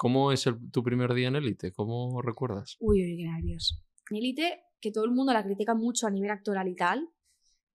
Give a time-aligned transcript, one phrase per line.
[0.00, 1.72] ¿Cómo es el- tu primer día en élite?
[1.72, 2.78] ¿Cómo recuerdas?
[2.80, 3.82] Uy, uy, qué nervios.
[4.10, 7.10] En Elite, que todo el mundo la critica mucho a nivel actoral y tal,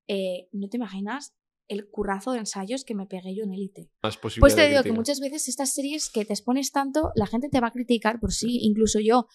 [0.07, 1.35] eh, no te imaginas
[1.67, 3.91] el currazo de ensayos que me pegué yo en Elite.
[4.19, 7.47] Posible Pues te digo que muchas veces estas series que te expones tanto, la gente
[7.47, 8.57] te va a criticar por sí.
[8.63, 9.27] Incluso yo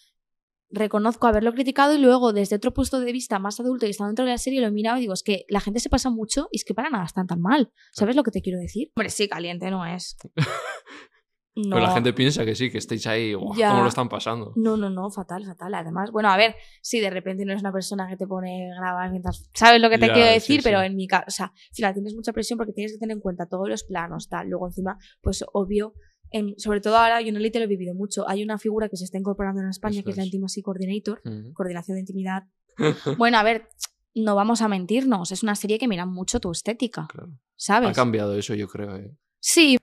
[0.69, 4.25] reconozco haberlo criticado y luego desde otro punto de vista más adulto y estando dentro
[4.25, 6.49] de la serie lo he mirado y digo, es que la gente se pasa mucho
[6.51, 7.73] y es que para nada están tan mal.
[7.93, 8.91] ¿Sabes lo que te quiero decir?
[8.97, 10.17] Hombre, sí, caliente no es.
[11.57, 11.71] No.
[11.71, 13.71] Pero la gente piensa que sí, que estáis ahí, "Guau, Ya.
[13.71, 14.53] ¿cómo lo están pasando?
[14.57, 15.75] No, no, no, fatal, fatal.
[15.75, 18.77] Además, bueno, a ver, si de repente no eres una persona que te pone a
[18.81, 19.49] grabar mientras.
[19.55, 20.61] ¿Sabes lo que te Ya, quiero decir?
[20.61, 20.65] sí.
[20.69, 23.15] Pero en mi caso, o sea, al final tienes mucha presión porque tienes que tener
[23.17, 24.49] en cuenta todos los planos, tal.
[24.49, 25.93] Luego, encima, pues obvio,
[26.31, 28.29] en- sobre todo ahora, yo en Elite lo he vivido mucho.
[28.29, 30.27] Hay una figura que se está incorporando en España Eso que es la es.
[30.29, 31.21] Intimacy Coordinator,
[31.53, 32.45] coordinación de intimidad.
[33.19, 33.69] Bueno, a ver,
[34.15, 37.31] no vamos a mentirnos, es una serie que mira mucho tu estética, Claro.
[37.33, 37.97] Ha ¿sabes?
[37.97, 38.97] cambiado eso, yo creo.
[38.97, 39.13] eh.
[39.41, 39.77] Sí.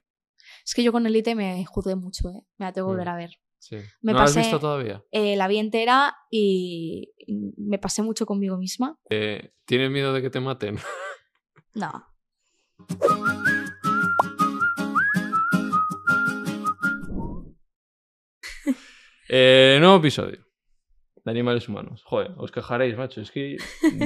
[0.68, 2.42] Es que yo con Elite me juzgué mucho, ¿eh?
[2.58, 2.96] Me la tengo que Mm.
[2.96, 3.30] volver a ver.
[3.58, 3.76] Sí.
[4.02, 5.02] Me ¿No lo has pasé- visto todavía?
[5.10, 7.10] Eh, la vi entera y
[7.56, 8.98] me pasé mucho conmigo misma.
[9.08, 10.76] Eh, ¿Tienes miedo de que te maten?
[11.74, 12.04] No.
[19.28, 20.44] Eh, nuevo episodio
[21.24, 22.02] de Animales Humanos.
[22.04, 23.20] Joder, os quejaréis, macho.
[23.20, 23.56] Es que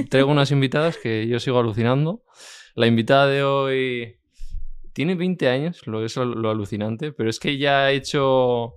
[0.09, 2.23] traigo unas invitadas que yo sigo alucinando.
[2.75, 4.19] La invitada de hoy
[4.93, 8.75] tiene 20 años, lo es lo alucinante, pero es que ya ha hecho.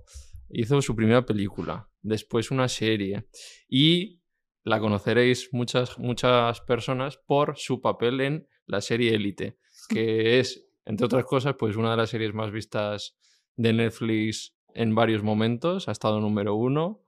[0.49, 3.27] hizo su primera película, después una serie.
[3.69, 4.21] Y
[4.63, 9.57] la conoceréis muchas, muchas personas por su papel en la serie Élite,
[9.89, 13.15] que es, entre otras cosas, pues una de las series más vistas
[13.55, 17.01] de Netflix en varios momentos, ha estado número uno.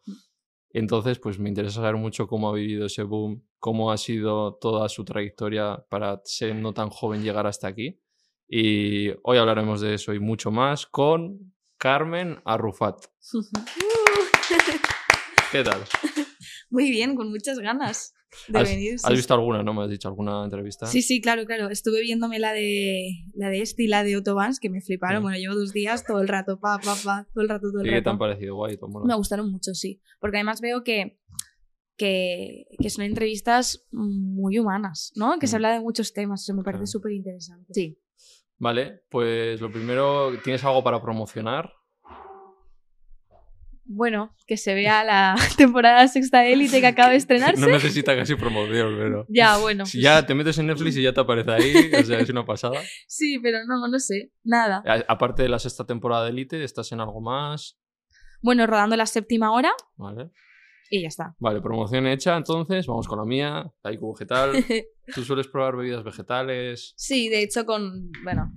[0.71, 4.87] Entonces, pues me interesa saber mucho cómo ha vivido ese boom, cómo ha sido toda
[4.87, 7.99] su trayectoria para siendo tan joven llegar hasta aquí.
[8.51, 13.05] Y hoy hablaremos de eso y mucho más con Carmen Arrufat.
[15.51, 15.81] ¿Qué tal?
[16.69, 18.13] Muy bien, con muchas ganas
[18.47, 18.95] de ¿Has, venir.
[18.95, 19.73] has sí, visto alguna, no?
[19.73, 20.85] ¿Me has dicho alguna entrevista?
[20.85, 21.69] Sí, sí, claro, claro.
[21.69, 25.21] Estuve viéndome la de la de este y la de Autobans, que me fliparon.
[25.21, 25.23] Mm.
[25.23, 27.87] Bueno, llevo dos días todo el rato, pa, pa, pa, todo el rato, todo el
[27.87, 28.09] ¿Y qué te rato.
[28.11, 28.55] han parecido?
[28.55, 28.77] Guay.
[29.05, 30.01] Me gustaron mucho, sí.
[30.19, 31.19] Porque además veo que,
[31.97, 35.39] que, que son entrevistas muy humanas, ¿no?
[35.39, 35.57] Que se Mm.
[35.57, 36.43] habla de muchos temas.
[36.43, 36.91] Eso me parece Claro.
[36.91, 37.73] súper interesante.
[37.73, 37.99] Sí.
[38.59, 41.73] Vale, pues lo primero, ¿tienes algo para promocionar?
[43.91, 47.59] Bueno, que se vea la temporada sexta de Élite que acaba de estrenarse.
[47.59, 49.25] No necesita casi promoción, pero...
[49.29, 49.85] Ya, bueno.
[49.85, 52.45] Si ya te metes en Netflix y ya te aparece ahí, o sea, es una
[52.45, 52.79] pasada.
[53.07, 54.31] Sí, pero no, no sé.
[54.43, 54.83] Nada.
[54.85, 57.79] A- Aparte de la sexta temporada de Elite, ¿estás en algo más?
[58.41, 60.29] Bueno, rodando la séptima hora Vale.
[60.89, 61.35] Y ya está.
[61.39, 63.71] Vale, promoción hecha, entonces, vamos con la mía.
[63.81, 64.51] Taiku Vegetal.
[65.13, 66.93] ¿Tú sueles probar bebidas vegetales?
[66.95, 68.11] Sí, de hecho, con.
[68.23, 68.51] Bueno,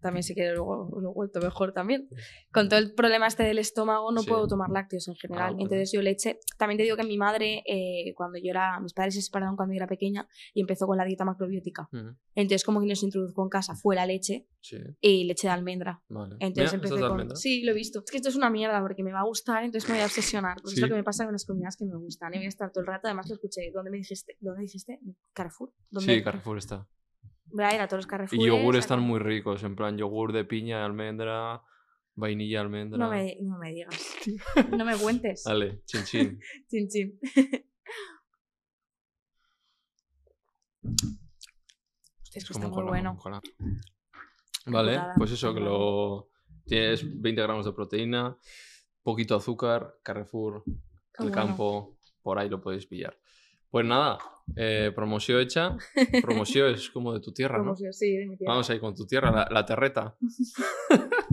[0.00, 2.08] también si quieres luego lo vuelto mejor también.
[2.52, 4.28] Con todo el problema este del estómago no Sí.
[4.28, 5.42] puedo tomar lácteos en general.
[5.42, 5.62] Ah, vale.
[5.62, 6.40] Entonces yo leche.
[6.58, 8.80] También te digo que mi madre, eh, cuando yo era.
[8.80, 11.88] Mis padres se separaron cuando yo era pequeña y empezó con la dieta macrobiótica.
[11.92, 15.52] Ujú, Entonces, como que nos introdujo en casa fue la leche Sí, y leche de
[15.52, 16.02] almendra.
[16.08, 16.36] vale.
[16.40, 17.36] Entonces Mira, empecé ¿estás de con.
[17.36, 18.00] Sí, lo he visto.
[18.04, 20.06] Es que esto es una mierda porque me va a gustar, entonces me voy a
[20.06, 20.56] obsesionar.
[20.62, 20.90] Porque es lo Sí.
[20.92, 22.32] que me pasa con las comidas que me gustan.
[22.34, 23.06] Y voy a estar todo el rato.
[23.08, 23.70] Además, lo escuché.
[23.72, 24.36] ¿Dónde me dijiste?
[24.40, 25.00] ¿Dónde dijiste?
[25.32, 25.72] ¿Carrefour?
[25.90, 26.14] ¿Dónde?
[26.14, 26.86] Sí, Carrefour está.
[27.52, 28.38] Voy a todos los Carrefour.
[28.38, 31.62] Y yogur están muy ricos, en plan yogur de piña, almendra,
[32.14, 32.98] vainilla, almendra.
[32.98, 34.16] No me, no me digas.
[34.76, 35.44] No me cuentes.
[35.44, 36.40] Vale, chin chin.
[36.68, 37.18] Chin, chin.
[42.34, 43.18] Es que está muy bueno.
[44.66, 46.30] Vale, putada, pues eso, que lo
[46.64, 48.36] tienes 20 gramos de proteína,
[49.02, 51.34] poquito azúcar, Carrefour, Qué el bueno.
[51.34, 53.19] campo, por ahí lo podéis pillar.
[53.70, 54.18] Pues nada,
[54.56, 55.76] eh, promoción hecha.
[56.22, 57.64] Promoción es como de tu tierra, ¿no?
[57.64, 58.52] Promoción, sí, de mi tierra.
[58.52, 60.16] Vamos ahí con tu tierra, la, la terreta.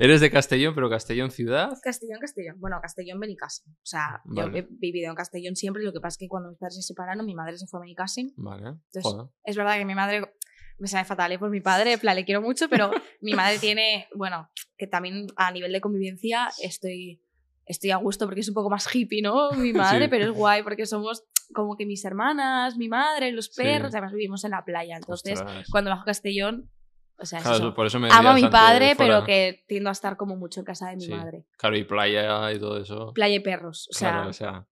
[0.00, 1.70] Eres de Castellón, pero Castellón ciudad.
[1.82, 2.56] Castellón, Castellón.
[2.58, 3.70] Bueno, Castellón, Benicàssim.
[3.72, 4.52] O sea, Vale.
[4.52, 5.82] yo he vivido en Castellón siempre.
[5.82, 7.82] Lo que pasa es que cuando mis padres se separaron, mi madre se fue a
[7.82, 8.32] Benicàssim.
[8.36, 9.26] Vale, Entonces, joder.
[9.44, 10.32] Es verdad que mi madre
[10.78, 11.38] me sabe fatal ¿eh?
[11.38, 12.90] por mi padre, en plan, le quiero mucho, pero
[13.20, 17.22] mi madre tiene, bueno, que también a nivel de convivencia estoy,
[17.66, 19.50] estoy a gusto porque es un poco más hippie, ¿no?
[19.52, 20.10] Mi madre, Sí.
[20.10, 21.24] pero es guay porque somos
[21.54, 23.62] como que mis hermanas, mi madre, los Sí.
[23.62, 25.68] perros, además vivimos en la playa, entonces Ostras.
[25.70, 26.70] cuando bajo Castellón,
[27.18, 27.74] o sea, Claro, eso.
[27.74, 30.66] por eso me Amo a mi padre, pero que tiendo a estar como mucho en
[30.66, 31.10] casa de mi Sí.
[31.12, 31.46] madre.
[31.58, 33.12] Claro, y playa y todo eso.
[33.14, 34.66] Playa y perros, o sea, Claro, o sea.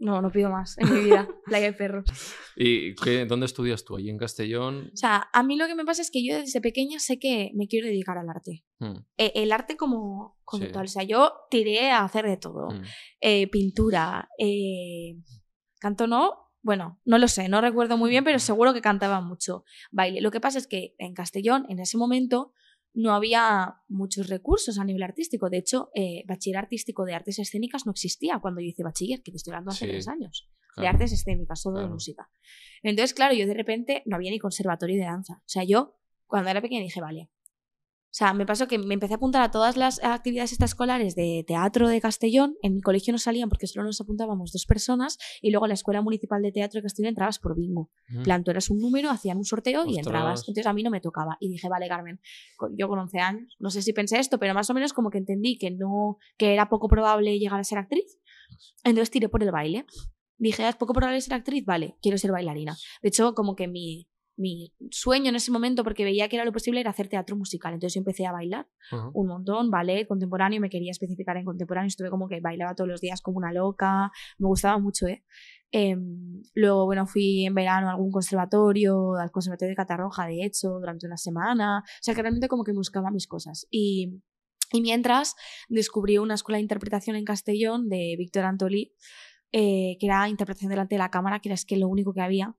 [0.00, 2.04] no, no pido más en mi vida, playa y perros.
[2.56, 3.96] ¿Y qué, dónde estudias tú?
[3.96, 4.90] ¿Allí en Castellón?
[4.92, 7.50] O sea, a mí lo que me pasa es que yo desde pequeña sé que
[7.54, 8.64] me quiero dedicar al arte.
[8.80, 10.42] Hmm, Eh, el arte como Sí.
[10.44, 10.84] conceptual.
[10.84, 12.68] O sea, yo tiré a hacer de todo.
[12.68, 12.82] hmm.
[13.22, 15.16] Eh, pintura, eh,
[15.78, 16.48] canto no.
[16.60, 19.64] Bueno, no lo sé, no recuerdo muy bien, pero seguro que cantaba mucho.
[19.90, 20.20] Baile.
[20.20, 22.52] Lo que pasa es que en Castellón, en ese momento,
[22.94, 25.50] no había muchos recursos a nivel artístico.
[25.50, 29.30] De hecho, eh, bachiller artístico de artes escénicas no existía cuando yo hice bachiller, que
[29.30, 30.50] te estoy hablando hace Sí, tres años.
[30.76, 32.30] De artes escénicas, solo de música.
[32.82, 35.34] Entonces, claro, yo de repente no había ni conservatorio de danza.
[35.38, 35.96] O sea, yo
[36.26, 37.30] cuando era pequeña dije, vale.
[38.10, 41.44] O sea, me pasó que me empecé a apuntar a todas las actividades extraescolares de
[41.46, 42.56] teatro de Castellón.
[42.62, 45.18] En mi colegio no salían porque solo nos apuntábamos dos personas.
[45.42, 47.90] Y luego a la Escuela Municipal de Teatro de Castellón entrabas por bingo.
[48.08, 50.40] En plan, tú eras un número, hacían un sorteo y entrabas.
[50.48, 51.36] Entonces a mí no me tocaba.
[51.38, 52.18] Y dije, vale, Carmen,
[52.76, 55.18] yo con 11 años, no sé si pensé esto, pero más o menos como que
[55.18, 58.18] entendí que no, que era poco probable llegar a ser actriz.
[58.84, 59.84] Entonces tiré por el baile.
[60.38, 62.76] Dije, "Ah, es poco probable ser actriz, vale, quiero ser bailarina.
[63.02, 64.07] De hecho, como que mi,
[64.38, 67.74] mi sueño en ese momento, porque veía que era lo posible, era hacer teatro musical.
[67.74, 68.68] Entonces yo empecé a bailar
[69.12, 73.00] un montón, ballet, contemporáneo, me quería especificar en contemporáneo, estuve como que bailaba todos los
[73.00, 75.24] días como una loca, me gustaba mucho, ¿eh?
[75.70, 80.78] Em, luego, bueno, fui en verano a algún conservatorio, al conservatorio de Catarroja, de hecho,
[80.78, 83.66] durante una semana, o sea que realmente como que buscaba mis cosas.
[83.70, 84.22] Y,
[84.72, 85.34] y mientras
[85.68, 88.94] descubrí una escuela de interpretación en Castellón de Víctor Antolí,
[89.50, 92.20] eh, que era interpretación delante de la cámara, que era es que lo único que
[92.20, 92.54] había.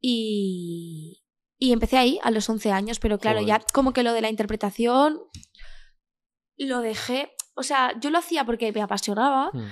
[0.00, 1.22] Y,
[1.58, 3.48] y empecé ahí a los 11 años, pero claro, Joder.
[3.48, 5.20] ya como que lo de la interpretación
[6.56, 7.30] lo dejé.
[7.60, 9.64] O sea, yo lo hacía porque me apasionaba, Mm,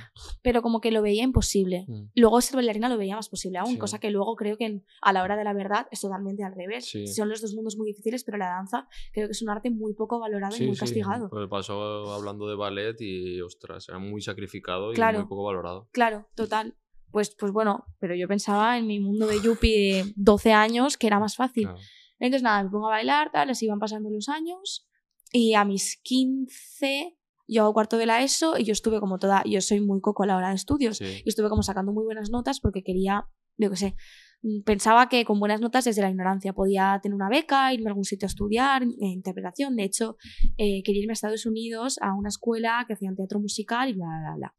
[0.43, 1.85] pero como que lo veía imposible.
[1.87, 2.11] mm.
[2.17, 3.79] Luego ser bailarina lo veía más posible aún, Sí.
[3.79, 6.53] cosa que luego creo que en- a la hora de la verdad es totalmente al
[6.57, 6.87] revés.
[6.91, 7.07] Sí.
[7.07, 9.95] Son los dos mundos muy difíciles, pero la danza creo que es un arte muy
[9.95, 11.29] poco valorado y muy castigado.
[11.31, 15.21] Pues pasó hablando de ballet y, ostras, era muy sacrificado y Claro.
[15.21, 15.89] muy poco valorado.
[15.93, 16.75] Claro, total.
[17.11, 21.07] Pues, pues bueno, pero yo pensaba en mi mundo de yuppie de 12 años que
[21.07, 21.65] era más fácil.
[21.65, 21.79] Claro.
[22.19, 24.89] Entonces nada, me pongo a bailar, tal, así iban pasando los años
[25.33, 27.17] y a mis 15
[27.49, 30.25] yo hago cuarto de la ESO y yo estuve como toda, yo soy muy coco
[30.25, 31.23] a la hora de estudios Sí.
[31.25, 33.27] y estuve como sacando muy buenas notas porque quería,
[33.57, 33.97] yo qué sé,
[34.43, 37.91] mm, pensaba que con buenas notas desde la ignorancia podía tener una beca, irme a
[37.91, 39.77] algún sitio a estudiar eh, interpretación.
[39.77, 40.17] De hecho,
[40.57, 44.07] eh, quería irme a Estados Unidos a una escuela que hacían teatro musical y bla,
[44.07, 44.55] bla, bla.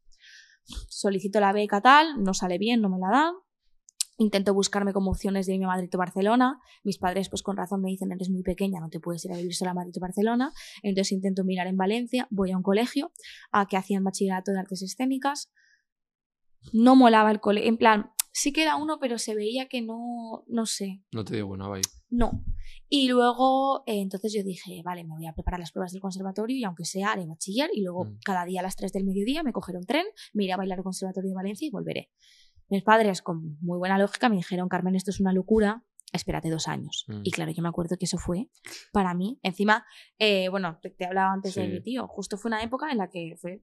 [0.88, 3.34] Solicito la beca tal, no sale bien, no me la dan.
[4.20, 6.58] Intento buscarme como opciones de irme a Madrid o Barcelona.
[6.82, 9.36] Mis padres, pues con razón, me dicen, eres muy pequeña, no te puedes ir a
[9.36, 10.52] vivir sola a Madrid o Barcelona.
[10.82, 13.12] Entonces intento mirar en Valencia, voy a un colegio
[13.52, 15.50] a que hacían bachillerato de artes escénicas.
[16.72, 20.44] No molaba el colegio, en plan, sí que era uno, pero se veía que no,
[20.46, 21.82] no sé, No te dio buena vibe.
[22.10, 22.44] no.
[22.90, 26.56] Y luego, eh, entonces yo dije, vale, me voy a preparar las pruebas del conservatorio
[26.56, 28.18] y aunque sea haré bachiller y luego Mm.
[28.24, 30.78] cada día a las 3 del mediodía me cogeré un tren, me iré a bailar
[30.78, 32.10] al conservatorio de Valencia y volveré.
[32.70, 36.66] Mis padres, con muy buena lógica, me dijeron, Carmen, esto es una locura, espérate dos
[36.68, 37.04] años.
[37.08, 37.20] Mm.
[37.24, 38.48] Y claro, yo me acuerdo que eso fue
[38.92, 39.38] para mí.
[39.42, 39.84] Encima,
[40.18, 41.68] eh, bueno, te, te hablaba antes de Sí.
[41.70, 43.62] mi tío, justo fue una época en la que fue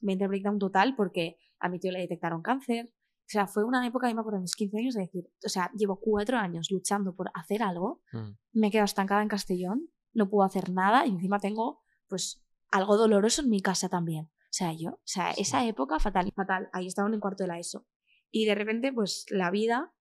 [0.00, 2.90] mente breakdown total porque a mi tío le detectaron cáncer.
[3.32, 5.48] O sea, fue una época, yo me acuerdo, de mis 15 años de decir, o
[5.48, 8.36] sea, llevo cuatro años luchando por hacer algo Mm.
[8.52, 12.96] me he quedado estancada en Castellón, no puedo hacer nada y encima tengo pues algo
[12.98, 14.26] doloroso en mi casa también.
[14.26, 15.42] O sea, yo, o sea, Sí.
[15.42, 16.68] esa época fatal, fatal.
[16.74, 17.86] Ahí estaba en el cuarto de la ESO.
[18.30, 19.94] Y de repente, pues la vida,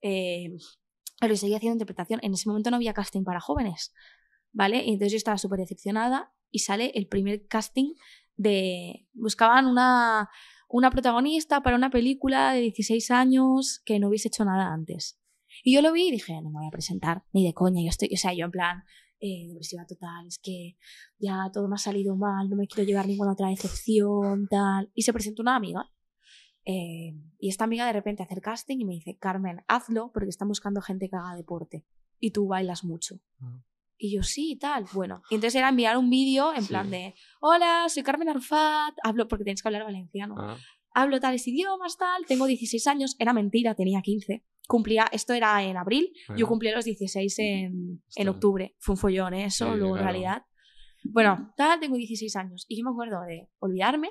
[0.00, 0.56] eh,
[1.20, 2.20] pero seguía haciendo interpretación.
[2.22, 3.92] En ese momento no había casting para jóvenes,
[4.52, 4.78] ¿vale?
[4.84, 7.92] Y entonces yo estaba súper decepcionada y sale el primer casting
[8.36, 9.06] de...
[9.12, 10.30] Buscaban una,
[10.68, 15.18] una protagonista para una película de 16 años que no hubiese hecho nada antes.
[15.64, 17.88] Y yo lo vi y dije, no me voy a presentar, ni de coña, yo
[17.88, 18.84] estoy, o sea, yo en plan,
[19.20, 20.76] eh, depresiva total, es que
[21.18, 24.90] ya todo me ha salido mal, no me quiero llevar ninguna otra decepción, tal.
[24.94, 25.90] Y se presentó una amiga.
[26.64, 30.28] eh, y esta amiga de repente hace el casting y me dice, Carmen, hazlo porque
[30.28, 31.84] están buscando gente que haga deporte.
[32.20, 33.20] Y tú bailas mucho.
[33.98, 35.22] Y yo, sí, tal, bueno.
[35.30, 36.68] Y entonces era enviar un vídeo en Sí.
[36.68, 40.56] plan de, hola, soy Carmen Arfat, hablo porque tienes que hablar valenciano Ah,
[40.94, 44.44] hablo tales idiomas, tal, tengo 16 años, era mentira, tenía 15.
[44.68, 48.74] Cumplía, esto era en abril, yo cumplí los 16 en, en octubre.
[48.78, 49.46] Fue un follón, ¿eh?
[49.46, 50.42] eso, Sí, luego en realidad.
[51.04, 52.66] Bueno, tal, tengo 16 años.
[52.68, 54.10] Y yo me acuerdo de olvidarme.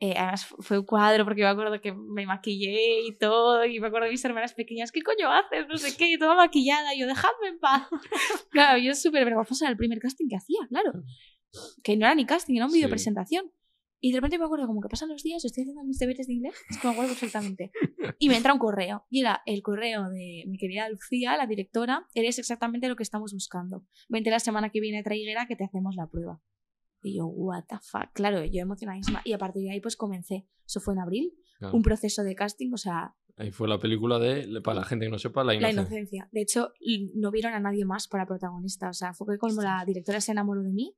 [0.00, 3.64] Eh, además fu- fue un cuadro porque me acuerdo que me maquillé y todo.
[3.64, 5.66] Y me acuerdo de mis hermanas pequeñas, ¿qué coño haces?
[5.68, 6.94] No sé qué, y toda maquillada.
[6.94, 7.88] Y yo, dejadme en paz.
[8.50, 10.92] claro, yo súper vergonzosa era el primer casting que hacía, claro.
[11.82, 12.86] Que no era ni casting, era un Sí.
[12.86, 13.50] presentación.
[13.98, 16.34] Y de repente me acuerdo como que pasan los días, estoy haciendo mis deberes de
[16.34, 17.72] inglés, es que me acuerdo perfectamente.
[18.18, 19.04] Y me entra un correo.
[19.10, 22.06] Y era el correo de mi querida Lucía, la directora.
[22.14, 23.84] Eres exactamente lo que estamos buscando.
[24.08, 26.40] Vente la semana que viene a Traiguera que te hacemos la prueba.
[27.06, 28.12] Y yo, what the fuck.
[28.12, 29.22] Claro, yo emocionadísima.
[29.24, 30.46] Y a partir de ahí pues comencé.
[30.66, 31.32] Eso fue en abril.
[31.58, 31.76] claro.
[31.76, 35.10] Un proceso de casting, o sea, Ahí fue la película de, para la gente que
[35.10, 35.82] no sepa, La la Inocencia.
[35.82, 36.28] inocencia.
[36.32, 36.72] De hecho,
[37.14, 38.88] no vieron a nadie más para protagonista.
[38.88, 40.96] O sea, fue que como la directora se enamoró de mí.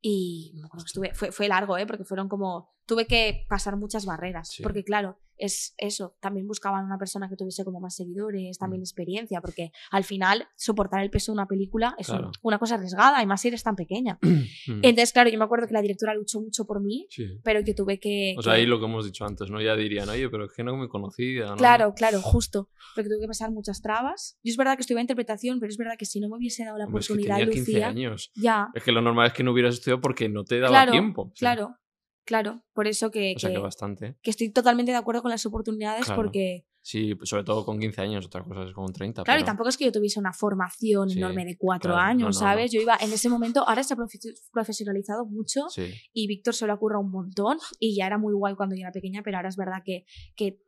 [0.00, 1.86] Y me acuerdo que estuve, fue, fue largo, ¿eh?
[1.86, 2.70] Porque fueron como.
[2.86, 4.48] Tuve que pasar muchas barreras.
[4.48, 4.62] Sí.
[4.62, 6.16] Porque, claro, es eso.
[6.20, 8.84] También buscaban una persona que tuviese como más seguidores, también Mm.
[8.84, 12.30] experiencia, porque al final soportar el peso de una película es Claro.
[12.42, 14.18] una cosa arriesgada, y más si eres tan pequeña.
[14.66, 14.80] Mm.
[14.82, 17.38] Entonces, claro, yo me acuerdo que la directora luchó mucho por mí, Sí.
[17.44, 18.34] pero yo tuve que...
[18.38, 19.60] O sea, que- ahí lo que hemos dicho antes, ¿no?
[19.60, 21.56] Ya dirían, oye, pero es que no me conocía, ¿no?
[21.56, 22.70] Claro, claro, justo.
[22.94, 24.38] Porque tuve que pasar muchas trabas.
[24.42, 26.78] Yo es verdad que estudié interpretación, pero es verdad que si no me hubiese dado
[26.78, 28.32] la Hombre, es que oportunidad, tenía 15 Lucía, años.
[28.34, 30.92] ya, Es que lo normal es que no hubieras estudiado porque no te daba claro,
[30.92, 31.32] tiempo.
[31.38, 31.76] Claro,
[32.24, 32.62] claro.
[32.72, 34.16] Por eso que, O sea, que que- bastante.
[34.22, 36.22] que estoy totalmente de acuerdo con las oportunidades Claro.
[36.22, 39.22] porque, Sí, sobre todo con 15 años, otra cosa es con 30.
[39.24, 42.20] claro, y tampoco es que yo tuviese una formación Sí, enorme de cuatro claro, años,
[42.20, 42.32] no, no.
[42.32, 42.70] ¿sabes?
[42.72, 46.66] Yo iba en ese momento, ahora se ha profe- profesionalizado mucho Sí, y Víctor se
[46.66, 49.38] lo ha currado un montón y ya era muy guay cuando yo era pequeña, pero
[49.38, 50.04] ahora es verdad que,
[50.36, 50.58] que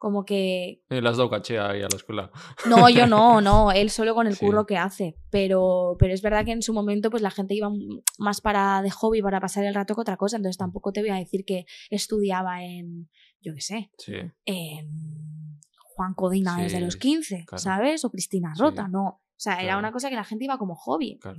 [0.00, 2.30] como que Eh, le has dado caché ahí a la escuela.
[2.66, 4.46] No, yo no, no, él solo con el Sí.
[4.46, 5.14] curro que hace.
[5.30, 7.70] Pero, pero es verdad que en su momento, pues la gente iba
[8.18, 10.38] más para de hobby, para pasar el rato que otra cosa.
[10.38, 13.10] Entonces tampoco te voy a decir que estudiaba en,
[13.42, 14.14] yo qué sé, Sí,
[14.46, 14.88] en
[15.94, 17.62] Juan Codina Sí, desde los 15, claro.
[17.62, 18.04] ¿sabes?
[18.06, 18.54] O Cristina.
[18.58, 19.04] Rota, no.
[19.06, 21.18] O sea, era una cosa que la gente iba como hobby.
[21.20, 21.36] claro.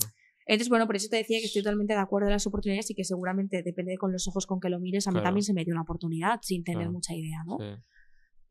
[0.48, 2.96] Entonces, bueno, por eso te decía que estoy totalmente de acuerdo en las oportunidades y
[2.96, 5.08] que seguramente depende con los ojos con que lo mires.
[5.08, 7.58] A mí también se me dio una oportunidad sin tener mucha idea, ¿no?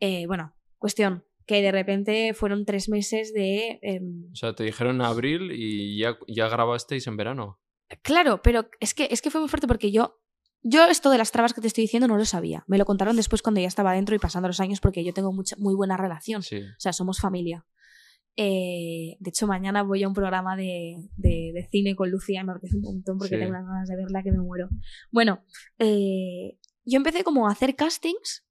[0.00, 3.78] Eh, bueno, cuestión, que de repente fueron tres meses de...
[3.82, 7.60] em, O sea, te dijeron en abril y ya, ya grabasteis en verano.
[8.02, 10.20] Claro, pero es que, es que fue muy fuerte porque yo,
[10.62, 12.64] yo esto de las trabas que te estoy diciendo no lo sabía.
[12.68, 15.32] Me lo contaron después cuando ya estaba dentro y pasando los años porque yo tengo
[15.32, 16.42] mucha, muy buena relación.
[16.42, 16.58] Sí.
[16.62, 17.66] O sea, somos familia.
[18.36, 22.52] Eh, de hecho, mañana voy a un programa de, de- de cine con Lucía me
[22.52, 23.40] apetece un montón porque Sí.
[23.40, 24.68] tengo unas ganas de verla que me muero.
[25.10, 25.44] Bueno,
[25.78, 28.46] eh, yo empecé como a hacer castings.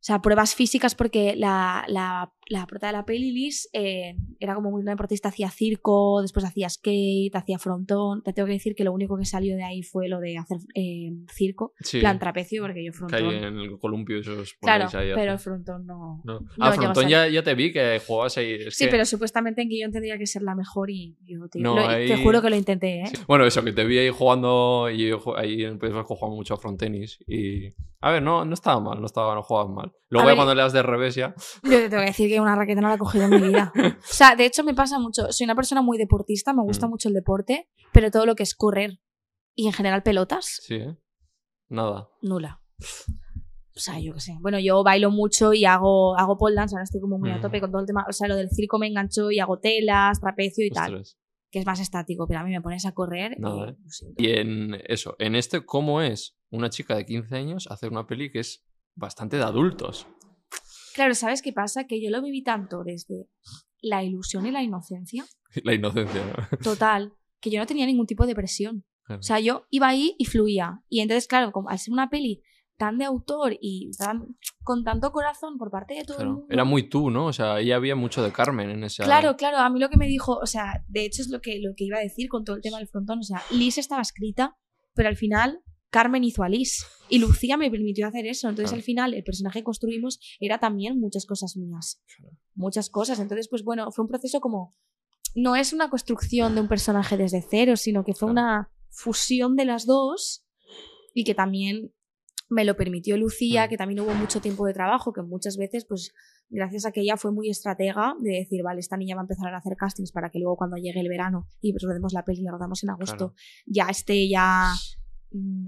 [0.00, 4.54] O sea, pruebas físicas porque la, la, la prota de la peli, Liz, eh, era
[4.54, 8.22] como muy una deportista, hacía circo, después hacía skate, hacía frontón.
[8.22, 10.56] Te tengo que decir que lo único que salió de ahí fue lo de hacer
[10.74, 12.00] eh, circo, Sí.
[12.00, 13.34] plan trapecio, porque yo frontón...
[13.34, 16.22] en el columpio esos Claro, ahí pero el frontón no...
[16.24, 16.40] No.
[16.40, 18.52] no Ah, a Frontón ya, ya te vi que jugabas ahí.
[18.52, 21.60] es Sí, que- pero supuestamente en guion tendría que ser la mejor y yo te,
[21.60, 23.06] No, lo- te ahí- juro que lo intenté, ¿eh?
[23.08, 23.16] Sí.
[23.28, 26.54] Bueno, eso, que te vi ahí jugando y yo ahí en País Vasco jugando mucho
[26.54, 27.74] a frontenis y...
[28.02, 29.89] A ver, no, no estaba mal, no estaba, no jugabas mal.
[30.08, 31.34] Luego ver, cuando le das de revés ya...
[31.62, 33.72] Yo te tengo que decir que una raqueta no la he cogido en mi vida.
[33.98, 35.30] O sea, de hecho me pasa mucho.
[35.30, 36.90] Soy una persona muy deportista, me gusta Mm.
[36.90, 39.00] mucho el deporte, pero todo lo que es correr
[39.54, 40.96] y en general pelotas, Sí, ¿eh?
[41.68, 42.08] Nada.
[42.22, 42.60] nula.
[43.76, 44.36] O sea, yo qué sé.
[44.40, 47.40] Bueno, yo bailo mucho y hago, hago pole dance, ahora estoy como muy a Mm.
[47.42, 48.04] tope con todo el tema.
[48.08, 51.18] O sea, lo del circo me enganchó y hago telas, trapecio y tal, Ostras.
[51.50, 53.76] que es más estático, pero a mí me pones a correr Nada,
[54.18, 54.34] y ¿eh?
[54.34, 58.30] Y en eso, en este, ¿cómo es una chica de 15 años hacer una peli
[58.30, 58.64] que es
[59.00, 60.06] bastante de adultos?
[60.94, 61.84] Claro, ¿sabes qué pasa?
[61.86, 63.28] Que yo lo viví tanto desde
[63.80, 65.24] la ilusión y la inocencia
[65.64, 66.58] La inocencia, ¿no?
[66.62, 68.84] total, que yo no tenía ningún tipo de presión.
[69.04, 69.20] Claro.
[69.20, 70.82] O sea, yo iba ahí y fluía.
[70.88, 72.42] Y entonces, claro, como al ser una peli
[72.76, 76.32] tan de autor y tan- con tanto corazón por parte de todo el Claro.
[76.32, 76.46] mundo.
[76.50, 77.26] Era muy tú, ¿no?
[77.26, 79.04] O sea, ahí había mucho de Carmen en esa...
[79.04, 81.58] Claro, claro, a mí lo que me dijo, o sea, de hecho es lo que,
[81.60, 84.00] lo que iba a decir con todo el tema del frontón, o sea, Liz estaba
[84.02, 84.56] escrita,
[84.94, 88.82] pero al final Carmen hizo a Liz y Lucía me permitió hacer eso, entonces al
[88.82, 92.36] final el personaje que construimos era también muchas cosas mías, Claro.
[92.54, 94.72] muchas cosas, entonces pues bueno, fue un proceso como,
[95.34, 98.32] no es una construcción de un personaje desde cero, sino que fue Claro.
[98.32, 100.44] una fusión de las dos
[101.14, 101.92] y que también
[102.48, 106.12] me lo permitió Lucía, que también hubo mucho tiempo de trabajo, que muchas veces, pues,
[106.48, 109.54] gracias a que ella fue muy estratega de decir, vale, esta niña va a empezar
[109.54, 112.40] a hacer castings para que luego cuando llegue el verano y pues rodemos la peli
[112.40, 113.34] y la rodamos en agosto, Claro.
[113.66, 114.72] ya esté ya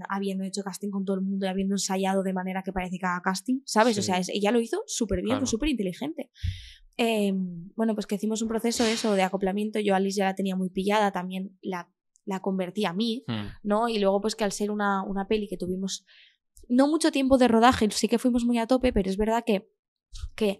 [0.09, 3.05] habiendo hecho casting con todo el mundo y habiendo ensayado de manera que parece que
[3.05, 3.97] haga casting, ¿sabes?
[3.97, 5.45] O sea, es- ella lo hizo súper bien, Claro.
[5.45, 6.31] súper inteligente.
[6.97, 7.33] Eh,
[7.75, 10.55] bueno, pues que hicimos un proceso eso de acoplamiento, yo a Alice ya la tenía
[10.55, 11.89] muy pillada, también la,
[12.25, 13.89] la convertí a mí, Mm, ¿no?
[13.89, 16.05] Y luego, pues que al ser una, una peli que tuvimos
[16.69, 19.69] no mucho tiempo de rodaje, sí que fuimos muy a tope, pero es verdad que,
[20.35, 20.59] que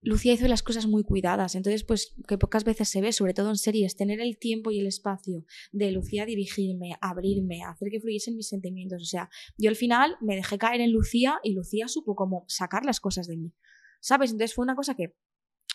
[0.00, 1.54] Lucía hizo las cosas muy cuidadas.
[1.54, 4.78] Entonces, pues que pocas veces se ve, sobre todo en series, tener el tiempo y
[4.78, 9.02] el espacio de Lucía dirigirme, abrirme, hacer que fluyesen mis sentimientos.
[9.02, 12.84] O sea, yo al final me dejé caer en Lucía y Lucía supo como sacar
[12.84, 13.52] las cosas de mí.
[14.00, 14.30] ¿Sabes?
[14.30, 15.16] Entonces fue una cosa que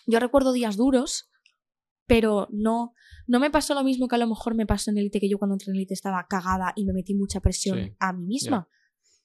[0.06, 1.30] yo recuerdo días duros,
[2.06, 2.94] pero no,
[3.26, 5.38] no me pasó lo mismo que a lo mejor me pasó en Elite, que yo
[5.38, 8.68] cuando entré en Elite estaba cagada y me metí mucha presión Sí, a mí misma.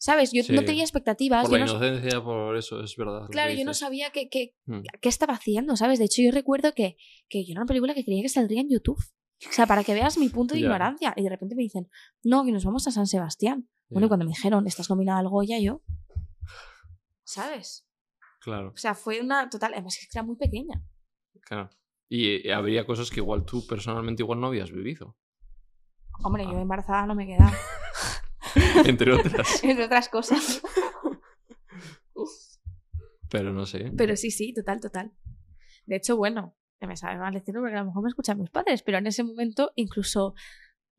[0.01, 0.31] ¿Sabes?
[0.31, 0.53] Yo Sí.
[0.53, 1.43] no tenía expectativas.
[1.47, 3.27] Por yo la no- inocencia, por eso, es verdad.
[3.27, 4.79] que Claro, yo no sabía qué, qué, Mm.
[5.01, 5.99] qué estaba haciendo, ¿sabes?
[5.99, 6.95] De hecho, yo recuerdo que,
[7.27, 8.97] que yo era una película que creía que saldría en YouTube.
[8.97, 11.13] O sea, para que veas mi punto de ignorancia.
[11.17, 11.89] Y de repente me dicen,
[12.23, 13.69] no, que nos vamos a San Sebastián.
[13.89, 15.81] Bueno, y cuando me dijeron, estás nominada al Goya, yo.
[17.23, 17.85] ¿Sabes?
[18.41, 19.73] Claro, O sea, fue una total.
[19.73, 20.81] Además, es que era muy pequeña.
[21.41, 21.69] claro.
[22.11, 25.15] Y eh, habría cosas que igual tú personalmente igual no habías vivido.
[26.23, 26.51] Hombre, Ah.
[26.51, 27.51] yo embarazada no me quedaba.
[28.85, 29.63] Entre otras.
[29.63, 30.61] entre otras cosas.
[33.29, 33.91] Pero no sé.
[33.95, 35.11] Pero sí, sí, total, total.
[35.85, 38.81] De hecho, bueno, me sabe mal decirlo porque a lo mejor me escuchan mis padres,
[38.83, 40.33] pero en ese momento incluso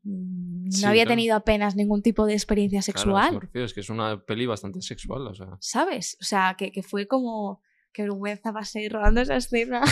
[0.04, 1.16] mm, no Sí, había claro.
[1.16, 3.34] tenido apenas ningún tipo de experiencia Claro, sexual.
[3.34, 5.56] me refiero, es que es una peli bastante sexual, o sea.
[5.60, 6.16] ¿Sabes?
[6.20, 7.62] O sea, que, que fue como.
[7.92, 9.82] Qué vergüenza pasé rodando esa escena.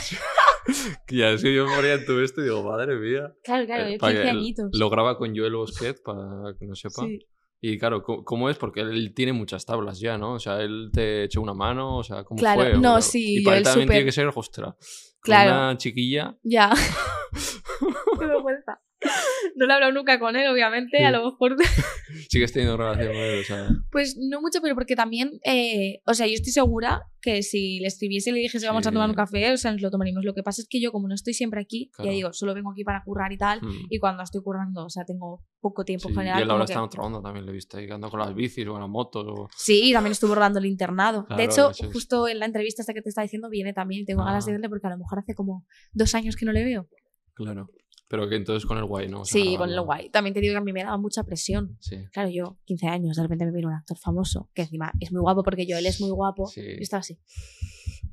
[1.08, 3.34] Ya, es que yo me moría en todo esto y digo, madre mía.
[3.42, 4.70] claro, claro, Eh, yo para 15 que añitos.
[4.74, 7.02] Lo graba con Joel Bosquet, para que no sepa.
[7.06, 7.26] Sí.
[7.60, 8.56] Y claro, ¿cómo es?
[8.56, 10.34] Porque él tiene muchas tablas ya, ¿no?
[10.34, 12.78] O sea, él te echó una mano, o sea, ¿cómo Claro, fue?
[12.78, 14.74] no, sí, Y para él también tiene que ser, ostras,
[15.20, 15.50] con Claro.
[15.50, 16.36] una chiquilla.
[16.42, 16.70] Ya.
[18.18, 18.80] Qué vergüenza.
[19.56, 21.04] No le he hablado nunca con él, obviamente.
[21.04, 21.56] A lo mejor.
[22.28, 23.68] Sigues teniendo relación con él, o sea.
[23.90, 25.40] Pues no mucho, pero porque también.
[25.44, 28.90] eh, o sea, yo estoy segura que si le escribiese y le dijese vamos a
[28.90, 28.94] Sí.
[28.94, 30.24] tomar un café, o sea, nos lo tomaríamos.
[30.24, 32.10] Lo que pasa es que yo, como no estoy siempre aquí, Claro.
[32.10, 33.60] ya digo, solo vengo aquí para currar y tal.
[33.60, 36.12] mm, Y cuando estoy currando, o sea, tengo poco tiempo sí.
[36.12, 36.38] en general.
[36.38, 38.08] Y él ahora que- está en otra onda también, le he visto ahí, que anda
[38.08, 39.24] con las bicis o con las motos.
[39.26, 39.48] O...
[39.56, 41.24] Sí, y también estuvo rodando el internado.
[41.26, 44.04] Claro, de hecho, justo en la entrevista esta que te estaba diciendo, viene también.
[44.06, 44.54] Tengo ganas de Ah.
[44.54, 46.88] verle porque a lo mejor hace como dos años que no le veo.
[47.34, 47.68] Claro.
[48.08, 49.20] Pero que entonces con el guay, ¿no?
[49.20, 50.08] O sea, sí, con lo guay.
[50.08, 51.76] También te digo que a mí me daba mucha presión.
[51.78, 51.96] Sí.
[52.10, 55.20] Claro, yo, 15 años, de repente me viene un actor famoso, que encima es muy
[55.20, 56.46] guapo porque yo, él es muy guapo.
[56.46, 56.62] Sí.
[56.62, 57.18] Yo estaba así.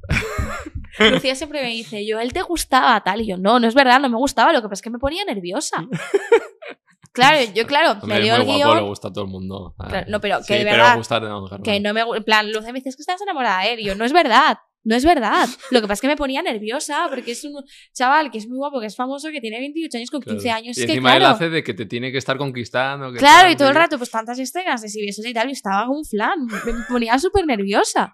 [1.12, 3.22] Lucía siempre me dice, yo, él te gustaba, tal.
[3.22, 5.00] Y yo, no, no es verdad, no me gustaba, lo que pasa es que me
[5.00, 5.88] ponía nerviosa.
[7.14, 9.76] claro, yo, claro, Hombre, me muy el guapo, le gusta a todo el mundo.
[9.80, 12.02] Ah, Claro, no, pero que sí, de pero verdad, gustar, no, claro, Que no me
[12.02, 13.80] En plan, Lucía me dice, es que estás enamorada de él.
[13.80, 14.58] Y yo, no es verdad.
[14.86, 15.48] No es verdad.
[15.72, 17.54] Lo que pasa es que me ponía nerviosa porque es un
[17.94, 20.58] chaval que es muy guapo, que es famoso, que tiene 28 años con 15 Claro.
[20.60, 20.78] años.
[20.78, 23.12] Y Es que, encima él claro, hace de que te tiene que estar conquistando.
[23.12, 25.54] que Claro, y todo el rato, pues tantas escenas de si besos y tal, y
[25.54, 26.46] estaba un flan.
[26.46, 28.14] Me ponía súper nerviosa.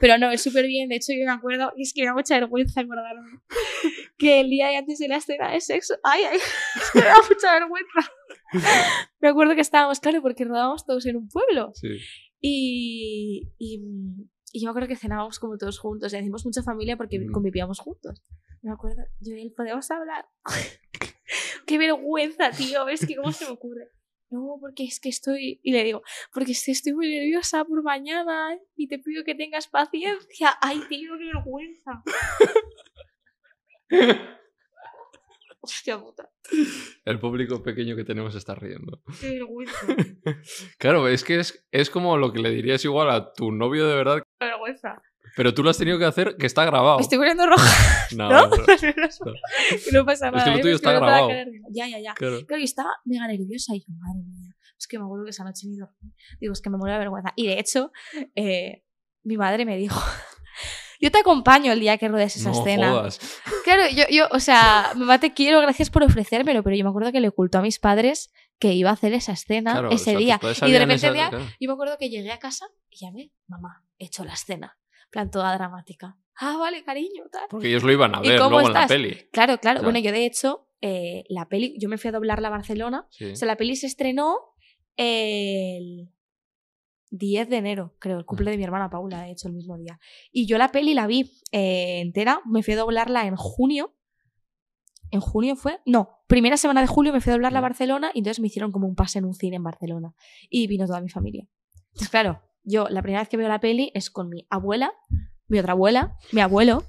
[0.00, 0.88] Pero no, es súper bien.
[0.88, 3.40] De hecho, yo me acuerdo, y es que me da mucha vergüenza acordarme,
[4.16, 7.04] que el día de antes de la escena de sexo, ay, ay, es que me
[7.04, 8.12] da mucha vergüenza.
[9.20, 11.72] Me acuerdo que estábamos, claro, porque rodábamos todos en un pueblo.
[11.74, 11.88] Sí.
[12.40, 13.80] Y, y,
[14.52, 16.12] y yo me acuerdo que cenábamos como todos juntos.
[16.12, 17.32] Y hacíamos mucha familia porque Mm.
[17.32, 18.22] convivíamos juntos.
[18.62, 20.26] Me acuerdo, yo y él, ¿podemos hablar?
[21.66, 22.86] Qué vergüenza, tío.
[22.88, 23.88] Es que, ¿cómo se me ocurre?
[24.30, 25.60] No, porque es que estoy.
[25.62, 29.34] Y le digo, porque es que estoy muy nerviosa por mañana y te pido que
[29.34, 30.54] tengas paciencia.
[30.60, 32.02] Ay, tío, qué vergüenza.
[35.64, 36.28] Hostia puta,
[37.04, 39.00] El público pequeño que tenemos está riendo.
[39.20, 39.76] qué vergüenza.
[40.78, 43.94] Claro, es que es, es como lo que le dirías igual a tu novio de
[43.94, 45.02] verdad, Qué vergüenza.
[45.36, 46.96] pero tú lo has tenido que hacer que está grabado.
[46.98, 47.64] Me estoy poniendo roja,
[48.16, 48.46] No, ¿no?
[48.48, 48.64] no, no.
[48.66, 50.50] Que no pasa que nada.
[50.50, 50.60] lo ¿eh?
[50.60, 51.28] tuyo está grabado.
[51.70, 52.14] Ya, ya, ya.
[52.14, 52.44] claro.
[52.46, 55.44] Claro, yo estaba mega nerviosa y yo, madre mía, es que me acuerdo que esa
[55.44, 55.76] noche me
[56.40, 57.32] Digo, es que me muero de vergüenza.
[57.36, 57.92] Y de hecho,
[58.34, 58.84] eh,
[59.22, 60.00] mi madre me dijo,
[61.00, 62.90] yo te acompaño el día que rodes esa no escena.
[62.90, 63.20] jodas.
[63.64, 67.12] Claro, yo, yo, o sea, mamá te quiero, gracias por ofrecérmelo, pero yo me acuerdo
[67.12, 70.04] que le ocultó a mis padres que iba a hacer esa escena Claro, o ese
[70.04, 70.40] sea, tus día.
[70.68, 71.44] Y de repente esa- día, claro.
[71.60, 74.78] yo me acuerdo que llegué a casa y llamé, mamá, hecho la escena.
[75.04, 76.16] En plan, toda dramática.
[76.36, 77.46] Ah, vale, cariño, tal.
[77.50, 79.28] Porque ellos lo iban a ¿Y ver luego en la peli.
[79.32, 79.82] Claro, claro.
[79.82, 83.26] Bueno, yo de hecho, eh, la peli, yo me fui a doblarla a Barcelona Sí.
[83.26, 84.38] o sea, la peli se estrenó
[84.96, 86.10] el
[87.10, 90.00] 10 de enero, creo, el cumple de mi hermana Paula, de hecho, el mismo día.
[90.32, 93.94] Y yo la peli la vi eh, entera, me fui a doblarla en junio.
[95.10, 95.80] ¿En junio fue?
[95.84, 97.62] No, primera semana de julio me fui a doblarla a.
[97.62, 100.14] Barcelona y entonces me hicieron como un pase en un cine en Barcelona.
[100.48, 101.46] Y vino toda mi familia.
[101.88, 104.92] Entonces, claro, yo la primera vez que veo la peli es con mi abuela,
[105.48, 106.84] mi otra abuela, mi abuelo,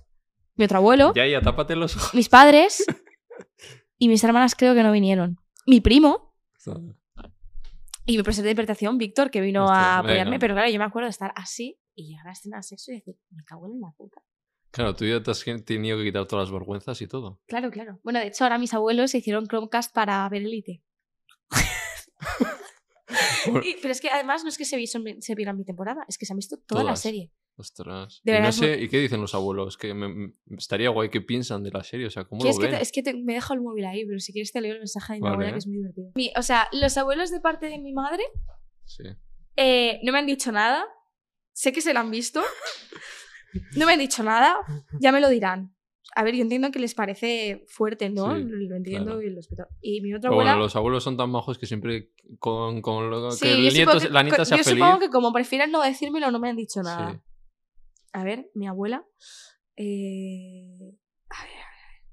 [0.55, 2.13] mi otro abuelo, Ya, ya, tápate los ojos.
[2.13, 2.85] mis padres
[3.97, 5.37] y mis hermanas creo que no vinieron.
[5.65, 6.35] Mi primo,
[8.05, 10.39] y mi profesor de interpretación, Víctor, que vino Hostia, a apoyarme, venga.
[10.39, 12.91] pero claro, yo me acuerdo de estar así y llegar a la escena de sexo
[12.91, 14.21] y decir, me cago en la puta.
[14.71, 17.39] Claro, tú ya te has tenido que quitar todas las vergüenzas y todo.
[17.47, 17.99] Claro, claro.
[18.03, 20.83] Bueno, de hecho, ahora mis abuelos se hicieron Chromecast para ver Elite.
[23.63, 26.17] Y- pero es que además no es que se, viso- se vieran mi temporada, es
[26.17, 27.31] que se han visto toda la serie.
[27.55, 28.21] Ostras.
[28.23, 29.77] De y no sé, ¿y qué dicen los abuelos?
[29.77, 32.57] Que me- me- estaría guay que piensan de la serie, o sea, ¿cómo lo es,
[32.57, 32.75] que ven?
[32.77, 34.79] te- es que te- me dejo el móvil ahí, pero si quieres te leo el
[34.79, 35.33] mensaje de mi Vale.
[35.35, 36.11] abuela, que es muy divertido.
[36.15, 38.23] Mi- o sea, los abuelos de parte de mi madre
[38.85, 39.03] Sí.
[39.57, 40.85] eh, no me han dicho nada.
[41.51, 42.41] Sé que se la han visto.
[43.75, 44.55] No me han dicho nada.
[44.99, 45.75] Ya me lo dirán.
[46.15, 48.35] A ver, yo entiendo que les parece fuerte, ¿no?
[48.35, 49.21] Sí, lo, entiendo claro.
[49.23, 49.67] y lo respeto.
[49.81, 50.51] Y mi otra abuela.
[50.51, 53.97] bueno, los abuelos son tan majos que siempre con, con lo Sí, que el nieto,
[53.99, 54.79] que- la nieta co- sea yo feliz.
[54.83, 57.11] supongo que como prefieren no decírmelo, no me han dicho nada.
[57.13, 57.19] Sí.
[58.13, 59.05] A ver, mi abuela.
[59.75, 60.77] eh,
[61.29, 62.03] A ver, a ver, a ver.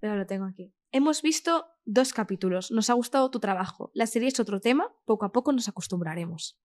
[0.00, 0.74] Pero lo tengo aquí.
[0.92, 2.70] Hemos visto dos capítulos.
[2.70, 3.90] Nos ha gustado tu trabajo.
[3.94, 4.92] La serie es otro tema.
[5.06, 6.58] Poco a poco nos acostumbraremos.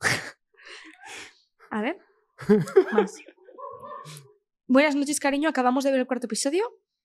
[1.70, 1.98] a ver.
[2.92, 3.14] Más.
[4.70, 5.48] Buenas noches, cariño.
[5.48, 6.62] Acabamos de ver el cuarto episodio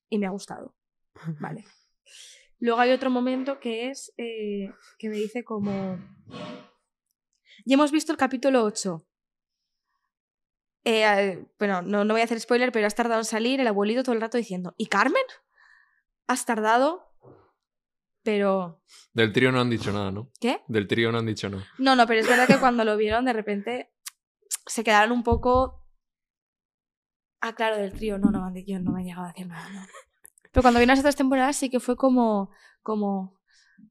[0.09, 0.75] y me ha gustado.
[1.39, 1.63] Vale.
[2.59, 5.97] Luego hay otro momento que es eh, que me dice como...
[7.65, 9.05] Ya hemos visto el capítulo 8.
[10.83, 14.03] eh, bueno, no, no voy a hacer spoiler, pero has tardado en salir el abuelito
[14.03, 15.23] todo el rato diciendo, ¿y Carmen?
[16.27, 17.13] ¿Has tardado?
[18.23, 18.81] Pero...
[19.13, 20.29] Del trío no han dicho nada, ¿no?
[20.41, 20.61] ¿Qué?
[20.67, 21.65] Del trío no han dicho nada.
[21.77, 23.93] No, no, pero es verdad que cuando lo vieron de repente
[24.65, 25.82] se quedaron un poco...
[27.45, 29.85] Ah, claro, del trío, no, no, yo no me han llegado a decir nada, no.
[30.53, 32.51] Pero cuando vino las otras temporadas sí que fue como,
[32.81, 33.37] como,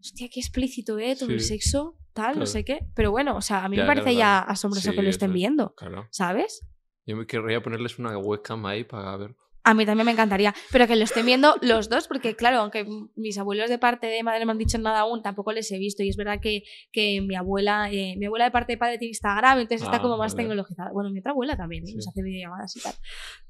[0.01, 1.15] hostia, qué explícito, ¿eh?
[1.19, 2.87] Todo el sexo, tal, no sé qué.
[2.95, 5.31] Pero bueno, o sea, a mí Ya, me parece ya asombroso Sí, que lo estén
[5.33, 6.09] eso viendo, Claro.
[6.11, 6.67] ¿sabes?
[7.05, 9.37] Yo me querría ponerles una webcam ahí para ver.
[9.65, 12.85] A mí también me encantaría, pero que lo estén viendo los dos, porque claro, aunque
[13.15, 15.79] mis abuelos de parte de madre no me han dicho nada aún, tampoco les he
[15.79, 16.03] visto.
[16.03, 19.11] Y es verdad que, que mi abuela, eh, mi abuela de parte de padre tiene
[19.11, 20.43] Instagram, entonces está Ah, como más vale.
[20.45, 20.91] tecnologizada.
[20.93, 21.87] Bueno, mi otra abuela también, ¿eh?
[21.87, 21.95] Sí.
[21.95, 22.95] nos hace videollamadas y tal.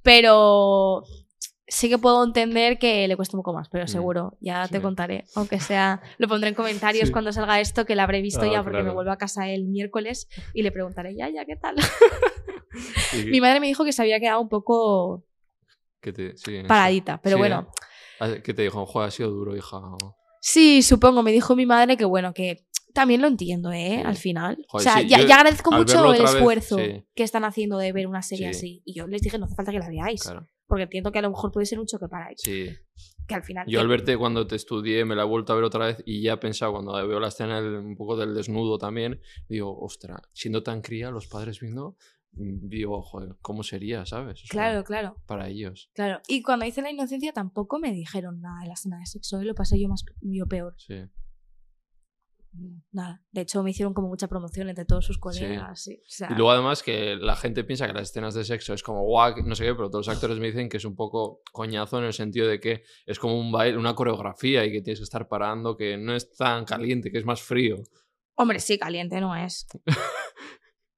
[0.03, 1.05] Pero
[1.67, 3.89] sí que puedo entender que le cuesta un poco más, pero Mm.
[3.89, 5.25] seguro, ya te contaré.
[5.35, 7.13] Aunque sea, lo pondré en comentarios Sí.
[7.13, 9.65] cuando salga esto, que la habré visto Ah, ya, porque me vuelvo a casa el
[9.65, 11.77] miércoles y le preguntaré, ya, ya, ¿qué tal?
[13.31, 15.25] Mi madre me dijo que se había quedado un poco
[16.03, 17.69] que te, sí, paradita, pero Sí, bueno.
[17.71, 17.85] ¿eh?
[18.21, 18.85] Ah, ¿Qué te dijo?
[18.85, 19.81] Joder, ha sido duro, hija.
[20.41, 23.99] Sí, supongo, me dijo mi madre que bueno, que también lo entiendo, ¿eh?
[24.01, 24.03] Sí.
[24.05, 24.59] Al final.
[24.69, 27.05] o Joder, sea, sí, ya, yo ya agradezco mucho el otra vez, esfuerzo sí.
[27.15, 28.59] que están haciendo de ver una serie Sí.
[28.59, 28.83] así.
[28.85, 30.23] Y yo les dije, no hace falta que la veáis.
[30.25, 30.49] Claro.
[30.67, 32.41] Porque entiendo que a lo mejor puede ser un choque para ellos.
[32.43, 32.69] Sí.
[33.27, 33.67] Que al final.
[33.67, 36.03] Yo que- al verte cuando te estudié me la he vuelto a ver otra vez
[36.07, 40.21] y ya he pensado, cuando veo la escena un poco del desnudo también, digo, ostra,
[40.33, 41.97] siendo tan cría, los padres viendo,
[42.33, 44.43] digo, joder, ¿cómo sería, sabes?
[44.43, 46.21] O sea, Claro, claro, Para ellos, claro.
[46.29, 49.41] Y cuando hice la inocencia tampoco me dijeron nada de la escena de sexo.
[49.41, 49.45] ¿eh?
[49.45, 50.75] Lo pasé yo más yo peor.
[50.79, 50.95] sí.
[52.91, 53.23] Nada.
[53.31, 55.83] De hecho, me hicieron como mucha promoción entre todos sus colegas.
[55.83, 55.99] sí.
[56.03, 58.83] O sea, Y luego además que la gente piensa que las escenas de sexo es
[58.83, 61.41] como guau, no sé qué, pero todos los actores me dicen que es un poco
[61.51, 65.01] coñazo en el sentido de que es como un baile, una coreografía y que tienes
[65.01, 67.77] que estar parando, que no es tan caliente, que es más frío.
[68.35, 69.67] Hombre, sí, caliente no es.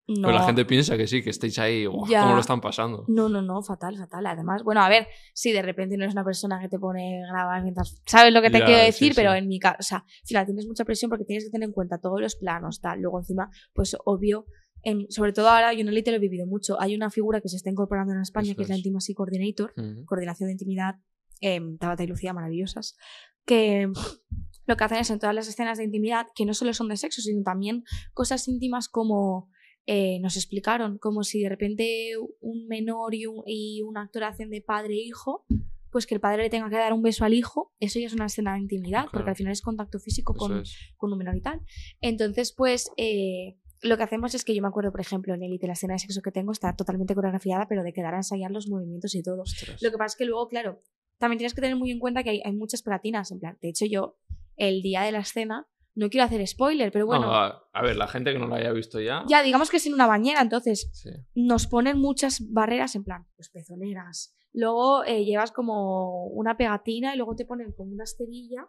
[0.06, 0.28] No.
[0.28, 1.86] Pero la gente piensa que sí, que estáis ahí.
[1.86, 3.04] ¿cómo lo están pasando?
[3.08, 4.26] No, no, no, fatal, fatal.
[4.26, 7.62] Además, bueno, a ver, si de repente no eres una persona que te pone grabar
[7.62, 8.02] mientras.
[8.06, 9.12] ¿Sabes lo que te Ya, quiero sí, decir?
[9.14, 9.38] Pero sí.
[9.38, 11.72] en mi caso, o sea, al final tienes mucha presión porque tienes que tener en
[11.72, 13.00] cuenta todos los planos, tal.
[13.00, 14.44] Luego, encima, pues obvio,
[15.08, 16.78] sobre todo ahora, yo en Elite lo he vivido mucho.
[16.80, 18.76] Hay una figura que se está incorporando en España Eso que es la.
[18.76, 20.04] Intimacy Coordinator, Ujú.
[20.04, 20.96] coordinación de intimidad,
[21.40, 22.94] em, Tabata y Lucía, maravillosas,
[23.46, 23.88] que
[24.66, 26.98] lo que hacen es en todas las escenas de intimidad, que no solo son de
[26.98, 29.48] sexo, sino también cosas íntimas como
[29.86, 34.60] eh, nos explicaron, como si de repente un menor y un, y actor hacen de
[34.62, 35.44] padre e hijo,
[35.90, 38.14] pues que el padre le tenga que dar un beso al hijo, eso ya es
[38.14, 39.30] una escena de intimidad, porque Claro.
[39.30, 40.76] al final es contacto físico con, es.
[40.96, 41.60] con un menor y tal.
[42.00, 45.66] Entonces, pues eh, lo que hacemos es que yo me acuerdo, por ejemplo, en Elite,
[45.68, 48.68] la escena de sexo que tengo está totalmente coreografiada, pero de quedar a ensayar los
[48.68, 49.42] movimientos y todo.
[49.42, 49.80] Ostras.
[49.82, 50.82] Lo que pasa es que luego, claro,
[51.18, 53.30] también tienes que tener muy en cuenta que hay, hay muchas pegatinas.
[53.30, 54.16] En plan, de hecho, yo,
[54.56, 57.96] el día de la escena, no quiero hacer spoiler, pero bueno, No, a, a ver,
[57.96, 59.24] la gente que no lo haya visto ya.
[59.28, 61.10] ya digamos que es en una bañera, entonces Sí.
[61.34, 64.34] nos ponen muchas barreras en plan, pues pezoneras.
[64.52, 68.66] Luego eh, llevas como una pegatina y luego te ponen como una esterilla.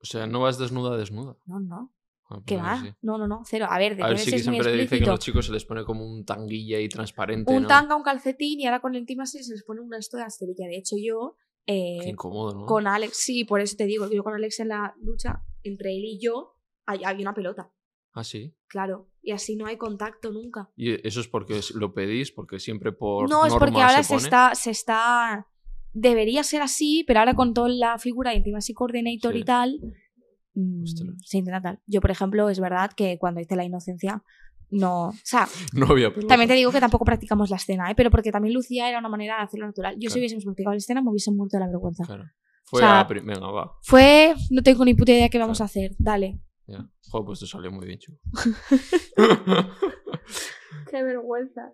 [0.00, 1.36] O sea, no vas desnuda, desnuda.
[1.46, 1.94] No, no.
[2.30, 2.80] Ah, ¿Qué pues va?
[2.82, 2.92] sí.
[3.02, 3.42] No, no, no.
[3.46, 3.66] Cero.
[3.70, 5.64] A ver, de A ver, sí que siempre dice que a los chicos se les
[5.64, 7.68] pone como un tanguilla y transparente, Un ¿no?
[7.68, 10.66] tanga, un calcetín y ahora con el intimacy se les pone una esto de esterilla.
[10.66, 11.36] De hecho, yo
[11.66, 12.66] eh, Qué incómodo, ¿no?
[12.66, 16.04] con Alex, sí, por eso te digo, yo con Alex en la lucha, entre él
[16.04, 16.54] y yo,
[16.88, 17.70] hay- había una pelota.
[18.14, 18.54] Ah, sí.
[18.66, 19.10] Claro.
[19.22, 20.70] Y así no hay contacto nunca.
[20.76, 23.28] Y eso es porque lo pedís, porque siempre por.
[23.30, 25.46] no, es porque norma ahora se se, está, se está.
[25.92, 29.38] Debería ser así, pero ahora con toda la figura de Intimacy Coordinator Sí.
[29.40, 29.80] y tal,
[30.54, 31.08] mm, Ostras.
[31.24, 31.80] se intenta tal.
[31.86, 34.22] Yo, por ejemplo, es verdad que cuando hice la inocencia,
[34.70, 35.08] no.
[35.08, 37.94] O sea, No había también te digo que tampoco practicamos la escena, ¿eh?
[37.94, 39.94] pero porque también Lucía era una manera de hacerlo natural.
[39.94, 40.20] Yo, si Claro.
[40.20, 42.04] hubiésemos practicado la escena, me hubiesen muerto de la vergüenza.
[42.04, 42.24] Claro.
[42.64, 43.72] Fue sea, a prim- Venga, va.
[43.82, 44.34] Fue.
[44.50, 45.64] No tengo ni puta idea qué vamos Claro.
[45.64, 45.92] a hacer.
[45.98, 46.38] Dale.
[46.68, 46.88] Ya.
[47.10, 48.18] Joder, pues te salió muy bien, chico.
[50.90, 51.72] Qué vergüenza.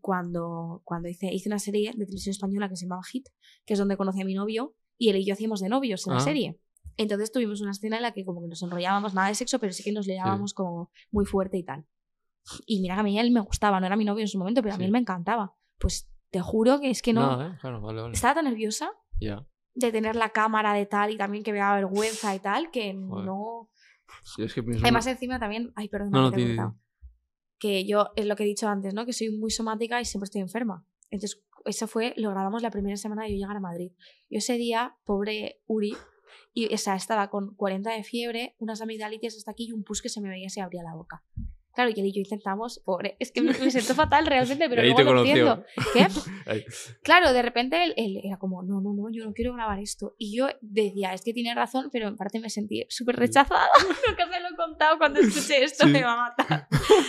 [0.00, 3.28] Cuando, cuando hice, hice una serie de televisión española que se llamaba Hit,
[3.64, 6.12] que es donde conocí a mi novio, y él y yo hacíamos de novios en
[6.14, 6.22] la Ah.
[6.22, 6.60] serie.
[6.96, 9.72] Entonces tuvimos una escena en la que como que nos enrollábamos, nada de sexo, pero
[9.72, 11.84] sí que nos liábamos como muy fuerte y tal.
[12.66, 14.62] Y mira que a mí él me gustaba, no era mi novio en su momento,
[14.62, 14.86] pero a mí Sí.
[14.86, 15.54] él me encantaba.
[15.78, 17.20] Pues te juro que es que no...
[17.20, 17.58] Nada, ¿eh?
[17.60, 18.14] Claro, vale, vale.
[18.14, 19.46] Estaba tan nerviosa Ya.
[19.74, 22.94] de tener la cámara de tal y también que me daba vergüenza y tal, que
[22.94, 23.26] Joder.
[23.26, 23.68] no...
[24.38, 24.84] Es que pienso.
[24.84, 25.72] Además, encima también.
[25.74, 26.36] Ay, perdón, No, no, que
[27.58, 29.06] te he yo, es lo que he dicho antes, ¿no?
[29.06, 30.86] Que soy muy somática y siempre estoy enferma.
[31.10, 33.92] Entonces, eso fue, lo grabamos la primera semana de yo llegar a Madrid.
[34.28, 35.96] Yo ese día, pobre Uri,
[36.52, 40.02] y, o sea, estaba con 40 de fiebre, unas amigdalitis hasta aquí y un pus
[40.02, 41.24] que se me veía se abría la boca.
[41.76, 44.80] Claro, y él y yo intentamos, pobre, es que me, me siento fatal realmente, pero
[44.82, 45.64] luego te lo entiendo.
[47.02, 50.14] Claro, de repente él, él era como, no, no, no, yo no quiero grabar esto.
[50.18, 53.68] Y yo decía, es que tiene razón, pero en parte me sentí súper rechazada.
[54.08, 55.92] Nunca se lo he contado cuando escuché esto, Sí.
[55.92, 56.68] me va a matar.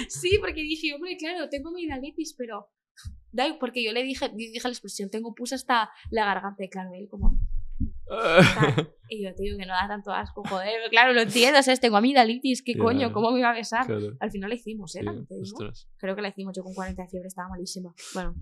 [0.09, 2.69] Sí, porque dije, hombre, claro, tengo amigdalitis, pero
[3.31, 6.69] Da igual, porque yo le dije, dije la expresión, tengo pus hasta la garganta, y
[6.69, 7.39] claro, él como...
[8.75, 8.93] tal.
[9.09, 10.89] Y yo, tío, que no da tanto asco, joder.
[10.89, 11.79] Claro, lo entiendo, ¿sabes?
[11.79, 13.13] Tengo amigdalitis, ¿qué Ya, coño?
[13.13, 13.85] ¿Cómo me iba a besar?
[13.85, 14.15] claro.
[14.19, 15.01] Al final la hicimos, ¿eh?
[15.27, 15.89] Te ostras.
[15.97, 17.93] Creo que la hicimos yo con 40 de fiebre, estaba malísima.
[18.13, 18.35] Bueno,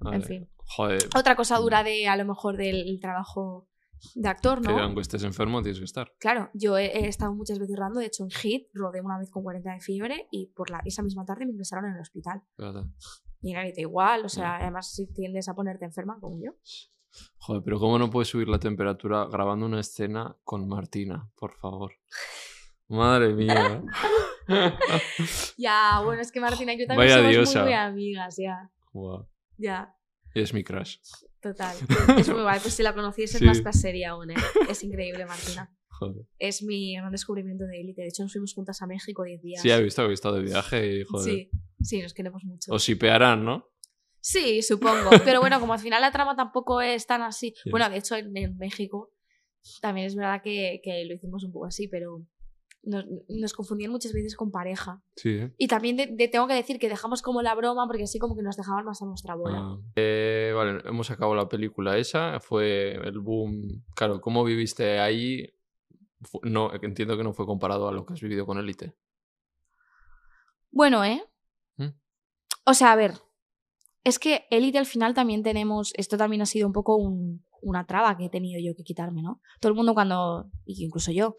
[0.00, 0.16] Vale.
[0.16, 0.48] en fin.
[0.64, 3.68] Joder, Otra cosa dura de, a lo mejor, del trabajo
[4.14, 4.78] de actor, que ¿no?
[4.78, 6.12] aunque estés enfermo tienes que estar.
[6.18, 9.30] Claro, yo he, he estado muchas veces rodando, de hecho en HIT rodé una vez
[9.30, 12.42] con 40 de fiebre y por la, esa misma tarde me ingresaron en el hospital.
[12.56, 12.88] Claro.
[13.40, 16.52] Y era da igual, o sea, además si tiendes a ponerte enferma como yo.
[17.38, 21.30] Joder, pero ¿cómo no puedes subir la temperatura grabando una escena con Martina?
[21.36, 21.92] Por favor.
[22.88, 23.82] Madre mía.
[25.56, 27.58] Ya, bueno, es que Martina y yo también Vaya somos diosa.
[27.60, 29.26] muy, muy amigas, ya, Guau.
[29.56, 29.94] ya,
[30.34, 30.96] Es mi crush.
[31.40, 31.76] total.
[32.18, 33.62] Es muy guay, pues si la conocieses Sí.
[33.62, 34.34] más sería aún, ¿eh?
[34.68, 35.74] Es increíble, Martina.
[35.88, 36.26] Joder.
[36.38, 38.02] Es mi gran descubrimiento de élite.
[38.02, 39.62] De hecho, nos fuimos juntas a México 10 días.
[39.62, 41.24] Sí, he visto que he estado de viaje y joder.
[41.34, 41.50] sí,
[41.82, 42.72] sí, nos queremos mucho.
[42.72, 43.66] Os sipearán, ¿no?
[44.30, 45.08] Sí, supongo.
[45.24, 47.54] Pero bueno, como al final la trama tampoco es tan así.
[47.70, 49.10] Bueno, de hecho, en, en México
[49.80, 52.22] también es verdad que, que lo hicimos un poco así, pero
[52.82, 55.02] nos, nos confundían muchas veces con pareja.
[55.16, 55.54] Sí, ¿eh?
[55.56, 58.36] Y también de- de- tengo que decir que dejamos como la broma porque así como
[58.36, 59.58] que nos dejaban más a nuestra bola.
[59.60, 59.78] Ah.
[59.96, 62.38] Eh, vale, hemos acabado la película esa.
[62.40, 63.82] Fue el boom.
[63.94, 65.54] Claro, ¿cómo viviste ahí?
[66.42, 68.94] No, entiendo que no fue comparado a lo que has vivido con Elite.
[70.70, 71.22] Bueno, ¿eh?
[71.76, 71.88] ¿Mm?
[72.66, 73.12] O sea, a ver,
[74.04, 77.86] es que Elite al final también tenemos, esto también ha sido un poco un- una
[77.86, 79.40] traba que he tenido yo que quitarme, ¿no?
[79.60, 81.36] Todo el mundo cuando, incluso yo,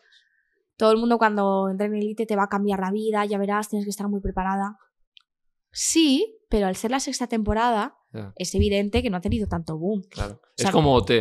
[0.78, 3.70] todo el mundo cuando entra en Elite te va a cambiar la vida, ya verás,
[3.70, 4.78] tienes que estar muy preparada.
[5.72, 7.96] Sí, pero al ser la sexta temporada,
[8.36, 10.02] es evidente que no ha tenido tanto boom.
[10.10, 10.42] claro.
[10.56, 11.12] sea, es como OT.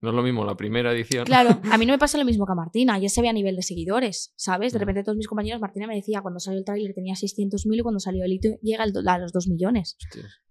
[0.00, 1.24] No es lo mismo la primera edición.
[1.24, 3.32] Claro, a mí no me pasa lo mismo que a Martina, ya se ve a
[3.32, 4.72] nivel de seguidores, ¿sabes?
[4.72, 7.82] De repente todos mis compañeros, Martina me decía, cuando salió el tráiler tenía 600.000 y
[7.82, 9.96] cuando salió Elite llega al do- a los 2 millones.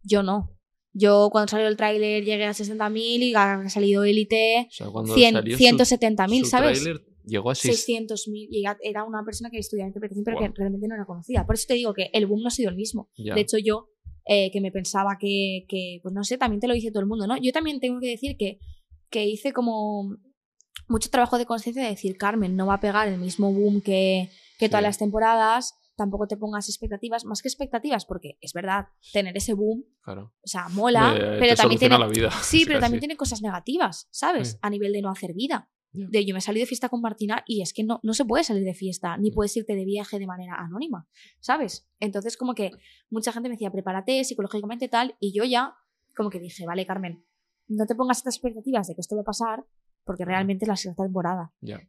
[0.04, 0.54] Yo no.
[0.94, 5.14] Yo cuando salió el tráiler llegué a 60.000 y ha salido Elite O sea, cuando
[5.14, 6.82] 100 salió su- 170.000, su ¿sabes?
[6.82, 7.86] tráiler, llegó a 6.
[7.88, 8.48] 600.000.
[8.50, 10.52] Y era- una persona que estudiaba interpretación pero Guau.
[10.52, 11.46] que realmente no era conocida.
[11.46, 13.10] Por eso te digo que el boom no ha sido el mismo.
[13.16, 13.90] De hecho, yo,
[14.26, 17.06] eh, que me pensaba que, que, pues no sé, también te lo dice todo el
[17.08, 17.38] mundo, ¿no?
[17.38, 18.60] Yo también tengo que decir que,
[19.10, 20.18] que hice como
[20.88, 24.30] mucho trabajo de conciencia de decir, Carmen, no va a pegar el mismo boom que,
[24.58, 29.36] que todas las temporadas, tampoco te pongas expectativas, más que expectativas, porque es verdad, tener
[29.36, 30.34] ese boom, Claro.
[30.42, 31.98] o sea, mola, Eh, pero te también tiene...
[31.98, 32.30] la vida.
[32.44, 34.52] Sí, pero también tiene cosas negativas, ¿sabes?
[34.52, 34.58] Sí.
[34.62, 35.70] A nivel de no hacer vida.
[35.94, 38.44] De yo me salido de fiesta con Martina y es que no, no se puede
[38.44, 41.08] salir de fiesta, ni puedes irte de viaje de manera anónima,
[41.40, 41.90] ¿sabes?
[42.00, 42.72] Entonces como que
[43.10, 45.74] mucha gente me decía, prepárate psicológicamente tal, y yo ya
[46.16, 47.26] como que dije, vale, Carmen,
[47.68, 49.66] no te pongas estas expectativas de que esto va a pasar,
[50.04, 51.52] porque realmente es la sexta temporada.
[51.62, 51.82] Ya.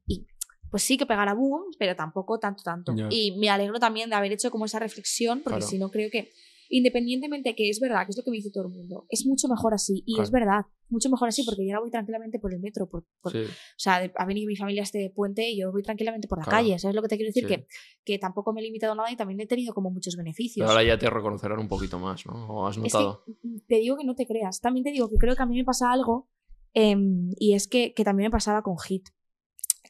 [0.70, 2.92] Pues sí que pegará boom, pero tampoco tanto, tanto.
[3.10, 5.70] Y me alegro también de haber hecho como esa reflexión, porque Claro.
[5.70, 6.30] si no creo que,
[6.68, 9.48] independientemente que es verdad, que es lo que me dice todo el mundo, es mucho
[9.48, 10.02] mejor así.
[10.06, 10.46] Y es Claro.
[10.46, 12.88] verdad, mucho mejor así, porque yo ahora voy tranquilamente por el metro.
[12.88, 13.38] Por, por- Sí.
[13.44, 16.44] O sea, ha venido mi familia a este puente y yo voy tranquilamente por la
[16.44, 16.58] Claro.
[16.58, 16.78] calle.
[16.78, 17.44] ¿Sabes lo que te quiero decir?
[17.46, 17.48] Sí.
[17.48, 17.66] Que,
[18.04, 20.64] que tampoco me he limitado nada y también he tenido como muchos beneficios.
[20.64, 22.46] Pero ahora ya te reconocerán un poquito más, ¿no?
[22.48, 23.24] ¿O has Es notado?
[23.24, 24.60] que mm, te digo que no te creas.
[24.60, 26.28] También te digo que creo que a mí me pasa algo
[26.74, 29.08] em, y es que, que también me pasaba con Hit.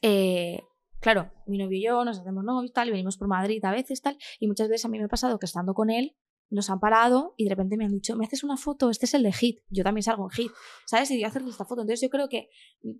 [0.01, 0.61] Eh,
[0.99, 4.01] claro, mi novio y yo nos hacemos novios tal y venimos por Madrid a veces
[4.01, 6.15] tal y muchas veces a mí me ha pasado que estando con él
[6.51, 8.89] nos han parado y de repente me han dicho, ¿me haces una foto?
[8.89, 9.59] Este es el de Hit.
[9.69, 10.51] Yo también salgo en Hit,
[10.85, 11.11] ¿sabes?
[11.11, 11.81] Y voy a hacerle esta foto.
[11.81, 12.49] Entonces yo creo que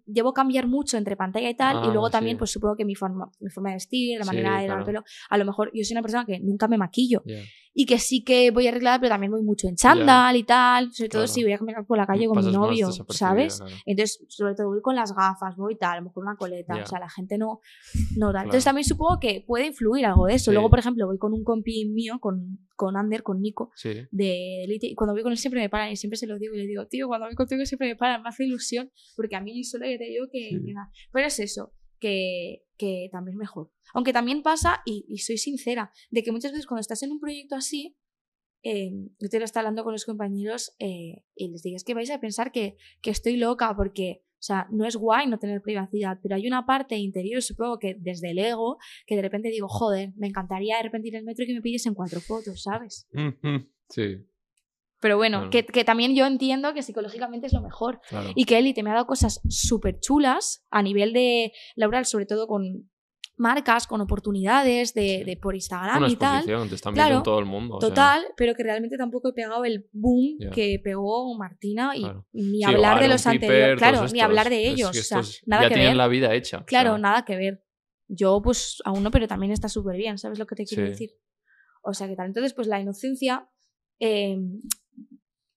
[0.06, 2.40] debo cambiar mucho entre pantalla y tal y Ah, luego también sí.
[2.40, 4.84] pues supongo que mi forma, mi forma de vestir, la Sí, manera de dar el
[4.84, 4.86] claro.
[4.86, 7.42] pelo, a lo mejor yo soy una persona que nunca me maquillo Ya.
[7.74, 11.10] Y que sí que voy arreglada, pero también voy mucho en chándal y tal, sobre
[11.10, 13.58] todo si voy a caminar por la calle con mi Pasas novio, ¿sabes?
[13.60, 13.76] claro.
[13.86, 16.86] Entonces, sobre todo voy con las gafas, voy tal, a lo mejor una coleta, o
[16.86, 17.60] sea, la gente no,
[18.18, 18.32] no tal.
[18.32, 18.40] Claro.
[18.46, 20.52] Entonces también supongo que puede influir algo de eso.
[20.52, 20.54] Sí.
[20.56, 23.92] Luego, por ejemplo, voy con un compi mío, con, con Ander, con Nico, Sí.
[24.12, 26.56] de Elite, y cuando voy con él siempre me paran y siempre se lo digo
[26.56, 29.42] y le digo, tío, cuando voy contigo siempre me paran, me hace ilusión, porque a
[29.42, 30.66] mí solo ya te digo que, Sí.
[30.66, 30.90] que nada.
[31.14, 33.72] Pero es eso, que, que también mejor.
[33.94, 37.56] Aunque también pasa, y, soy sincera, de que muchas veces cuando estás en un proyecto
[37.56, 37.98] así,
[38.64, 41.94] eh, yo te lo estaba hablando con los compañeros eh, y les digo, es que
[41.94, 45.62] vais a pensar que, que estoy loca porque, o sea, no es guay no tener
[45.62, 49.68] privacidad, pero hay una parte interior, supongo que desde el ego, que de repente digo,
[49.68, 53.08] joder, me encantaría de repente ir al metro y que me pidiesen cuatro fotos, ¿sabes?
[53.90, 54.26] Sí,
[55.02, 55.50] Pero bueno, Claro.
[55.52, 58.02] que, que también yo entiendo que psicológicamente es lo mejor.
[58.10, 58.32] claro.
[58.36, 62.48] Y que Elite me ha dado cosas súper chulas a nivel de laboral, sobre todo
[62.48, 62.90] con
[63.38, 65.24] marcas, con oportunidades de, Sí.
[65.24, 66.44] de por Instagram Una y tal.
[66.68, 67.76] te están Claro, viendo en todo el mundo.
[67.78, 72.06] o sea, Total, pero que realmente tampoco he pegado el boom que pegó Martina y
[72.34, 73.78] ni hablar de los anteriores.
[73.78, 74.92] Claro, ni hablar de Es ellos.
[74.92, 75.98] que o sea, estos nada ya que tienen ver.
[75.98, 76.58] la vida hecha.
[76.58, 77.64] o Claro, sea, nada que ver.
[78.10, 80.90] Yo, pues, aún no, pero también está súper bien, ¿sabes lo que te quiero Sí.
[80.90, 81.12] decir?
[81.84, 82.26] O sea, que tal.
[82.26, 83.48] Entonces, pues la inocencia.
[84.02, 84.38] eh,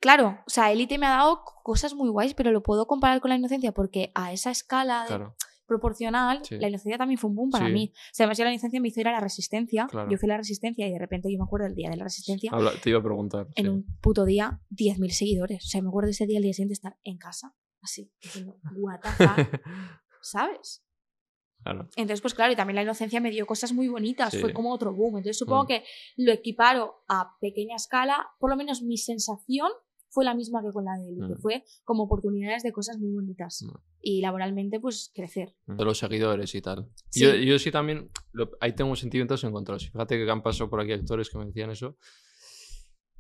[0.03, 3.31] claro, o sea, Élite me ha dado cosas muy guays, pero lo puedo comparar con
[3.31, 5.37] la inocencia porque a esa escala de- Claro.
[5.67, 6.59] proporcional, Sí.
[6.59, 7.73] la inocencia también fue un boom para Sí.
[7.73, 7.93] mí.
[7.95, 9.87] O sea, además yo la inocencia me hizo ir a la resistencia.
[9.87, 10.11] Claro.
[10.11, 12.05] Yo fui a la resistencia y de repente yo me acuerdo del día de la
[12.05, 12.51] resistencia.
[12.53, 13.47] Habla- te iba a preguntar.
[13.55, 13.71] En sí.
[13.71, 15.65] un puto día, 10.000 seguidores.
[15.65, 19.01] O sea, me acuerdo ese día, el día siguiente, estar en casa, así, diciendo, what
[19.01, 19.61] the fuck",
[20.21, 20.85] ¿sabes?
[21.63, 21.89] claro.
[21.95, 24.41] Entonces, pues claro, y también la inocencia me dio cosas muy bonitas, Sí.
[24.41, 25.19] fue como otro boom.
[25.19, 25.67] Entonces supongo Mm.
[25.69, 25.85] que
[26.17, 29.71] lo equiparo a pequeña escala, por lo menos mi sensación
[30.13, 31.39] fue la misma que con la de él, que Mm.
[31.41, 33.63] fue como oportunidades de cosas muy bonitas.
[33.63, 33.71] Mm.
[34.03, 35.55] Y laboralmente, pues crecer.
[35.67, 36.89] De los seguidores y tal.
[37.09, 37.23] Sí.
[37.23, 39.89] Yo, yo sí también, lo- ahí tengo sentimientos encontrados.
[39.91, 41.97] Fíjate que han pasado por aquí actores que me decían eso.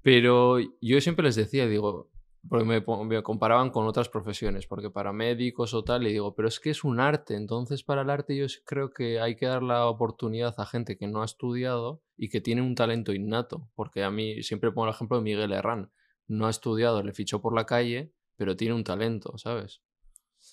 [0.03, 2.11] Pero yo siempre les decía, digo,
[2.49, 6.49] porque me, me comparaban con otras profesiones, porque para médicos o tal, y digo, pero
[6.49, 9.63] es que es un arte, entonces para el arte yo creo que hay que dar
[9.63, 14.03] la oportunidad a gente que no ha estudiado y que tiene un talento innato, porque
[14.03, 15.93] a mí siempre pongo el ejemplo de Miguel Herrán,
[16.33, 19.83] no ha estudiado, le fichó por la calle, pero tiene un talento, ¿sabes?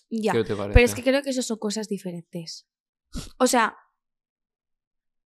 [0.10, 0.34] Ya.
[0.34, 0.74] ¿Qué te parece?
[0.74, 2.68] Pero es que creo que eso son cosas diferentes.
[3.38, 3.76] O sea,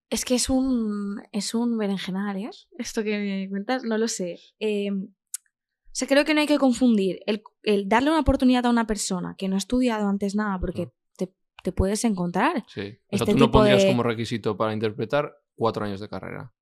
[0.09, 2.49] es que es un, es un berenjenal, ¿eh?
[2.77, 4.39] Esto que me cuentas, no lo sé.
[4.59, 8.69] Eh, o sea, creo que no hay que confundir el, el darle una oportunidad a
[8.69, 12.63] una persona que no ha estudiado antes nada, porque te, te puedes encontrar.
[12.67, 12.99] Sí.
[13.11, 16.53] O sea, este tú no pondrías de- como requisito para interpretar cuatro años de carrera.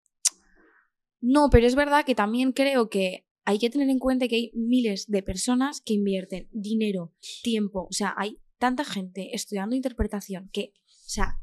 [1.19, 4.51] No, pero es verdad que también creo que hay que tener en cuenta que hay
[4.53, 10.73] miles de personas que invierten dinero, tiempo, o sea, hay tanta gente estudiando interpretación que,
[10.75, 11.39] o sea,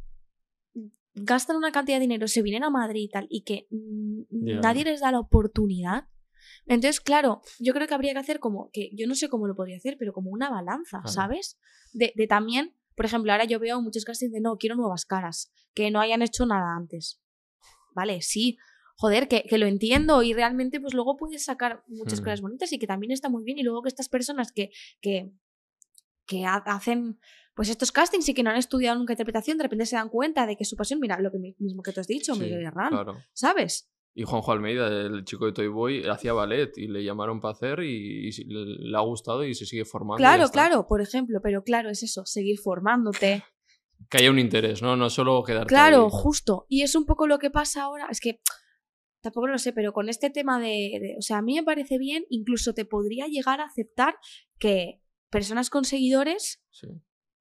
[1.15, 4.85] gastan una cantidad de dinero, se vienen a Madrid y tal, y que mm, nadie
[4.85, 6.09] les da la oportunidad.
[6.67, 9.57] Entonces, claro, yo creo que habría que hacer como, que yo no sé cómo lo
[9.57, 11.03] podría hacer, pero como una balanza.
[11.07, 11.59] ¿sabes?
[11.93, 15.53] De, de también, por ejemplo, ahora yo veo muchos castings de no, quiero nuevas caras,
[15.75, 17.21] que no hayan hecho nada antes.
[17.95, 18.59] Vale, sí,
[19.01, 22.25] joder, que, que lo entiendo y realmente pues luego puedes sacar muchas Mm.
[22.25, 25.31] cosas bonitas y que también está muy bien y luego que estas personas que, que,
[26.27, 27.19] que ha- hacen
[27.55, 30.47] pues estos castings y que no han estudiado nunca interpretación de repente se dan cuenta
[30.47, 32.65] de que su pasión, mira, lo que mi- mismo que tú has dicho, Sí, Miguel
[32.67, 33.17] Herrán, Claro.
[33.33, 33.89] ¿sabes?
[34.15, 37.81] Y Juanjo Almeida, el chico de Toy Boy, hacía ballet y le llamaron para hacer
[37.85, 40.17] y, y le, ha gustado y se sigue formando.
[40.19, 43.45] Claro, claro, por ejemplo, pero claro, es eso, seguir formándote.
[44.11, 44.97] Que haya un interés, ¿no?
[44.97, 46.11] No solo quedarte Claro, ahí.
[46.11, 46.67] justo.
[46.69, 48.09] Y es un poco lo que pasa ahora.
[48.11, 48.41] Es que
[49.21, 51.99] tampoco lo sé, pero con este tema de, de- O sea, a mí me parece
[51.99, 54.17] bien, incluso te podría llegar a aceptar
[54.59, 56.87] que personas con seguidores Sí.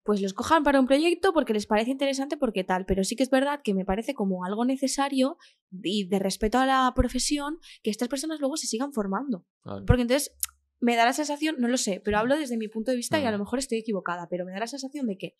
[0.03, 2.85] pues los cojan para un proyecto porque les parece interesante, porque tal.
[2.85, 5.37] Pero sí que es verdad que me parece como algo necesario
[5.83, 9.45] y de respeto a la profesión que estas personas luego se sigan formando.
[9.65, 9.85] Vale.
[9.85, 10.33] Porque entonces
[10.79, 13.25] me da la sensación, no lo sé, pero hablo desde mi punto de vista y
[13.25, 13.41] a lo Mm.
[13.41, 15.35] mejor estoy equivocada, pero me da la sensación de que,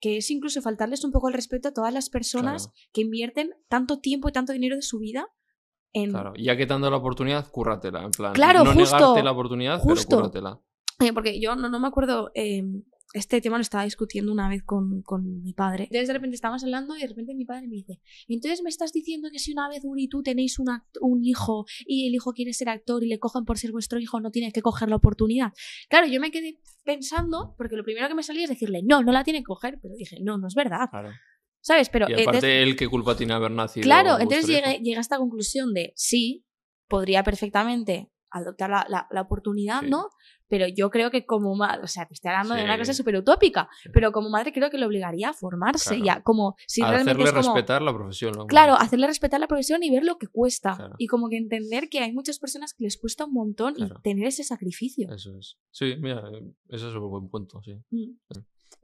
[0.00, 2.78] que es incluso faltarles un poco el respeto a todas las personas Claro.
[2.92, 5.26] que invierten tanto tiempo y tanto dinero de su vida
[5.92, 6.10] en...
[6.10, 8.32] Claro, ya que te han dado la oportunidad, cúrratela, en plan.
[8.32, 10.06] Claro, no justo, negarte la oportunidad, justo.
[10.08, 10.60] pero cúrratela.
[11.00, 12.62] Eh, porque yo no, no me acuerdo, eh,
[13.12, 15.84] este tema lo estaba discutiendo una vez con, con mi padre.
[15.84, 18.92] Entonces de repente estábamos hablando y de repente mi padre me dice, entonces me estás
[18.92, 20.68] diciendo que si una vez Uri y tú tenéis un,
[21.00, 24.20] un hijo y el hijo quiere ser actor y le cogen por ser vuestro hijo,
[24.20, 25.52] no tienes que coger la oportunidad.
[25.88, 29.12] Claro, yo me quedé pensando, porque lo primero que me salía es decirle, no, no
[29.12, 30.88] la tiene que coger, pero dije, no, no es verdad.
[30.90, 31.10] Claro.
[31.66, 31.88] ¿Sabes?
[31.88, 33.82] Pero Y aparte, entonces- él, ¿qué culpa tiene haber nacido?
[33.82, 36.46] Claro, entonces llegué, llegué a esta conclusión de sí,
[36.88, 39.90] podría perfectamente adoptar la, la- la oportunidad, Sí.
[39.90, 40.10] ¿no?
[40.48, 42.78] Pero yo creo que como madre, o sea, te estoy hablando de una Sí.
[42.80, 43.88] cosa súper utópica, Sí.
[43.92, 46.04] pero como madre creo que le obligaría a formarse Claro.
[46.04, 47.54] ya, como si A realmente hacerle es como...
[47.56, 48.32] respetar la profesión.
[48.36, 48.46] ¿no?
[48.46, 50.76] Claro, hacerle respetar la profesión y ver lo que cuesta.
[50.76, 50.94] Claro.
[50.98, 53.96] Y como que entender que hay muchas personas que les cuesta un montón Claro.
[53.98, 55.12] y tener ese sacrificio.
[55.12, 55.56] Eso es.
[55.72, 57.74] Sí, mira, eh, eso es un buen punto, sí.
[57.90, 58.12] Mm.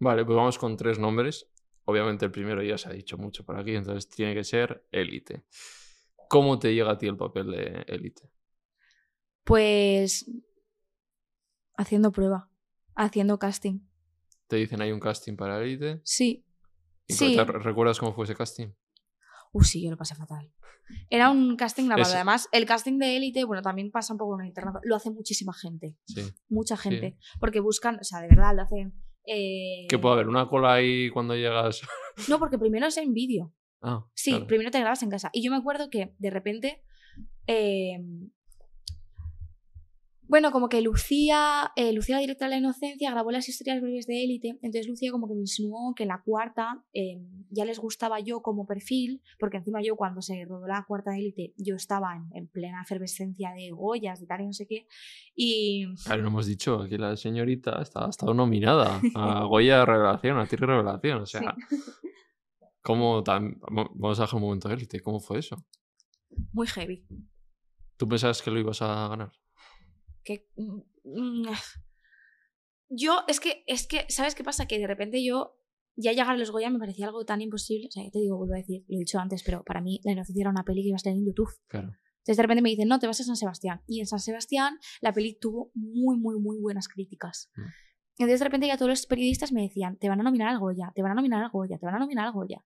[0.01, 1.47] Vale, pues vamos con tres nombres.
[1.85, 5.45] Obviamente el primero ya se ha dicho mucho por aquí, entonces tiene que ser élite.
[6.29, 8.31] ¿Cómo te llega a ti el papel de élite?
[9.45, 10.31] Pues
[11.77, 12.51] haciendo prueba,
[12.95, 13.81] haciendo casting.
[14.47, 16.01] Te dicen hay un casting para élite.
[16.05, 16.45] Sí.
[17.07, 17.37] ¿Y Sí.
[17.37, 18.69] te ¿Recuerdas cómo fue ese casting?
[19.53, 20.53] Uh, sí, yo lo pasé fatal.
[21.11, 22.09] Era un casting grabado.
[22.09, 24.75] Es- Además, el casting de élite, bueno, también pasa un poco en internet.
[24.85, 25.97] Lo hace muchísima gente.
[26.07, 26.23] Sí.
[26.49, 27.19] Mucha gente.
[27.41, 28.95] Porque buscan, o sea, de verdad, lo hacen.
[29.27, 30.29] Eh, ¿Qué puede haber?
[30.29, 31.83] ¿Una cola ahí cuando llegas?
[32.29, 33.53] No, porque primero es en vídeo.
[33.81, 34.47] Ah, Sí, claro.
[34.47, 35.31] primero te grabas en casa.
[35.33, 36.83] Y yo me acuerdo que de repente.
[37.47, 37.99] eh,
[40.33, 44.07] bueno, como que Lucía, eh, Lucía, la directora de la inocencia, grabó las historias breves
[44.07, 44.49] de élite.
[44.63, 47.21] Entonces Lucía como que me insinuó que la cuarta eh,
[47.51, 51.19] ya les gustaba yo como perfil, porque encima yo cuando se rodó la cuarta de
[51.19, 54.87] élite, yo estaba en, en plena efervescencia de Goyas, de tal y no sé qué.
[55.35, 60.39] Y Claro, no hemos dicho, aquí la señorita está, ha estado nominada a Goya Revelación,
[60.39, 61.21] a Tigre Revelación.
[61.21, 61.55] O sea,
[62.81, 63.61] ¿cómo tan...
[63.71, 65.63] Vamos a dejar un momento élite, ¿cómo fue eso?
[66.53, 67.05] muy heavy.
[67.99, 69.42] ¿Tú pensabas que lo ibas a ganar?
[70.23, 70.49] Que...
[70.57, 71.49] mm, mm,
[72.89, 74.67] Yo, es que, es que, ¿sabes qué pasa?
[74.67, 75.57] Que de repente yo,
[75.97, 77.89] ya llegar a los Goya me parecía algo tan imposible.
[77.89, 80.01] O sea, ya te digo, vuelvo a decir, lo he dicho antes, pero para mí
[80.05, 81.51] La Inocencia era una peli que iba a estar en YouTube.
[81.69, 81.89] Claro.
[82.19, 83.83] Entonces de repente me dicen, no, te vas a San Sebastián.
[83.87, 87.51] Y en San Sebastián la peli tuvo muy, muy, muy buenas críticas.
[87.57, 87.63] Mm.
[88.19, 90.93] Entonces de repente ya todos los periodistas me decían, te van a nominar al Goya,
[90.95, 92.65] te van a nominar al Goya, te van a nominar al Goya.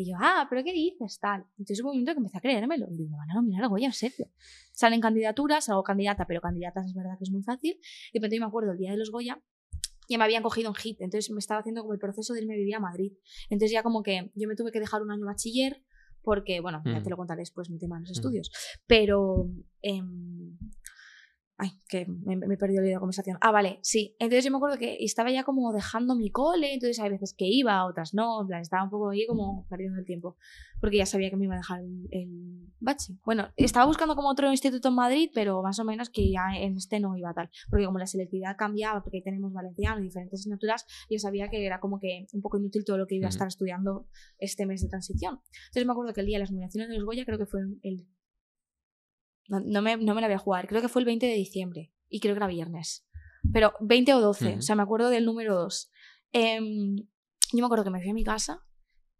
[0.00, 1.18] Y yo, ah, pero ¿qué dices?
[1.18, 1.44] Tal.
[1.58, 2.86] Entonces hubo un momento que empecé a creérmelo.
[2.88, 4.28] Y digo, me van a nominar al Goya, en serio.
[4.72, 7.72] Salen candidaturas, hago candidata, pero candidatas es verdad que es muy fácil.
[8.12, 9.42] Y de repente yo me acuerdo, el día de los Goya,
[10.08, 11.00] ya me habían cogido en hit.
[11.00, 13.12] Entonces me estaba haciendo como el proceso de irme a vivir a Madrid.
[13.50, 15.82] Entonces ya como que yo me tuve que dejar un año bachiller
[16.22, 17.02] porque, bueno, ya Mm.
[17.02, 18.20] te lo contaré después, mi tema en los Mm.
[18.20, 18.50] estudios.
[18.86, 19.50] Pero...
[19.82, 20.56] em,
[21.60, 23.36] Ay, que me, me he perdido la conversación.
[23.40, 24.14] Ah, vale, sí.
[24.20, 27.46] Entonces yo me acuerdo que estaba ya como dejando mi cole, entonces hay veces que
[27.46, 30.36] iba, otras no, en plan, estaba un poco ahí como perdiendo el tiempo,
[30.80, 33.18] porque ya sabía que me iba a dejar el, el bachi.
[33.24, 36.76] Bueno, estaba buscando como otro instituto en Madrid, pero más o menos que ya en
[36.76, 40.86] este no iba tal, porque como la selectividad cambiaba, porque tenemos valenciano y diferentes asignaturas,
[41.10, 43.48] yo sabía que era como que un poco inútil todo lo que iba a estar
[43.48, 44.06] estudiando
[44.38, 45.40] este mes de transición.
[45.66, 47.62] Entonces me acuerdo que el día de las nominaciones de los Goya creo que fue
[47.82, 48.06] el
[49.48, 50.68] no, no me, no me la voy a jugar.
[50.68, 51.92] Creo que fue el 20 de diciembre.
[52.08, 53.06] Y creo que era viernes.
[53.52, 54.48] Pero 20 o 12.
[54.48, 54.58] Ujú.
[54.58, 55.90] O sea, me acuerdo del número 2.
[56.32, 58.64] yo me acuerdo que me fui a mi casa,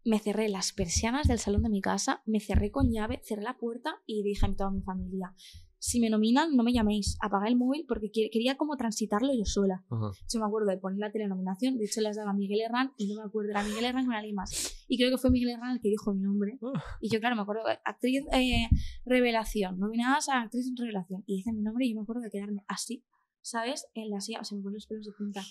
[0.05, 3.57] me cerré las persianas del salón de mi casa, me cerré con llave, cerré la
[3.57, 5.35] puerta y dije a toda mi familia,
[5.81, 9.45] si me nominan, no me llaméis, apaga el móvil porque que- quería como transitarlo yo
[9.45, 9.83] sola.
[9.89, 10.11] Ajá.
[10.31, 13.21] Yo me acuerdo de poner la telenominación, de hecho las daba Miguel Herrán y no
[13.21, 14.85] me acuerdo, era Miguel Herrán con alguien más.
[14.87, 16.57] Y creo que fue Miguel Herrán el que dijo mi nombre.
[16.61, 16.83] Ah.
[17.01, 18.67] Y yo, claro, me acuerdo, actriz eh,
[19.05, 21.23] revelación, nominadas a actriz revelación.
[21.25, 23.05] Y dice mi nombre y yo me acuerdo de quedarme así,
[23.41, 23.87] ¿sabes?
[23.93, 25.41] En la silla, o sea, me ponen los pelos de punta.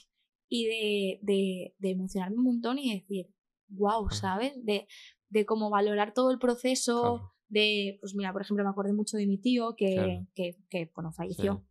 [0.50, 3.26] Y de, de, de emocionarme un montón y decir,
[3.68, 4.10] wow.
[4.10, 4.52] ¿sabes?
[4.64, 4.86] De,
[5.28, 7.32] de cómo valorar todo el proceso, Claro.
[7.48, 10.26] De, pues mira, por ejemplo, me acordé mucho de mi tío que, Claro.
[10.34, 11.64] que, que, bueno, falleció.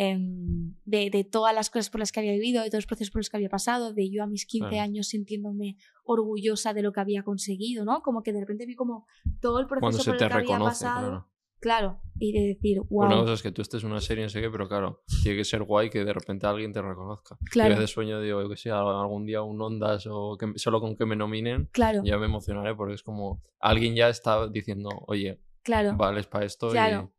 [0.00, 3.10] Em, de, de todas las cosas por las que había vivido, de todos los procesos
[3.10, 4.82] por los que había pasado, de yo a mis 15 Claro.
[4.84, 8.00] años sintiéndome orgullosa de lo que había conseguido, ¿no?
[8.02, 9.06] Como que de repente vi como
[9.40, 11.08] todo el proceso por el que había pasado.
[11.08, 11.28] claro.
[11.60, 13.06] Claro, y de decir, wow.
[13.06, 15.38] Una cosa es que tú estés en una serie, no sé qué, pero claro, tiene
[15.38, 17.36] que ser guay que de repente alguien te reconozca.
[17.50, 17.70] Claro.
[17.70, 20.80] Y a veces sueño, digo, yo que sé, algún día un Ondas o que, solo
[20.80, 24.90] con que me nominen, Claro, ya me emocionaré porque es como alguien ya está diciendo,
[25.06, 25.96] oye, claro.
[25.96, 27.12] vales para esto Claro,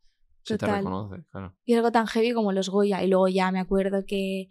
[0.44, 1.56] y se te reconoce, claro.
[1.66, 3.04] Y algo tan heavy como los Goya.
[3.04, 4.48] Y luego ya me acuerdo que,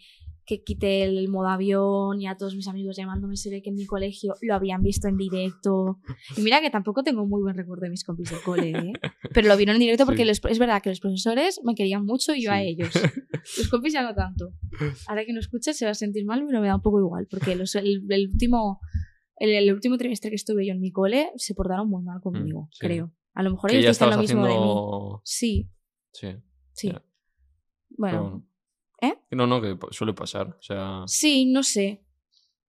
[0.49, 3.36] que quité el modo avión y a todos mis amigos llamándome.
[3.36, 5.99] Se ve que en mi colegio lo habían visto en directo.
[6.36, 8.92] Y mira que tampoco tengo muy buen recuerdo de mis compis del cole, ¿eh?
[9.34, 10.28] Pero lo vieron en directo porque Sí.
[10.28, 12.90] los- es verdad que los profesores me querían mucho y yo a ellos.
[13.59, 14.55] Los compis ya no tanto.
[15.07, 17.26] Ahora que no escuches se va a sentir mal, pero me da un poco igual.
[17.30, 18.80] Porque los- el, el último,
[19.36, 22.62] el, el último trimestre que estuve yo en mi cole se portaron muy mal conmigo,
[22.62, 22.78] Mm, sí.
[22.80, 23.12] creo.
[23.34, 24.55] A lo mejor Que ellos dicen lo mismo de mí.
[24.55, 25.20] haciendo...
[25.24, 25.70] Sí,
[26.12, 26.28] Sí.
[26.72, 26.92] sí.
[27.90, 28.46] Bueno,
[29.01, 29.14] ¿eh?
[29.30, 30.49] No, no, que suele pasar.
[30.59, 32.03] O sea, Sí, no sé.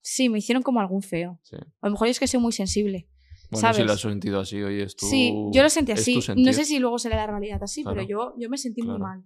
[0.01, 1.39] Sí, me hicieron como algún feo.
[1.43, 1.57] sí.
[1.81, 3.09] A lo mejor es que soy muy sensible.
[3.51, 3.79] Bueno, ¿sabes?
[3.79, 5.07] si lo has sentido así, oye, es tu...
[5.07, 6.21] Sí, yo lo sentí así.
[6.37, 7.97] No sé si luego será la realidad así, Claro.
[7.97, 9.05] pero yo, yo me sentí muy Claro.
[9.05, 9.25] mal.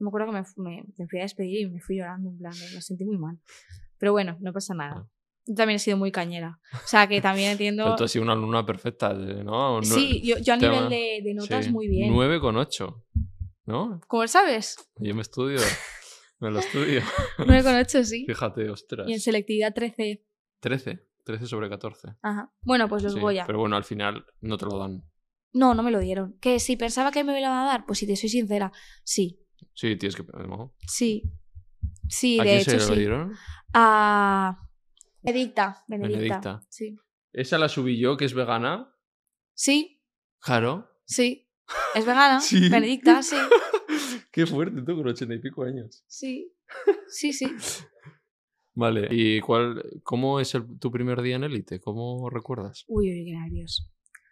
[0.00, 2.52] Me acuerdo que me, me, me fui a despedir y me fui llorando, en plan,
[2.74, 3.38] me, sentí muy mal.
[3.98, 4.92] Pero bueno, no pasa nada.
[4.94, 5.10] Claro.
[5.46, 6.58] Yo también he sido muy cañera.
[6.72, 7.84] O sea, que también entiendo...
[7.84, 9.82] Pero tú has sido una alumna perfecta, ¿no?
[9.82, 11.70] Sí, yo, yo a nivel de, de notas Sí.
[11.72, 12.12] muy bien.
[12.12, 13.04] 9 con 8,
[13.66, 14.00] ¿no?
[14.08, 14.76] ¿Cómo sabes?
[14.96, 15.58] Yo me estudio,
[16.40, 17.00] me lo estudio.
[17.38, 18.24] 9,8 sí.
[18.26, 19.08] Fíjate, ostras.
[19.08, 20.24] Y en selectividad 13.
[20.60, 22.08] 13, 13 sobre 14.
[22.22, 22.52] Ajá.
[22.62, 23.44] Bueno, pues los Sí, Goya.
[23.46, 25.04] Pero bueno, al final no te lo dan.
[25.52, 26.38] No, no me lo dieron.
[26.40, 28.72] Que si pensaba que me lo iban a dar, pues si te soy sincera,
[29.04, 29.46] sí.
[29.74, 30.24] Sí, tienes que...
[30.46, 30.74] ¿no?
[30.86, 31.22] Sí.
[32.08, 32.98] Sí, ¿A de quién hecho se lo sí.
[33.00, 33.32] dieron?
[33.72, 34.68] A
[35.22, 35.84] Benedicta.
[35.88, 36.18] Benedicta.
[36.18, 36.66] Benedicta.
[36.68, 36.96] Sí.
[37.32, 38.94] ¿Esa la subí yo, que es vegana?
[39.54, 40.02] Sí,
[40.40, 40.90] Claro.
[41.04, 41.48] sí.
[41.94, 42.40] Es vegana.
[42.40, 42.68] Sí.
[42.68, 43.36] Benedicta, sí.
[44.32, 46.04] Qué fuerte tú con ochenta y pico años.
[46.06, 46.52] Sí.
[47.08, 47.46] Sí, sí.
[48.74, 49.08] Vale.
[49.10, 51.80] ¿Y cuál, cómo es el- tu primer día en élite?
[51.80, 52.84] ¿Cómo recuerdas?
[52.88, 53.90] Uy, uy, qué nervios.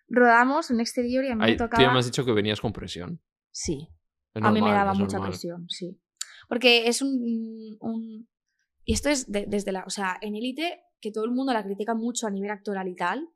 [0.09, 1.83] Rodamos un exterior y a mí Ay, me tú tocaba.
[1.83, 3.21] ya me has dicho que venías con presión.
[3.51, 3.89] Sí.
[4.35, 5.31] A mí me daba mucha normal.
[5.31, 6.01] presión, sí.
[6.49, 7.77] Porque es un.
[7.81, 8.29] un-
[8.85, 9.85] y esto es de- desde la.
[9.85, 12.95] O sea, en élite, que todo el mundo la critica mucho a nivel actoral y
[12.95, 13.29] tal,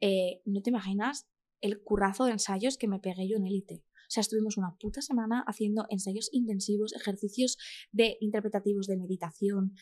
[0.00, 1.26] eh, no te imaginas
[1.60, 3.82] el currazo de ensayos que me pegué yo en élite.
[4.06, 7.58] O sea, estuvimos una puta semana haciendo ensayos intensivos, ejercicios
[7.92, 9.74] de interpretativos de meditación,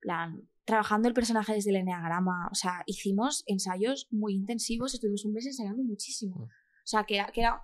[0.00, 2.48] plan, trabajando el personaje desde el enneagrama.
[2.50, 6.36] O sea, hicimos ensayos muy intensivos, estuvimos un mes ensayando muchísimo.
[6.36, 6.42] Mm.
[6.42, 7.62] O sea, que era, que era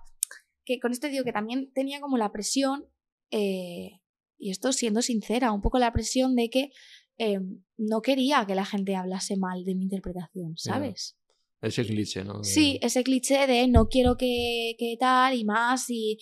[0.65, 2.85] que con esto digo que también tenía como la presión,
[3.31, 4.01] eh,
[4.37, 6.71] y esto siendo sincera, un poco la presión de que
[7.17, 7.39] eh,
[7.77, 10.57] no quería que la gente hablase mal de mi interpretación.
[10.57, 11.18] ¿sabes?
[11.61, 12.43] Ese cliché, ¿no?
[12.43, 16.17] Sí, ese cliché de no quiero que, que tal y más y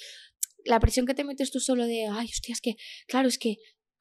[0.65, 2.75] la presión que te metes tú solo de, ay, hostia, es que,
[3.07, 3.57] claro, es que,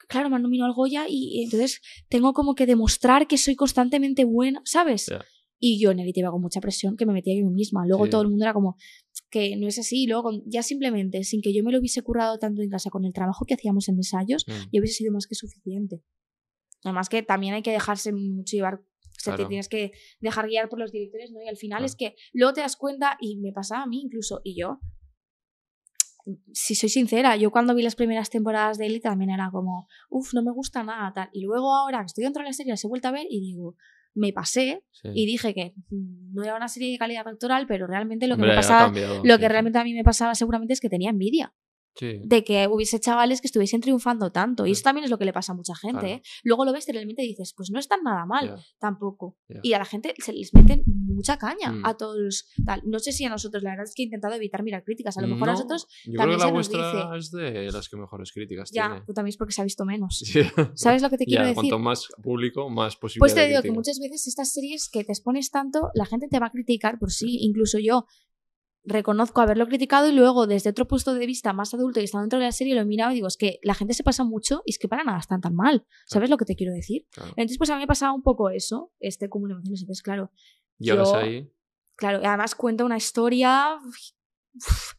[0.09, 3.55] claro, me han nominado al Goya y, y entonces tengo como que demostrar que soy
[3.55, 5.07] constantemente buena, ¿sabes?
[5.07, 5.25] Ya.
[5.59, 7.87] Y yo en Elite iba con mucha presión que me metía yo misma.
[7.87, 8.11] Luego Sí.
[8.11, 8.77] todo el mundo era como
[9.31, 10.03] que no es así.
[10.03, 13.05] Y luego ya simplemente, sin que yo me lo hubiese currado tanto en casa con
[13.07, 14.53] el trabajo que hacíamos en ensayos, Mm.
[14.73, 16.03] ya hubiese sido más que suficiente.
[16.85, 18.81] Además que también hay que dejarse mucho llevar,
[19.31, 19.49] o sea, te Claro.
[19.49, 21.43] tienes que dejar guiar por los directores, ¿no?
[21.43, 21.87] Y al final Claro.
[21.87, 24.79] es que luego te das cuenta, y me pasaba a mí incluso, y yo,
[26.53, 30.35] si soy sincera, yo cuando vi las primeras temporadas de Elite también era como, uff,
[30.35, 31.29] no me gusta nada, tal.
[31.33, 33.41] Y luego ahora que estoy dentro de la serie, las he vuelto a ver y
[33.41, 33.77] digo,
[34.15, 35.09] me pasé Sí.
[35.15, 38.57] y dije que no era una serie de calidad actoral, pero realmente lo que Hombre,
[38.57, 38.89] me pasaba,
[39.23, 39.49] lo que sí.
[39.49, 41.55] realmente a mí me pasaba seguramente es que tenía envidia
[41.97, 42.21] Sí.
[42.25, 44.65] de que hubiese chavales que estuviesen triunfando tanto.
[44.67, 44.73] Y Sí.
[44.73, 45.99] eso también es lo que le pasa a mucha gente.
[46.01, 46.15] Claro.
[46.17, 46.23] ¿eh?
[46.45, 48.57] Luego lo ves y realmente dices, pues no están nada mal, Ya.
[48.79, 49.37] tampoco.
[49.49, 49.61] Ya.
[49.63, 51.87] Y a la gente se les meten mucha caña Mm.
[51.87, 52.47] a todos.
[52.65, 52.83] Tal.
[52.85, 55.17] No sé si a nosotros, la verdad es que he intentado evitar mirar críticas.
[55.19, 57.31] A lo mejor a No, nosotros, Yo creo también que la se nos vuestra es
[57.31, 59.03] de las que mejores críticas ya, tiene.
[59.07, 60.23] pues también es porque se ha visto menos.
[60.37, 60.43] Sí.
[60.75, 61.55] ¿Sabes lo que te quiero Ya, decir?
[61.71, 63.21] Cuanto más público, más posible.
[63.21, 66.39] Pues te digo que muchas veces estas series que te expones tanto, la gente te
[66.39, 67.39] va a criticar por sí.
[67.41, 68.05] Incluso yo
[68.89, 72.39] reconozco haberlo criticado y luego desde otro punto de vista más adulto y estando dentro
[72.39, 74.63] de la serie lo he mirado y digo, es que la gente se pasa mucho
[74.65, 75.85] y es que para nada están tan mal.
[76.07, 77.07] ¿Sabes lo que te quiero decir?
[77.11, 77.31] Claro.
[77.37, 79.81] Entonces, pues a mí me pasaba un poco eso, este cúmulo de emociones.
[79.83, 80.31] Entonces, claro,
[80.79, 81.51] Llegas yo- ahí.
[81.97, 83.77] claro, y además cuenta una historia
[84.55, 84.93] uf,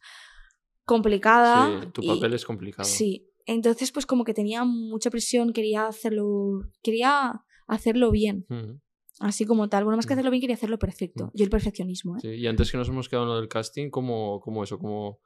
[0.84, 1.80] complicada.
[1.82, 2.88] Sí, tu y- papel es complicado.
[2.88, 8.46] Sí, entonces pues como que tenía mucha presión, quería hacerlo, quería hacerlo bien,
[9.20, 9.84] así como tal.
[9.84, 10.16] Bueno, más que Mm.
[10.18, 11.26] hacerlo bien, quería hacerlo perfecto.
[11.26, 11.30] Mm.
[11.34, 12.20] Yo el perfeccionismo, ¿eh?
[12.22, 12.28] sí.
[12.28, 14.78] Y antes que nos hemos quedado en lo del casting, ¿cómo, cómo eso?
[14.78, 15.18] ¿Cómo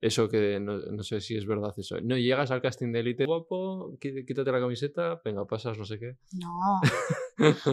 [0.00, 2.00] eso que no, no sé si es verdad eso?
[2.00, 5.98] No llegas al casting de élite, guapo, quí- quítate la camiseta, venga, pasas, no sé
[5.98, 6.16] qué.
[6.32, 6.80] No.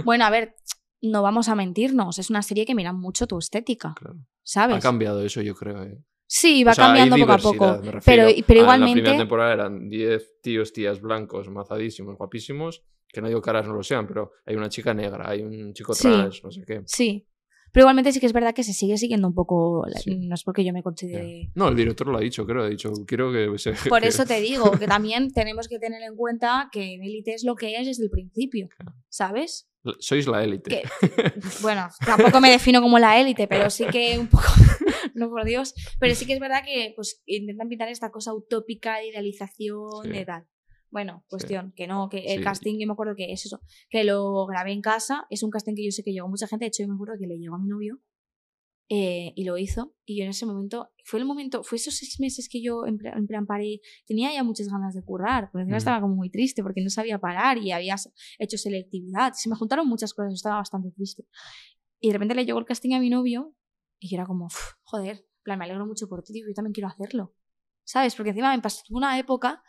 [0.04, 0.56] bueno, a ver,
[1.02, 4.16] no vamos a mentirnos, es una serie que mira mucho tu estética, Claro.
[4.20, 4.84] Ha ¿sabes?
[4.84, 5.84] cambiado eso, yo creo.
[5.84, 6.02] eh.
[6.30, 7.82] Sí, va O sea, cambiando poco a poco.
[7.82, 8.94] me Pero, pero Ah, En la igualmente...
[9.02, 13.84] primera temporada eran 10 tíos, tías blancos, mazadísimos, guapísimos, que no digo caras no lo
[13.84, 16.04] sean, pero hay una chica negra, hay un chico Sí.
[16.04, 16.82] trans, no sé qué.
[16.86, 17.26] Sí.
[17.72, 19.86] Pero igualmente sí que es verdad que se sigue siguiendo un poco.
[19.88, 20.16] la- Sí.
[20.28, 21.52] No es porque yo me considere.
[21.56, 23.72] No, el director lo ha dicho, creo, ha dicho, quiero que se...
[23.90, 27.44] Por eso te digo que también tenemos que tener en cuenta que en élite es
[27.44, 28.68] lo que es desde el principio.
[29.10, 29.70] ¿Sabes?
[30.00, 30.84] Sois la élite.
[31.62, 34.44] Bueno, tampoco me defino como la élite, pero sí que un poco.
[35.16, 35.74] no por Dios.
[36.00, 40.10] Pero sí que es verdad que pues intentan pintar esta cosa utópica de idealización, Sí.
[40.10, 40.48] de tal.
[40.90, 42.44] Bueno, cuestión, que no, que el Sí.
[42.44, 43.60] casting, yo me acuerdo que es eso,
[43.90, 46.64] que lo grabé en casa, es un casting que yo sé que llegó mucha gente,
[46.66, 48.00] de hecho yo me acuerdo que le llegó a mi novio
[48.90, 52.20] eh, y lo hizo, y yo en ese momento, fue el momento, fue esos seis
[52.20, 55.64] meses que yo en plan, en plan paré, tenía ya muchas ganas de currar, porque
[55.64, 55.80] encima Mm.
[55.80, 57.96] estaba como muy triste porque no sabía parar y había
[58.40, 61.26] hecho selectividad, se me juntaron muchas cosas, estaba bastante triste.
[62.00, 63.54] Y de repente le llegó el casting a mi novio
[64.00, 66.88] y yo era como, "Uf, joder, plan, me alegro mucho por ti, yo también quiero
[66.90, 67.34] hacerlo.
[67.84, 68.16] ¿Sabes?
[68.16, 69.64] Porque encima me pasó una época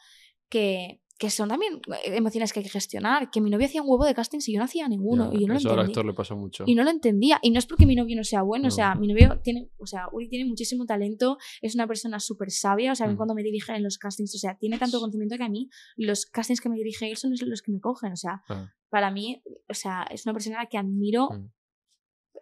[0.48, 3.88] que, que son también eh, emociones que hay que gestionar, que mi novio hacía un
[3.90, 5.90] huevo de castings y yo no hacía ninguno, y yo no lo eso al entendí.
[5.90, 6.62] actor le pasa mucho.
[6.66, 7.40] Y no lo entendía.
[7.42, 8.68] Y no es porque mi novio no sea bueno, No.
[8.68, 12.50] o sea, mi novio tiene, o sea, Uri tiene muchísimo talento, es una persona súper
[12.52, 13.16] sabia, o sea, Mm.
[13.16, 16.24] cuando me dirigen en los castings, o sea, tiene tanto conocimiento que a mí los
[16.26, 19.42] castings que me dirige él son los que me cogen, o sea, Ah, para mí,
[19.68, 21.50] o sea, es una persona a la que admiro Mm.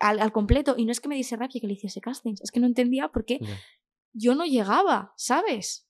[0.01, 0.75] al, al completo.
[0.77, 3.09] Y no es que me diese rabia que le hiciese castings, es que no entendía
[3.09, 3.41] por qué
[4.13, 5.86] yo no llegaba, ¿sabes?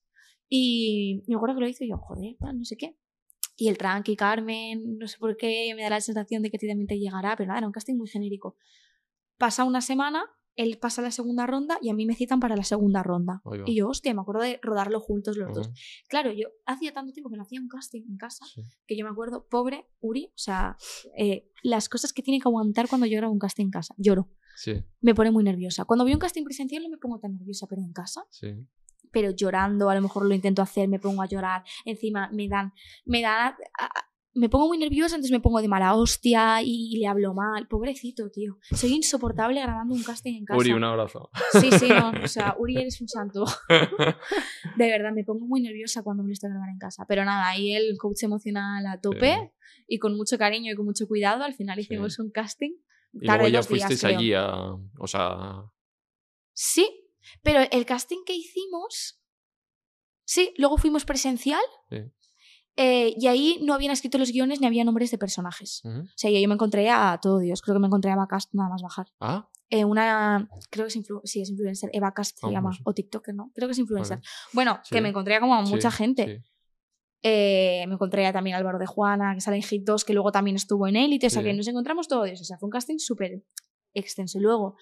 [0.48, 2.96] Y me acuerdo que lo hizo y yo, joder, no sé qué.
[3.56, 6.86] Y el tranqui, Carmen, no sé por qué, me da la sensación de que también
[6.86, 8.56] te llegará, pero nada, era un casting muy genérico.
[9.38, 10.24] Pasa una semana,
[10.56, 13.42] él pasa la segunda ronda y a mí me citan para la segunda ronda.
[13.66, 15.68] Y yo, hostia, me acuerdo de rodarlo juntos los dos.
[15.68, 15.76] Ujú,
[16.08, 18.62] Claro, yo hacía tanto tiempo que no hacía un casting en casa sí.
[18.86, 20.76] que yo me acuerdo, pobre Uri, o sea,
[21.16, 23.94] eh, las cosas que tiene que aguantar cuando yo grabo un casting en casa.
[23.98, 25.84] Lloro, Sí, me pone muy nerviosa.
[25.84, 28.48] Cuando veo un casting presencial no me pongo tan nerviosa, pero en casa sí.
[29.12, 32.72] Pero llorando, a lo mejor lo intento hacer, me pongo a llorar, encima me dan,
[33.04, 33.54] me dan,
[34.34, 38.30] me pongo muy nerviosa, entonces me pongo de mala hostia y le hablo mal, pobrecito,
[38.30, 38.58] tío.
[38.70, 40.58] Soy insoportable grabando un casting en casa.
[40.58, 41.30] Uri, un abrazo.
[41.52, 43.46] Sí, sí, no, o sea, Uri eres un santo.
[44.76, 47.06] De verdad, me pongo muy nerviosa cuando me lo estoy grabando en casa.
[47.08, 49.84] Pero nada, ahí el coach emocional a tope Sí.
[49.88, 51.82] y con mucho cariño y con mucho cuidado, al final Sí.
[51.84, 52.72] hicimos un casting.
[53.14, 54.52] Y luego ya días, fuisteis allí a...
[54.98, 55.62] O sea...
[56.52, 57.05] Sí,
[57.42, 59.20] pero el casting que hicimos,
[60.24, 61.60] sí, luego fuimos presencial
[61.90, 61.98] Sí.
[62.76, 65.80] eh, y ahí no habían escrito los guiones ni había nombres de personajes.
[65.84, 66.00] ujú.
[66.00, 68.52] O sea, yo me encontré a todo Dios, creo que me encontré a Eva Cast
[68.54, 69.06] nada más bajar.
[69.20, 72.70] Ah, Eh, una, creo que es, influ- sí, es influencer, Eva Cast se Ah, llama,
[72.70, 73.50] pues o TikToker, ¿no?
[73.52, 74.18] Creo que es influencer.
[74.18, 74.28] Vale.
[74.52, 74.94] Bueno, Sí.
[74.94, 76.44] que me encontré como a mucha sí, gente.
[77.22, 80.30] Eh, me encontré a también Álvaro de Juana, que sale en Hit 2, que luego
[80.30, 82.40] también estuvo en Élite, o sea que nos encontramos todos.
[82.40, 83.42] O sea, fue un casting súper
[83.94, 84.38] extenso.
[84.38, 84.76] Y luego,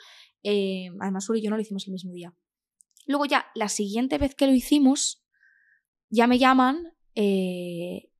[0.45, 2.35] eh, además, Uri y yo no lo hicimos el mismo día.
[3.07, 5.25] Luego ya, la siguiente vez que lo hicimos,
[6.11, 8.11] ya me llaman eh,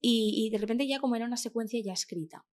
[0.00, 2.44] y, de repente ya como era una secuencia ya escrita.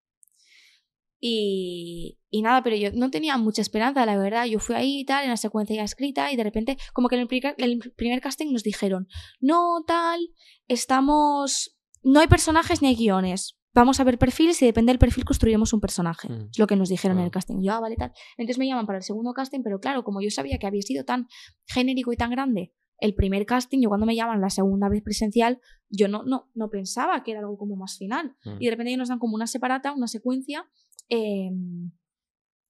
[1.20, 4.46] Y, y, nada, pero yo no tenía mucha esperanza, la verdad.
[4.46, 7.16] Yo fui ahí y tal, en la secuencia ya escrita, y de repente, como que
[7.16, 9.08] en el primer, el primer casting nos dijeron:
[9.42, 10.30] No, tal,
[10.68, 11.78] estamos.
[12.04, 13.59] No hay personajes ni hay guiones.
[13.74, 16.28] Vamos a ver perfiles y depende del perfil construiremos un personaje.
[16.28, 16.50] Mm.
[16.52, 17.62] Es lo que nos dijeron en el casting.
[17.62, 18.12] Yo, ah, vale, tal.
[18.38, 21.06] Entonces me llaman para el segundo casting, pero claro, como yo sabía que había sido
[21.06, 21.28] tan
[21.68, 25.62] genérico y tan grande el primer casting, yo cuando me llaman la segunda vez presencial,
[25.90, 28.36] yo no, no, no pensaba que era algo como más final.
[28.44, 28.58] Mm.
[28.60, 30.66] Y de repente nos dan como una separata, una secuencia
[31.10, 31.50] eh,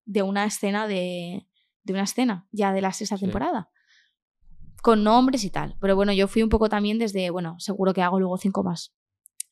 [0.06, 1.48] de una escena de,
[1.84, 3.24] de una escena ya de la sexta Sí.
[3.26, 3.70] temporada.
[4.84, 5.76] Con nombres y tal.
[5.82, 8.94] Pero bueno, yo fui un poco también desde, bueno, seguro que hago luego cinco más.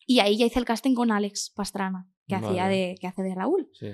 [0.08, 3.36] Y ahí ya hice el casting con Alex Pastrana, que hacía de, que hace de
[3.36, 3.70] Raúl.
[3.74, 3.89] Sí.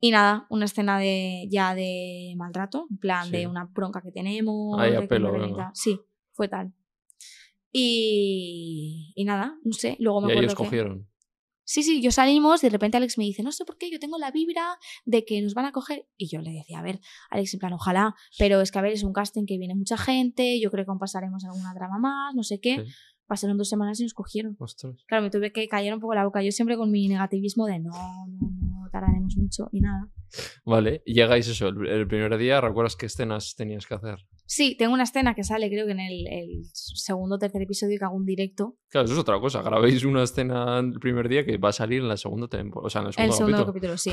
[0.00, 3.32] Y nada, una escena de ya de maltrato, en plan Sí.
[3.32, 4.80] de una bronca que tenemos.
[4.80, 5.54] Ahí a de pelo, y.
[5.74, 6.00] Sí,
[6.32, 6.72] fue tal.
[7.70, 10.64] Y, y nada, no sé, luego me Y ahí acuerdo os que...
[10.64, 11.08] cogieron.
[11.68, 14.18] Sí, sí, yo salimos, de repente Alex me dice, no sé por qué, yo tengo
[14.18, 16.06] la vibra de que nos van a coger.
[16.16, 18.92] Y yo le decía, a ver, Alex, en plan, ojalá, pero es que a ver,
[18.92, 22.34] es un casting que viene mucha gente, yo creo que aún pasaremos alguna trama más,
[22.36, 22.84] no sé qué.
[22.84, 22.92] Sí.
[23.26, 24.56] Pasaron dos semanas y nos cogieron.
[24.60, 25.04] Ostras.
[25.06, 26.42] Claro, me tuve que callar un poco la boca.
[26.42, 30.08] Yo siempre con mi negativismo de no, no, no, tardaremos mucho y nada.
[30.64, 34.18] Vale, llegáis eso, el, el primer día, ¿recuerdas qué escenas tenías que hacer?
[34.44, 37.98] Sí, tengo una escena que sale, creo que en el, el segundo o tercer episodio
[37.98, 38.76] que hago un directo.
[38.90, 39.60] Claro, eso es otra cosa.
[39.62, 42.86] Grabéis una escena el primer día que va a salir en la segunda temporada.
[42.86, 43.92] O sea, en el segundo, el segundo capítulo.
[43.94, 44.12] capítulo, sí.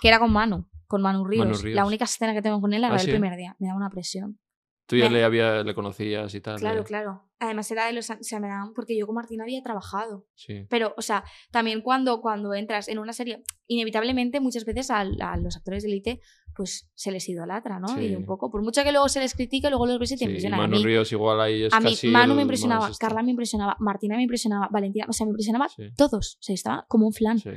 [0.00, 1.46] Que era con Manu, con Manu Ríos.
[1.46, 1.76] Manu Ríos.
[1.76, 3.10] La única escena que tengo con él Ah, la del ¿sí?
[3.10, 3.54] primer día.
[3.60, 4.40] Me da una presión.
[4.88, 6.58] Tú ya Me- le, había, le conocías y tal.
[6.58, 7.22] Claro, eh, claro.
[7.38, 8.08] Además era de los...
[8.10, 8.72] O sea, me daban...
[8.74, 10.26] Porque yo con Martín había trabajado.
[10.34, 10.66] Sí.
[10.70, 15.36] Pero, o sea, también cuando, cuando entras en una serie, inevitablemente muchas veces a, a
[15.36, 16.20] los actores de élite,
[16.56, 17.88] pues se les idolatra, ¿no?
[17.88, 18.06] Sí.
[18.06, 20.18] Y un poco, por mucho que luego se les critique, luego los ves y te
[20.20, 20.58] Sí, y impresionan.
[20.58, 22.90] A Manu mí, Ríos igual ahí es a mí casi Manu me impresionaba.
[22.98, 26.36] Carla me impresionaba, Martina me impresionaba, Valentina, o sea, me impresionaba todos.
[26.40, 27.38] O sea, estaba como un flan.
[27.38, 27.50] sí.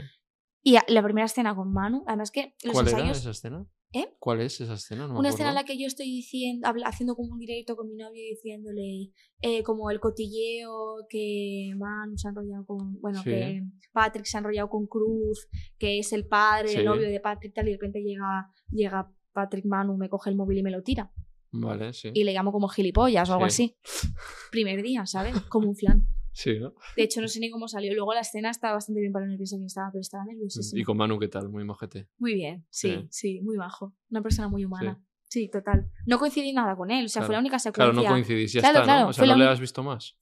[0.63, 3.65] Y a- la primera escena con Manu, además que los ¿Cuál era esa escena?
[3.93, 4.07] ¿Eh?
[4.19, 5.05] ¿Cuál es esa escena?
[5.07, 7.89] No me Una escena en la que yo estoy diciendo, haciendo como un directo con
[7.89, 9.11] mi novio y diciéndole
[9.41, 13.29] eh, como el cotilleo que Manu se ha enrollado con, bueno, Sí.
[13.29, 16.77] que Patrick se ha enrollado con Cruz, que es el padre, Sí.
[16.77, 20.35] el novio de Patrick tal, y de repente llega, llega Patrick Manu, me coge el
[20.37, 21.11] móvil y me lo tira.
[21.51, 22.11] Vale, sí.
[22.13, 23.75] Y le llamo como gilipollas o algo Sí.
[23.75, 23.77] así.
[24.51, 25.37] Primer día, ¿sabes?
[25.49, 26.07] Como un flan.
[26.33, 26.73] Sí, ¿no?
[26.95, 27.93] De hecho, no sé ni cómo salió.
[27.93, 30.79] Luego la escena estaba bastante bien para lo nerviosa que estaba, pero estaba nerviosísima.
[30.79, 31.49] Y con Manu, ¿qué tal?
[31.49, 32.07] Muy mojete.
[32.17, 33.07] Muy bien, sí, Sí.
[33.09, 33.93] sí, muy bajo.
[34.09, 35.03] Una persona muy humana.
[35.29, 35.89] Sí, total.
[36.05, 37.91] No coincidí nada con él, o sea, fue la única secuencia.
[37.93, 39.09] Claro, no coincidís, ya Claro, está, claro, ¿no?
[39.09, 40.17] O sea, no le has visto más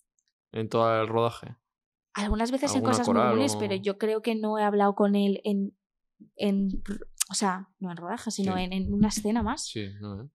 [0.52, 1.56] en todo el rodaje.
[2.14, 4.96] Algunas veces en ¿Alguna cosas muy coral o- pero yo creo que no he hablado
[4.96, 5.76] con él en.
[6.36, 6.84] en
[7.32, 8.62] o sea, no en rodaje, sino Sí.
[8.64, 9.66] en, en una escena más.
[9.68, 10.24] Sí, ¿no?
[10.24, 10.28] eh?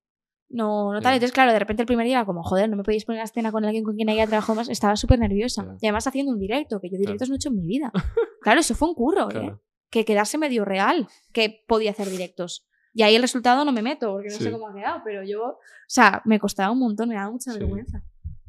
[0.55, 1.15] No, no tal.
[1.15, 3.51] Entonces, claro, de repente el primer día como, joder, no me podéis poner una escena
[3.51, 4.69] con alguien con quien haya trabajado más.
[4.69, 5.77] Estaba súper nerviosa.
[5.81, 7.07] Y además haciendo un directo, que yo Claro.
[7.07, 7.93] directos no he hecho en mi vida.
[8.41, 9.57] claro, eso fue un curro, ¿eh?
[9.91, 12.67] Que quedase medio real que podía hacer directos.
[12.93, 14.45] Y ahí el resultado no me meto, porque no Sí.
[14.45, 17.51] sé cómo ha quedado, pero yo, o sea, me costaba un montón, me daba mucha
[17.53, 17.59] Sí.
[17.59, 18.03] vergüenza.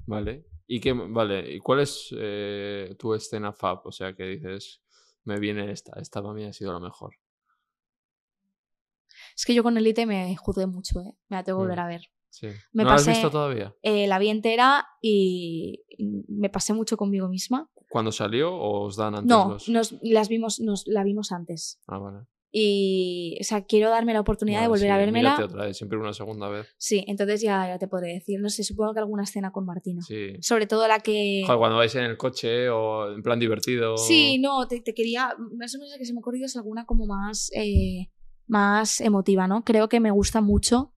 [0.06, 0.46] Vale.
[0.68, 3.82] ¿Y qué, vale, ¿y cuál es eh, tu escena fab?
[3.86, 4.82] O sea, que dices,
[5.24, 7.16] me viene esta, esta para mí ha sido la mejor.
[9.36, 11.14] Es que yo con Elite me juzgué mucho, ¿eh?
[11.30, 11.68] Me la tengo que Mm.
[11.68, 12.02] volver a ver.
[12.30, 12.48] Sí.
[12.74, 13.74] Me ¿No la has pasé- visto todavía?
[13.82, 15.84] Eh, la vi entera y
[16.28, 17.70] me pasé mucho conmigo misma.
[17.90, 19.70] ¿Cuándo salió o os dan antes No, los...?
[19.70, 21.80] nos, las vimos, nos, la vimos antes.
[21.88, 22.26] Ah, vale.
[22.58, 25.40] Y, o sea, quiero darme la oportunidad de Vale, volver sí, a vérmela.
[25.44, 26.68] otra vez, siempre una segunda vez.
[26.78, 28.40] Sí, entonces ya, ya te podré decir.
[28.40, 30.02] No sé, supongo que alguna escena con Martina.
[30.02, 30.38] Sí.
[30.42, 31.44] Sobre todo la que...
[31.46, 33.98] Joder, cuando vais en el coche o en plan divertido.
[33.98, 35.36] Sí, no, te, te quería.
[35.58, 38.10] Más o menos que se me ha ocurrido es alguna como más, eh,
[38.48, 39.64] más emotiva, ¿no?
[39.64, 40.94] Creo que me gusta mucho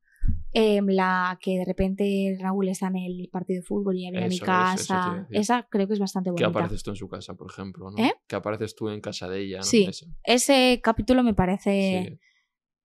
[0.53, 4.29] eh, la que de repente Raúl está en el partido de fútbol y viene a
[4.29, 5.27] mi es, casa.
[5.31, 6.49] Esa creo que es bastante Que bonita.
[6.49, 7.99] apareces tú en su casa, por ejemplo, ¿no?
[8.03, 8.13] ¿Eh?
[8.27, 9.63] Que apareces tú en casa de ella, ¿no?
[9.65, 9.89] Sí.
[10.25, 12.19] Ese capítulo me parece Sí.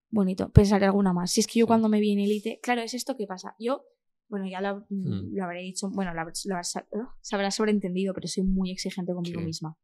[0.09, 0.49] bonito.
[0.51, 1.32] Pensaré alguna más.
[1.32, 1.68] Si es que yo Sí.
[1.68, 2.59] cuando me vi en Elite.
[2.61, 3.55] Claro, es esto que pasa.
[3.59, 3.84] Yo.
[4.30, 5.36] Bueno, ya lo, Mm.
[5.36, 6.32] lo habré dicho, bueno, lo, lo
[6.64, 9.45] se habrá sobreentendido, pero soy muy exigente conmigo Sí.
[9.45, 9.78] misma.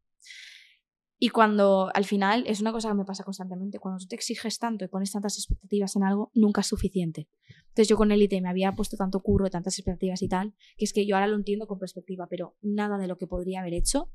[1.22, 4.58] Y cuando al final es una cosa que me pasa constantemente, cuando tú te exiges
[4.58, 7.28] tanto y pones tantas expectativas en algo, nunca es suficiente.
[7.68, 10.94] Entonces yo con Elite me había puesto tanto curro, tantas expectativas y tal, que es
[10.94, 14.12] que yo ahora lo entiendo con perspectiva, pero nada de lo que podría haber hecho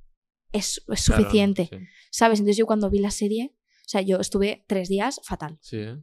[0.50, 1.68] es, es Claro, suficiente.
[1.70, 1.76] sí.
[2.10, 2.38] ¿Sabes?
[2.40, 5.58] Entonces yo cuando vi la serie, o sea, yo estuve tres días fatal.
[5.60, 5.98] Sí, ¿eh?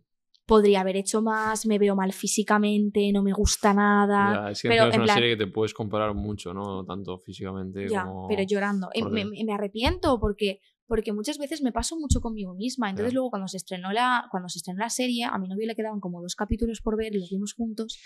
[0.46, 4.34] Podría haber hecho más, me veo mal físicamente, no me gusta nada.
[4.44, 6.84] Ya, es que pero es una plan- serie que te puedes comparar mucho, ¿no?
[6.84, 8.28] Tanto físicamente Ya, como...
[8.28, 8.90] pero llorando.
[9.12, 10.60] Me, me- me arrepiento porque,
[10.92, 12.90] porque muchas veces me paso mucho conmigo misma.
[12.90, 15.74] Entonces luego cuando se estrenó la, cuando se estrenó la serie, a mi novio le
[15.74, 17.98] quedaban como dos capítulos por ver y los vimos juntos.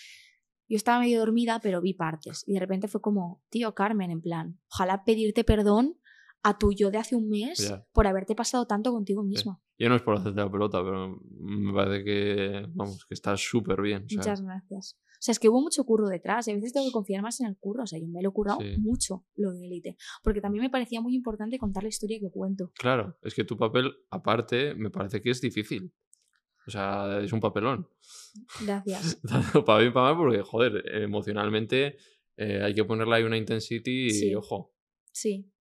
[0.69, 2.43] Yo estaba medio dormida, pero vi partes.
[2.45, 5.97] Y de repente fue como, tío Carmen, en plan, ojalá pedirte perdón
[6.43, 9.59] a tu yo de hace un mes por haberte pasado tanto contigo misma.
[9.79, 13.81] Yo no es por hacerte la pelota, pero me parece que, vamos, que está súper
[13.81, 14.05] bien.
[14.15, 14.95] Muchas gracias.
[15.25, 17.39] O sea, es que hubo mucho curro detrás y a veces tengo que confiar más
[17.41, 17.81] en el curro.
[17.83, 18.75] O sea, yo me lo he currado Sí.
[18.77, 19.97] mucho lo de élite.
[20.23, 22.71] Porque también me parecía muy importante contar la historia que cuento.
[22.77, 25.91] Claro, es que tu papel, aparte, me parece que es difícil.
[26.67, 27.87] O sea, es un papelón.
[28.63, 29.19] Gracias.
[29.61, 31.97] Tanto para bien para mal, porque, joder, emocionalmente
[32.37, 34.35] eh, hay que ponerle ahí una intensity y, Sí.
[34.35, 34.75] ojo,
[35.11, 35.51] Sí,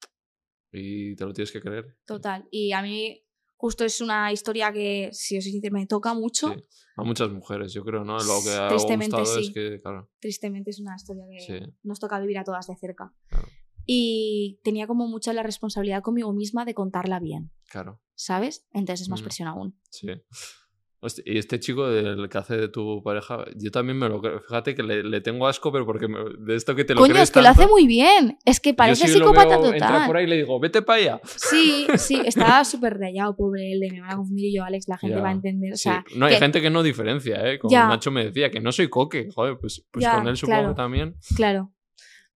[0.72, 1.96] y te lo tienes que creer.
[2.04, 2.46] total.
[2.50, 3.23] Y a mí
[3.64, 6.52] justo es una historia que, si os sincera, me toca mucho.
[6.52, 6.62] Sí.
[6.96, 8.18] A muchas mujeres, yo creo, ¿no?
[8.18, 9.46] Lo que ha Tristemente, gustado sí.
[9.48, 11.72] es que, claro, Tristemente es una historia que Sí.
[11.82, 13.14] nos toca vivir a todas de cerca.
[13.28, 13.48] Claro.
[13.86, 18.66] Y tenía como mucha la responsabilidad conmigo misma de contarla bien, claro, ¿sabes?
[18.74, 19.24] Entonces es más Mm.
[19.24, 19.80] presión aún.
[19.90, 20.08] sí.
[21.24, 24.40] Y este chico del que hace de tu pareja, yo también me lo creo.
[24.40, 27.12] Fíjate que le, le tengo asco, pero porque me- de esto que te lo Coño,
[27.12, 28.38] crees es que lo hace muy bien.
[28.44, 30.06] Es que yo parece si lo psicópata total.
[30.06, 31.20] por ahí y le digo, vete para allá.
[31.24, 34.88] Sí, sí, estaba súper rayado, pobre él, de me van a confundir y yo, Alex,
[34.88, 35.72] la gente Ya, va a entender.
[35.72, 37.58] O Sí, sea, No, hay que- gente que no diferencia, ¿eh?
[37.58, 37.86] Como Ya.
[37.88, 39.28] Nacho me decía, que no soy coque.
[39.34, 40.74] Joder, pues, pues Ya, con él supongo claro.
[40.74, 41.14] también.
[41.36, 41.70] Claro.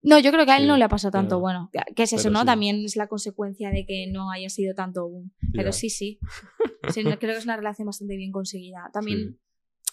[0.02, 1.28] No, yo creo que a él Sí, no le ha pasado tanto.
[1.36, 2.40] pero- bueno, que- es eso, ¿no?
[2.40, 2.46] sí.
[2.46, 5.32] También es la consecuencia de que no haya sido tanto boom.
[5.52, 6.18] Pero sí, sí.
[7.18, 8.90] Creo que es una relación bastante bien conseguida.
[8.92, 9.40] También,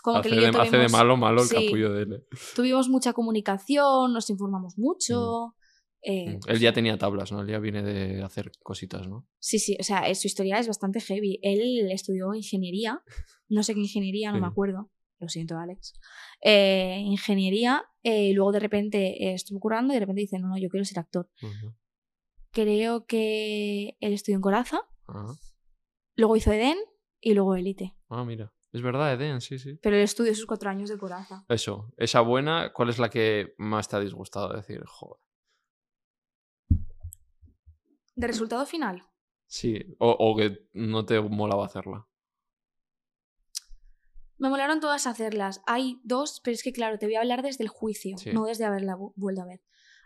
[0.04, 2.14] como Hace que de, yo hace de tuvimos, malo, malo el capullo de él.
[2.14, 2.24] ¿eh?
[2.56, 5.56] tuvimos mucha comunicación, nos informamos mucho.
[6.08, 6.40] eh, Mm.
[6.50, 7.42] Él ya tenía tablas, ¿no?
[7.42, 9.28] Él ya viene de hacer cositas, ¿no?
[9.40, 11.40] Sí, sí, o sea, eh, su historia es bastante heavy.
[11.42, 13.02] Él estudió ingeniería,
[13.50, 14.92] no sé qué ingeniería, no me acuerdo.
[15.20, 15.94] Lo siento, Alex.
[16.42, 20.58] Eh, ingeniería, eh, luego de repente eh, estuvo currando y de repente dice, no, no,
[20.58, 21.30] yo quiero ser actor.
[22.52, 24.82] Creo que él estudió en Coraza,
[26.16, 26.78] luego hizo Eden
[27.22, 27.96] y luego Elite.
[28.10, 28.52] Ah, mira.
[28.72, 29.80] Es verdad, Eden, sí, sí.
[29.82, 31.46] Pero él estudió sus cuatro años de Coraza.
[31.48, 34.54] Eso, esa buena, ¿cuál es la que más te ha disgustado?
[34.54, 35.22] Decir, joder.
[38.16, 39.02] De resultado final,
[39.48, 42.08] Sí, o, o que no te molaba hacerla.
[44.38, 45.62] Me molaron todas hacerlas.
[45.66, 48.32] Hay dos, pero es que claro, te voy a hablar desde el juicio, Sí.
[48.34, 49.62] no desde haberla vu- vuelto a ver.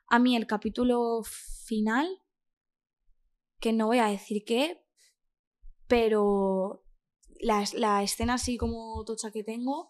[0.07, 2.07] A mí el capítulo final,
[3.59, 4.83] que no voy a decir qué,
[5.87, 6.83] pero
[7.39, 9.89] la, la escena así como tocha que tengo,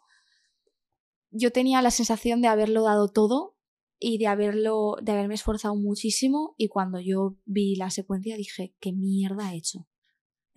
[1.32, 3.58] yo tenía la sensación de haberlo dado todo
[4.00, 8.94] y de haberlo, de haberme esforzado muchísimo y cuando yo vi la secuencia dije, ¿qué
[8.94, 9.88] mierda he hecho?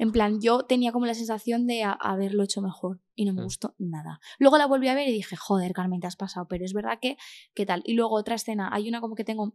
[0.02, 3.44] En plan, yo tenía como la sensación de haberlo hecho mejor y no me Mm.
[3.44, 4.20] gustó nada.
[4.38, 6.98] Luego la volví a ver y dije, joder, Carmen, te has pasado, pero es verdad
[7.00, 7.16] que,
[7.54, 7.82] ¿qué tal?
[7.86, 9.54] Y luego otra escena, hay una como que tengo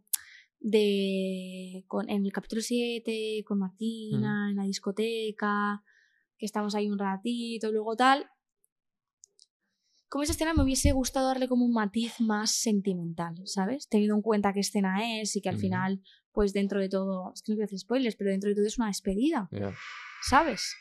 [0.60, 5.82] de, con, en el capítulo 7, con Martina, en la discoteca,
[6.38, 8.26] que estamos ahí un ratito, luego tal.
[10.08, 13.86] Como esa escena me hubiese gustado darle como un matiz más sentimental, ¿sabes?
[13.88, 17.42] Teniendo en cuenta qué escena es y que al final, pues dentro de todo, es
[17.42, 19.48] que no quiero hacer spoilers, pero dentro de todo es una despedida.
[19.52, 19.74] Ya.
[20.22, 20.74] ¿Sabes?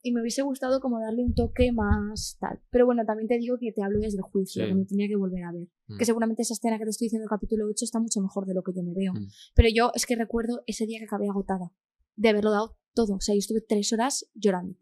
[0.00, 2.60] Y me hubiese gustado como darle un toque más tal.
[2.70, 4.68] Pero bueno, también te digo que te hablo desde el juicio, Sí.
[4.68, 5.66] que me tenía que volver a ver.
[5.88, 5.98] Mm.
[5.98, 8.54] Que seguramente esa escena que te estoy diciendo del capítulo 8 está mucho mejor de
[8.54, 9.12] lo que yo me veo.
[9.12, 9.28] Mm.
[9.54, 11.72] Pero yo es que recuerdo ese día que acabé agotada
[12.14, 13.16] de haberlo dado todo.
[13.16, 14.76] O sea, yo estuve tres horas llorando.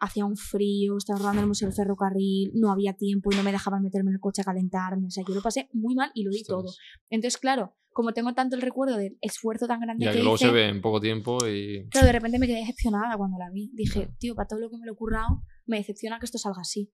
[0.00, 3.42] Hacía un frío, estaba rodando en el Museo del Ferrocarril, no había tiempo y no
[3.42, 5.08] me dejaban meterme en el coche a calentarme.
[5.08, 6.70] O sea, yo lo pasé muy mal y lo di todo.
[7.10, 10.36] Entonces, claro, como tengo tanto el recuerdo del esfuerzo tan grande Ya que que luego
[10.36, 11.88] hice, se ve en poco tiempo y.
[11.88, 13.72] Claro, de repente me quedé decepcionada cuando la vi.
[13.74, 16.60] Dije, tío, para todo lo que me lo he currado, me decepciona que esto salga
[16.60, 16.92] así.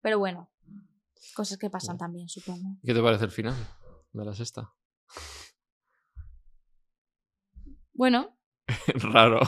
[0.00, 0.48] Pero bueno,
[1.34, 2.76] cosas que pasan también, supongo.
[2.84, 3.56] ¿Qué te parece el final
[4.12, 4.72] de la sexta?
[7.92, 8.38] Bueno,
[8.94, 9.40] Raro.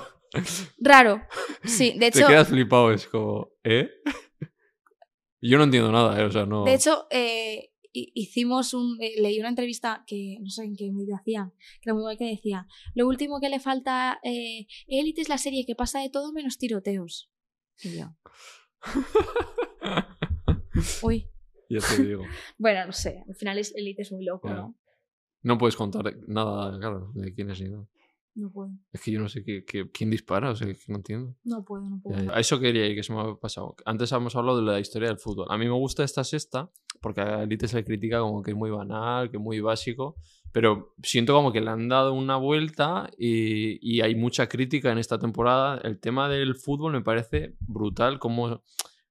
[0.81, 1.23] raro.
[1.63, 3.89] Sí, de Te hecho, quedas flipado, es como, ¿eh?
[5.41, 6.25] Yo no entiendo nada, ¿eh?
[6.25, 6.65] O sea, no.
[6.65, 8.99] de hecho eh, hicimos un.
[9.01, 12.25] eh, leí una entrevista que no sé en qué medio hacían, que era muy que
[12.25, 14.21] decía: Lo último que le falta.
[14.23, 17.31] Eh, Élite es la serie que pasa de todo menos tiroteos.
[17.83, 18.15] Y yo,
[21.03, 21.29] uy.
[21.69, 22.25] ya te digo.
[22.59, 24.51] Bueno, no sé, al final es Élite es muy loco.
[24.51, 24.77] ¿no?
[25.43, 27.87] No puedes contar nada, claro, de quién es ni nada.
[28.35, 30.97] No puedo, Es que yo no sé qué, qué- quién dispara, o sea, que no
[30.97, 31.35] entiendo.
[31.45, 32.23] no puedo, no puedo.
[32.23, 32.33] Ya.
[32.33, 33.75] A eso quería ir, que se me ha pasado.
[33.85, 35.47] Antes hemos hablado de la historia del fútbol.
[35.51, 36.71] A mí me gusta esta sexta,
[37.01, 40.17] porque a Elite se le critica como que es muy banal, que es muy básico,
[40.53, 44.99] pero siento como que le han dado una vuelta y, y hay mucha crítica en
[44.99, 45.79] esta temporada.
[45.83, 48.63] El tema del fútbol me parece brutal, como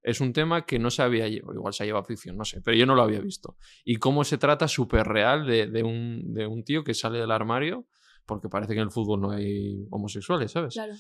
[0.02, 2.62] es un tema que no se había llevado, igual se ha llevado ficción, no sé,
[2.62, 3.58] pero yo no lo había visto.
[3.84, 7.32] Y cómo se trata súper real de, de un, de un tío que sale del
[7.32, 7.86] armario,
[8.30, 10.76] porque parece que en el fútbol no hay homosexuales, ¿sabes?
[10.76, 10.94] Claro.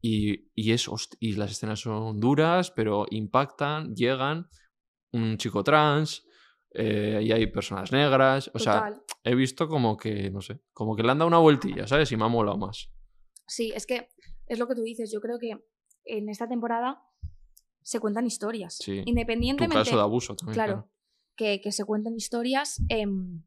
[0.00, 0.86] Y, y, es,
[1.18, 4.46] y las escenas son duras, pero impactan, llegan.
[5.12, 6.24] Un chico trans,
[6.74, 8.50] eh, y hay personas negras.
[8.52, 9.02] O sea, Total.
[9.22, 12.10] he visto como que, no sé, como que le han dado una vueltilla, ¿sabes?
[12.12, 12.90] Y me ha molado más.
[13.46, 14.08] Sí, es que
[14.46, 15.10] es lo que tú dices.
[15.12, 15.56] Yo creo que
[16.04, 17.00] en esta temporada
[17.82, 18.76] se cuentan historias.
[18.76, 19.02] Sí.
[19.04, 19.76] Tu Independientemente.
[19.76, 20.54] caso de abuso también.
[20.54, 20.90] claro,
[21.36, 22.82] que, que se cuenten historias.
[22.88, 23.44] em,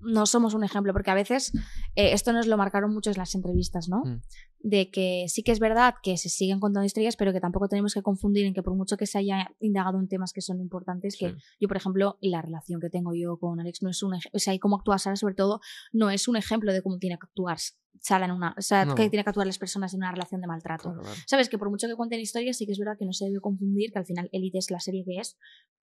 [0.00, 1.52] no somos un ejemplo, porque a veces
[1.94, 4.02] eh, esto nos lo marcaron mucho en las entrevistas, ¿no?
[4.04, 4.20] Mm.
[4.60, 7.94] De que sí que es verdad que se siguen contando historias, pero que tampoco tenemos
[7.94, 11.16] que confundir en que por mucho que se haya indagado en temas que son importantes,
[11.18, 11.36] que Sí.
[11.60, 14.54] yo, por ejemplo, la relación que tengo yo con Alex no es un o sea,
[14.54, 15.60] y cómo actúa Sara, sobre todo,
[15.92, 17.58] no es un ejemplo de cómo tiene que actuar
[18.00, 18.94] Sara en una, o sea, No.
[18.94, 20.84] que tiene que actuar las personas en una relación de maltrato.
[20.90, 21.16] Claro, claro.
[21.26, 23.40] Sabes que por mucho que cuenten historias, sí que es verdad que no se debe
[23.40, 25.38] confundir, que al final Elite es la serie que es,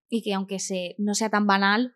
[0.10, 1.96] y que aunque se, no sea tan banal,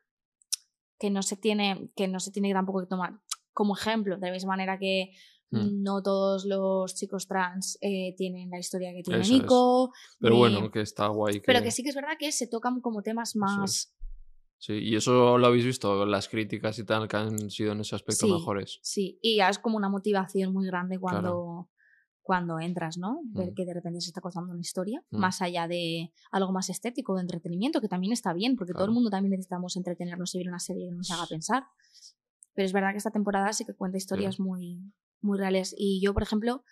[0.99, 3.19] que no se tiene, que no se tiene tampoco que tomar
[3.53, 5.11] como ejemplo, de la misma manera que
[5.49, 5.81] Mm.
[5.81, 9.41] no todos los chicos trans eh, tienen la historia que tiene Eso es.
[9.41, 9.93] Nico.
[10.19, 11.35] Pero ni- bueno, que está guay.
[11.35, 11.45] Que...
[11.45, 13.95] Pero que sí que es verdad que se tocan como temas más.
[14.57, 17.95] Sí, y eso lo habéis visto, las críticas y tal, que han sido en ese
[17.95, 18.31] aspecto Sí.
[18.33, 18.79] mejores.
[18.81, 21.69] Sí, y ya es como una motivación muy grande cuando,
[22.27, 23.21] cuando entras, ¿no?
[23.23, 23.55] Ver Mm.
[23.55, 25.17] que de repente se está contando una historia, Mm.
[25.17, 28.87] más allá de algo más estético, de entretenimiento, que también está bien, porque todo el
[28.89, 28.95] Claro.
[28.95, 31.63] mundo también necesitamos entretenernos y ver una serie que nos haga pensar.
[32.53, 34.81] Pero es verdad que esta temporada sí que cuenta historias muy,
[35.21, 35.73] muy reales.
[35.77, 36.63] Y yo, por ejemplo,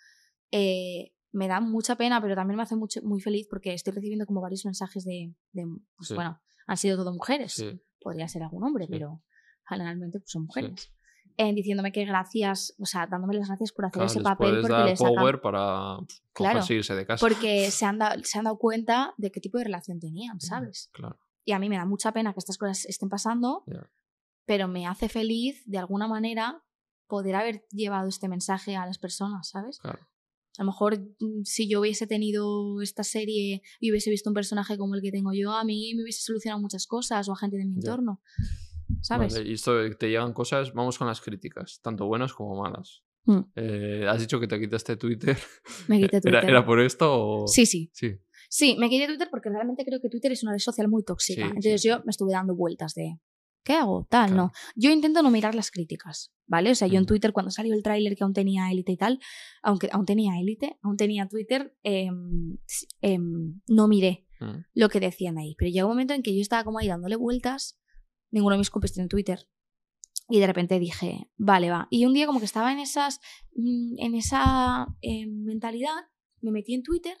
[0.50, 4.26] eh, me da mucha pena, pero también me hace mucho, muy feliz porque estoy recibiendo
[4.26, 5.64] como varios mensajes de, de,
[5.96, 6.14] pues, Sí.
[6.14, 8.92] bueno, han sido todo mujeres Sí, podría ser algún hombre, Sí.
[8.92, 9.22] pero
[9.66, 10.92] generalmente pues, son mujeres.
[11.38, 14.60] Eh, diciéndome que gracias, o sea, dándome las gracias por hacer claro, ese papel puedes
[14.62, 16.60] porque dar les sacan- power para pff, Claro.
[16.66, 17.20] de casa.
[17.20, 20.88] porque se han, dado, se han dado cuenta de qué tipo de relación tenían, ¿sabes?
[20.92, 21.18] Claro.
[21.44, 23.88] Y a mí me da mucha pena que estas cosas estén pasando, Ya.
[24.46, 26.62] pero me hace feliz de alguna manera
[27.06, 29.78] poder haber llevado este mensaje a las personas, ¿sabes?
[29.78, 30.00] Claro.
[30.58, 34.78] A lo mejor mm, si yo hubiese tenido esta serie y hubiese visto un personaje
[34.78, 37.58] como el que tengo yo, a mí me hubiese solucionado muchas cosas o a gente
[37.58, 37.90] de mi Ya.
[37.90, 38.22] entorno.
[39.00, 39.34] ¿Sabes?
[39.34, 43.02] Vale, y esto te llegan cosas, vamos con las críticas, tanto buenas como malas.
[43.24, 43.40] Mm.
[43.56, 45.36] Eh, has dicho que te quitaste Twitter.
[45.88, 46.50] Me quité ¿Era, Twitter.
[46.50, 47.46] era por esto o...?
[47.48, 47.90] Sí, sí.
[47.92, 48.18] Sí,
[48.48, 51.42] Sí, me quité Twitter porque realmente creo que Twitter es una red social muy tóxica.
[51.42, 51.88] Sí, Entonces sí.
[51.88, 53.18] yo me estuve dando vueltas de
[53.64, 54.06] ¿qué hago?
[54.08, 54.42] Tal, Claro.
[54.44, 54.52] no.
[54.76, 56.70] Yo intento no mirar las críticas, ¿vale?
[56.70, 57.06] O sea, yo en.
[57.06, 59.18] Twitter cuando salió el tráiler que aún tenía élite y tal,
[59.64, 64.64] aunque aún tenía élite, aún tenía Twitter, s- em, no miré Mm.
[64.74, 65.56] lo que decían ahí.
[65.58, 67.80] Pero llegó un momento en que yo estaba como ahí dándole vueltas,
[68.30, 69.48] ninguno de mis compis tiene Twitter.
[70.28, 71.86] Y de repente dije, vale, va.
[71.90, 73.20] Y un día como que estaba en esas,
[73.54, 75.94] mm, en esa eh, mentalidad,
[76.40, 77.16] me metí en Twitter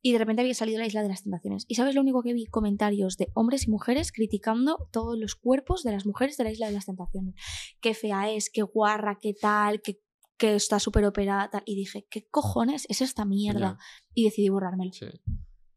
[0.00, 1.64] y de repente había salido la isla de las tentaciones.
[1.66, 2.46] ¿Y sabes lo único que vi?
[2.46, 6.68] Comentarios de hombres y mujeres criticando todos los cuerpos de las mujeres de la isla
[6.68, 7.34] de las tentaciones.
[7.80, 10.00] Qué fea es, qué guarra, qué tal, qué
[10.38, 11.62] que está súper operada, tal.
[11.66, 13.76] Y dije, ¿qué cojones es esta mierda?
[14.14, 14.92] Y decidí borrármelo.
[14.92, 15.06] Sí.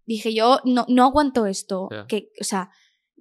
[0.06, 1.90] Dije, yo no, no aguanto esto.
[2.08, 2.70] Que, o sea,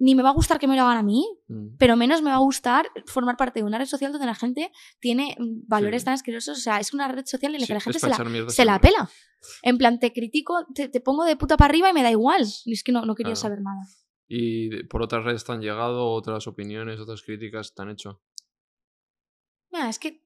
[0.03, 1.75] ni me va a gustar que me lo hagan a mí, Mm.
[1.77, 4.71] pero menos me va a gustar formar parte de una red social donde la gente
[4.99, 6.05] tiene mm, valores Sí.
[6.05, 6.57] tan asquerosos.
[6.57, 8.65] O sea, es una red social en la Sí, que la gente se la, se
[8.65, 9.09] la pela.
[9.63, 12.45] En plan, te critico, te, te pongo de puta para arriba y me da igual.
[12.65, 13.41] Y es que no, no quería Claro.
[13.41, 13.81] saber nada.
[14.27, 18.21] Y por otras redes te han llegado otras opiniones, otras críticas te han hecho.
[19.71, 20.25] Mira, es que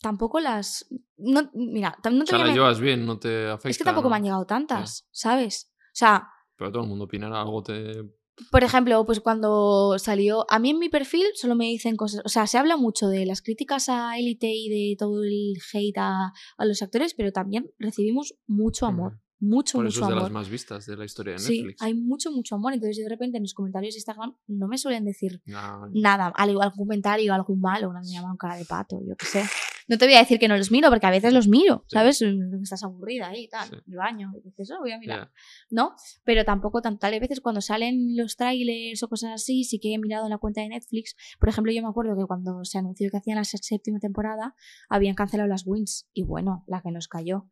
[0.00, 0.86] tampoco las.
[1.16, 3.70] No, mira, no O te sea, voy a las llevas bien, no te afecta.
[3.70, 4.10] Es que tampoco ¿no?
[4.10, 5.72] me han llegado tantas, ¿sabes?
[5.78, 8.04] O sea, Pero todo el mundo opinará algo te...
[8.50, 12.28] Por ejemplo, pues cuando salió, a mí en mi perfil solo me dicen cosas, o
[12.28, 16.32] sea, se habla mucho de las críticas a Elite y de todo el hate a,
[16.56, 20.30] a los actores, pero también recibimos mucho amor, mucho, Por mucho eso es de las
[20.30, 21.82] más vistas de la historia de Sí, Netflix.
[21.82, 22.72] hay mucho, mucho amor.
[22.72, 26.50] Entonces, de repente en los comentarios de Instagram no me suelen decir Nah, nada, al-
[26.60, 29.44] algún comentario, algún malo, una me llaman cara de pato, yo qué sé.
[29.90, 31.94] No te voy a decir que no los miro, porque a veces los miro, Sí.
[31.94, 32.20] ¿sabes?
[32.20, 33.76] Estás aburrida ahí, tal, Sí.
[33.86, 35.18] baño, y dices, oh, voy a mirar.
[35.28, 35.32] ya.
[35.70, 35.94] ¿no?
[36.24, 36.98] Pero tampoco tanto.
[36.98, 40.38] Tal veces cuando salen los trailers o cosas así, sí que he mirado en la
[40.38, 41.16] cuenta de Netflix.
[41.38, 44.54] Por ejemplo, yo me acuerdo que cuando se anunció que hacían la séptima temporada,
[44.90, 46.06] habían cancelado las wins.
[46.12, 47.46] Y bueno, la que nos cayó.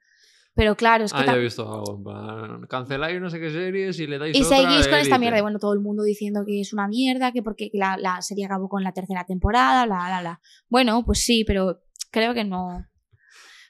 [0.57, 1.19] Pero claro, es que...
[1.21, 2.03] Ah, ya he visto algo.
[2.03, 5.39] plan, Canceláis no sé qué series y le dais y otra seguís con esta mierda.
[5.39, 8.47] Y bueno, todo el mundo diciendo que es una mierda, que porque la, la serie
[8.47, 10.41] acabó con la tercera temporada, bla, bla, bla.
[10.71, 12.87] Bueno, pues sí, pero creo que no.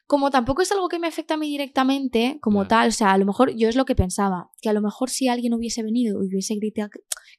[0.07, 3.19] Como tampoco es algo que me afecta a mí directamente, como tal, o sea, a
[3.19, 6.23] lo mejor yo es lo que pensaba, que a lo mejor si alguien hubiese venido
[6.23, 6.89] y hubiese critica-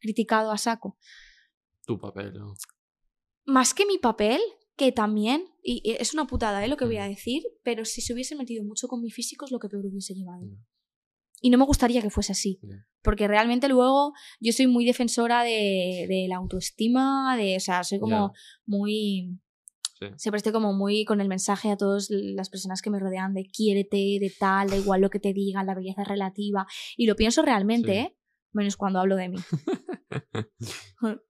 [0.02, 0.98] criticado a saco,
[1.86, 2.54] Tu papel, ¿no?
[3.45, 4.41] más que mi papel,
[4.78, 6.68] que también, y es una putada ¿eh?
[6.68, 9.52] lo que voy a decir, pero si se hubiese metido mucho con mi físico es
[9.52, 10.48] lo que peor hubiese llevado.
[11.42, 12.60] Y no me gustaría que fuese así.
[13.02, 18.00] Porque realmente luego yo soy muy defensora de, de la autoestima, de, o sea, soy
[18.00, 18.34] como
[18.66, 19.40] muy...
[20.00, 20.06] Sí.
[20.16, 23.46] Siempre estoy como muy con el mensaje a todas las personas que me rodean de
[23.46, 26.68] quiérete, de tal, da igual lo que te digan, la belleza relativa.
[26.96, 27.98] Y lo pienso realmente, Sí.
[27.98, 28.18] ¿eh?
[28.52, 29.38] menos cuando hablo de mí.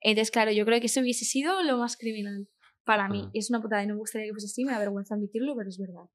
[0.00, 2.48] Entonces, claro, yo creo que eso hubiese sido lo más criminal
[2.88, 3.28] para mí.
[3.34, 5.68] Es una putada y no me gustaría que fuese así, me da vergüenza admitirlo, pero
[5.68, 6.08] es verdad.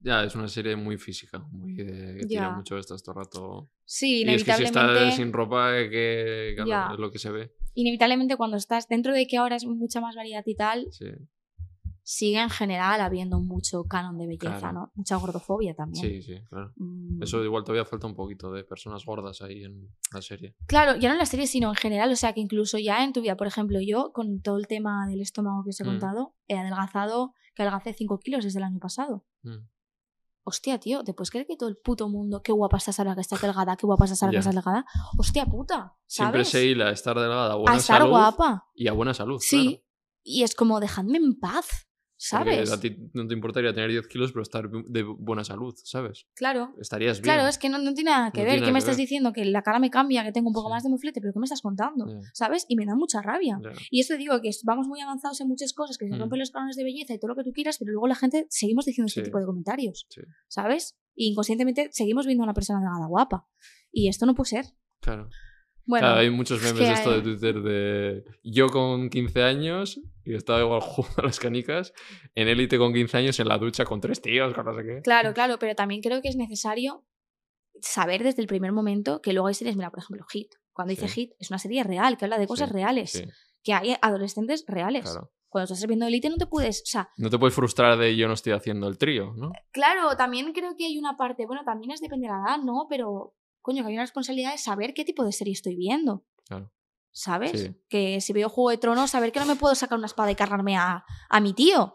[0.00, 3.70] Ya, es una serie muy física, muy de, que tira mucho esto todo el rato.
[3.84, 7.18] Sí, Y es que si inevitablemente, estás sin ropa, eh, que claro, es lo que
[7.18, 7.52] se ve.
[7.74, 11.10] inevitablemente cuando estás dentro de que ahora es mucha más variedad y tal, Sí,
[12.08, 14.72] sigue en general habiendo mucho canon de belleza, Claro.
[14.72, 14.92] ¿no?
[14.94, 16.04] Mucha gordofobia también.
[16.04, 16.72] sí, sí, claro.
[16.76, 20.54] Mm, Eso igual todavía falta un poquito de personas gordas ahí en la serie.
[20.68, 23.12] Claro, ya no en la serie, sino en general, o sea que incluso ya en
[23.12, 25.86] tu vida, por ejemplo, yo con todo el tema del estómago que os he Mm.
[25.88, 29.24] contado, he adelgazado, que adelgacé 5 kilos desde el año pasado.
[29.42, 29.66] Mm.
[30.44, 33.20] Hostia, tío, ¿te puedes creer que todo el puto mundo, qué guapa estás ahora que
[33.22, 34.84] estás delgada, qué guapa estás ahora que estás delgada?
[35.18, 38.64] Hostia puta, Siempre se hila a estar delgada, a buena a estar salud guapa.
[38.76, 39.40] y a buena salud.
[39.40, 39.82] Sí,
[40.22, 41.85] y es como, dejadme en paz,
[42.18, 42.72] ¿sabes?
[42.72, 46.26] a ti no te importaría tener 10 kilos, pero estar de buena salud, ¿sabes?
[46.34, 46.74] Claro.
[46.80, 47.24] Estarías bien.
[47.34, 48.60] Claro, es que no, no tiene nada que No ver.
[48.60, 49.02] ¿Qué me que estás ver.
[49.04, 49.32] diciendo?
[49.32, 50.72] Que la cara me cambia, que tengo un poco Sí.
[50.74, 52.06] más de muflete, pero ¿qué me estás contando?
[52.06, 52.64] Ya, ¿Sabes?
[52.68, 53.58] Y me da mucha rabia.
[53.62, 53.70] ya.
[53.90, 56.20] Y esto digo que vamos muy avanzados en muchas cosas, que se Mm.
[56.20, 58.46] rompen los cánones de belleza y todo lo que tú quieras, pero luego la gente
[58.50, 59.24] seguimos diciendo este Sí.
[59.24, 60.06] tipo de comentarios.
[60.08, 60.22] Sí.
[60.48, 60.96] ¿Sabes?
[61.14, 63.46] Y inconscientemente seguimos viendo a una persona delgada guapa.
[63.92, 64.66] Y esto no puede ser.
[65.00, 65.28] Claro.
[65.86, 70.34] Bueno, Claro, hay muchos memes de esto de Twitter de yo con 15 años y
[70.34, 71.92] estaba igual jugando a las canicas,
[72.34, 75.00] en élite con 15 años en la ducha con tres tíos, con no sé qué.
[75.02, 77.04] claro, claro, pero también creo que es necesario
[77.80, 80.52] saber desde el primer momento que luego hay series, mira, por ejemplo, Hit.
[80.72, 81.14] Cuando dice Sí.
[81.22, 83.24] Hit, es una serie real, que habla de cosas Sí, reales, Sí,
[83.62, 85.04] que hay adolescentes reales.
[85.04, 85.30] claro.
[85.48, 88.26] Cuando estás viendo Elite no te puedes, o sea, No te puedes frustrar de yo
[88.28, 89.52] no estoy haciendo el trío, ¿no?
[89.72, 92.86] Claro, también creo que hay una parte, bueno, también es depende de la edad, ¿no?
[92.90, 93.34] Pero,
[93.66, 96.24] coño, que hay una responsabilidad de saber qué tipo de serie estoy viendo.
[96.48, 96.72] Claro.
[97.10, 97.60] ¿Sabes?
[97.60, 97.74] Sí.
[97.88, 100.34] Que si veo Juego de Tronos, saber que no me puedo sacar una espada y
[100.36, 101.92] cargarme a, a mi tío.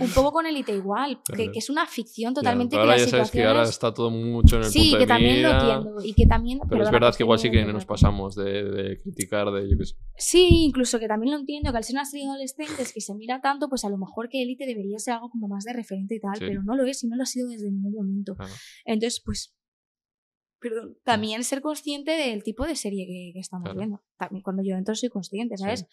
[0.00, 1.52] Un poco con Elite igual, que, Claro.
[1.52, 3.70] que es una ficción totalmente pero que ahora ya sabes que ahora situaciones...
[3.70, 5.96] está todo mucho en el Sí, punto de que también lo mira, entiendo.
[6.04, 6.58] Y que también...
[6.58, 9.70] Pero es perdona, verdad pues que igual sí que nos pasamos de, de criticar, de
[9.70, 9.94] yo qué sé.
[10.18, 13.14] Sí, incluso que también lo entiendo, que al ser una serie de adolescentes que se
[13.14, 16.16] mira tanto, pues a lo mejor que Elite debería ser algo como más de referente
[16.16, 16.44] y tal, Sí.
[16.46, 18.34] pero no lo es y no lo ha sido desde ningún momento.
[18.34, 18.52] Claro.
[18.84, 19.54] Entonces, pues,
[20.68, 23.78] perdón, también ser consciente del tipo de serie que, que estamos Claro.
[23.78, 24.02] viendo.
[24.16, 25.80] También cuando yo entro soy consciente, ¿sabes?
[25.80, 25.86] Sí.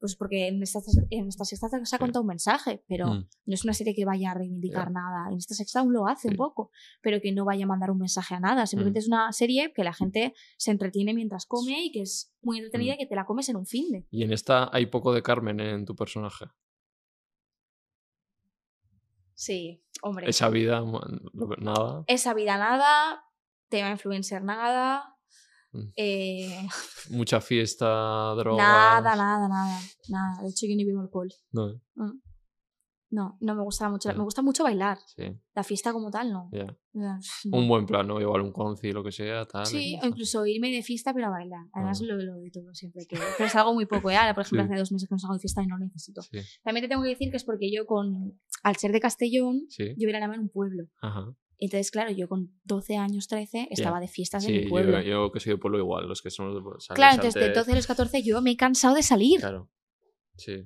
[0.00, 0.78] Pues porque en esta,
[1.10, 1.96] en esta sexta se ha Sí.
[1.98, 3.28] contado un mensaje, pero Mm.
[3.46, 5.28] no es una serie que vaya a reivindicar nada.
[5.32, 6.70] En esta sexta aún lo hace un poco,
[7.02, 8.66] pero que no vaya a mandar un mensaje a nada.
[8.66, 9.02] Simplemente Mm.
[9.02, 12.92] es una serie que la gente se entretiene mientras come y que es muy entretenida
[12.92, 12.94] Mm.
[12.94, 14.06] y que te la comes en un fin de.
[14.10, 16.44] Y en esta hay poco de Carmen en tu personaje.
[19.34, 20.28] Sí, hombre.
[20.28, 20.82] Esa vida,
[21.60, 22.04] nada.
[22.08, 23.24] Esa vida nada,
[23.68, 25.04] tema influencer nada.
[25.72, 25.88] Mm.
[25.96, 26.66] Eh,
[27.10, 27.86] Mucha fiesta,
[28.36, 28.66] drogas.
[28.66, 30.42] nada, nada, nada, nada.
[30.42, 31.28] De hecho, yo ni bebo alcohol.
[31.52, 32.20] No, Mm.
[33.10, 34.10] No, no me gusta mucho.
[34.10, 34.14] Ya.
[34.18, 34.98] Me gusta mucho bailar.
[35.06, 35.22] sí,
[35.54, 36.50] La fiesta como tal, no.
[36.92, 37.18] No.
[37.52, 38.20] Un buen plan, ¿no?
[38.20, 39.64] Igual un conci, lo que sea, tal.
[39.64, 41.64] Sí, o incluso irme de fiesta pero a bailar.
[41.72, 42.04] Además Ah.
[42.06, 43.06] lo, lo de todo siempre.
[43.08, 44.16] Que, pero salgo muy poco, ¿eh?
[44.16, 44.72] Ahora, por ejemplo, Sí.
[44.72, 46.20] hace dos meses que no salgo de fiesta y no lo necesito.
[46.20, 48.38] Sí, También te tengo que decir que es porque yo con...
[48.62, 49.62] Al ser de Castellón,
[49.96, 50.84] yo era en un pueblo.
[51.00, 51.32] Ajá.
[51.60, 55.00] Entonces, claro, yo con 12 años, 13, estaba de fiestas en Sí, mi yo, pueblo.
[55.02, 56.78] yo que soy de pueblo igual, los que somos de pueblo.
[56.94, 59.40] claro, entonces de antes- 12 a los 14 yo me he cansado de salir.
[59.40, 59.68] Claro.
[60.36, 60.64] Sí,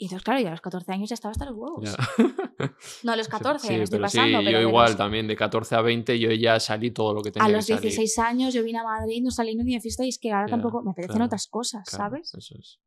[0.00, 1.84] Y entonces, claro, yo a los 14 años ya estaba hasta los huevos.
[1.84, 1.96] ya.
[3.02, 4.38] No a los 14, Sí, me estoy pero pasando.
[4.38, 7.22] sí, pero yo igual los- también, de 14 a 20 yo ya salí todo lo
[7.22, 7.82] que tenía A los que salir.
[7.90, 10.46] 16 años yo vine a Madrid, no salí ni de fiesta y es que ahora
[10.46, 12.32] Ya, tampoco me apetecen claro, otras cosas, Claro, ¿sabes?
[12.34, 12.78] Eso es.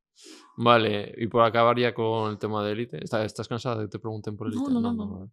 [0.58, 3.04] Vale, y por acabar ya con el tema de élite.
[3.04, 4.72] ¿Estás, cansada de que te pregunten por No, élite?
[4.74, 5.08] no, no, no.
[5.20, 5.32] vale.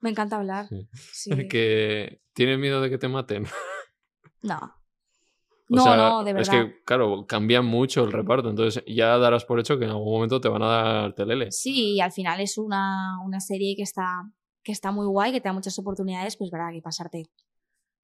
[0.00, 0.66] Me encanta hablar.
[0.68, 0.88] Sí.
[1.12, 1.48] Sí.
[1.48, 3.46] Que tienes miedo de que te maten.
[4.42, 4.56] No.
[4.58, 6.54] O No, sea, no, de verdad.
[6.54, 10.12] Es que, claro, cambian mucho el reparto, entonces ya darás por hecho que en algún
[10.12, 11.52] momento te van a dar telele.
[11.52, 14.22] Sí, y al final es una, una serie que está,
[14.64, 17.30] que está muy guay, que te da muchas oportunidades, pues verdad, que pasarte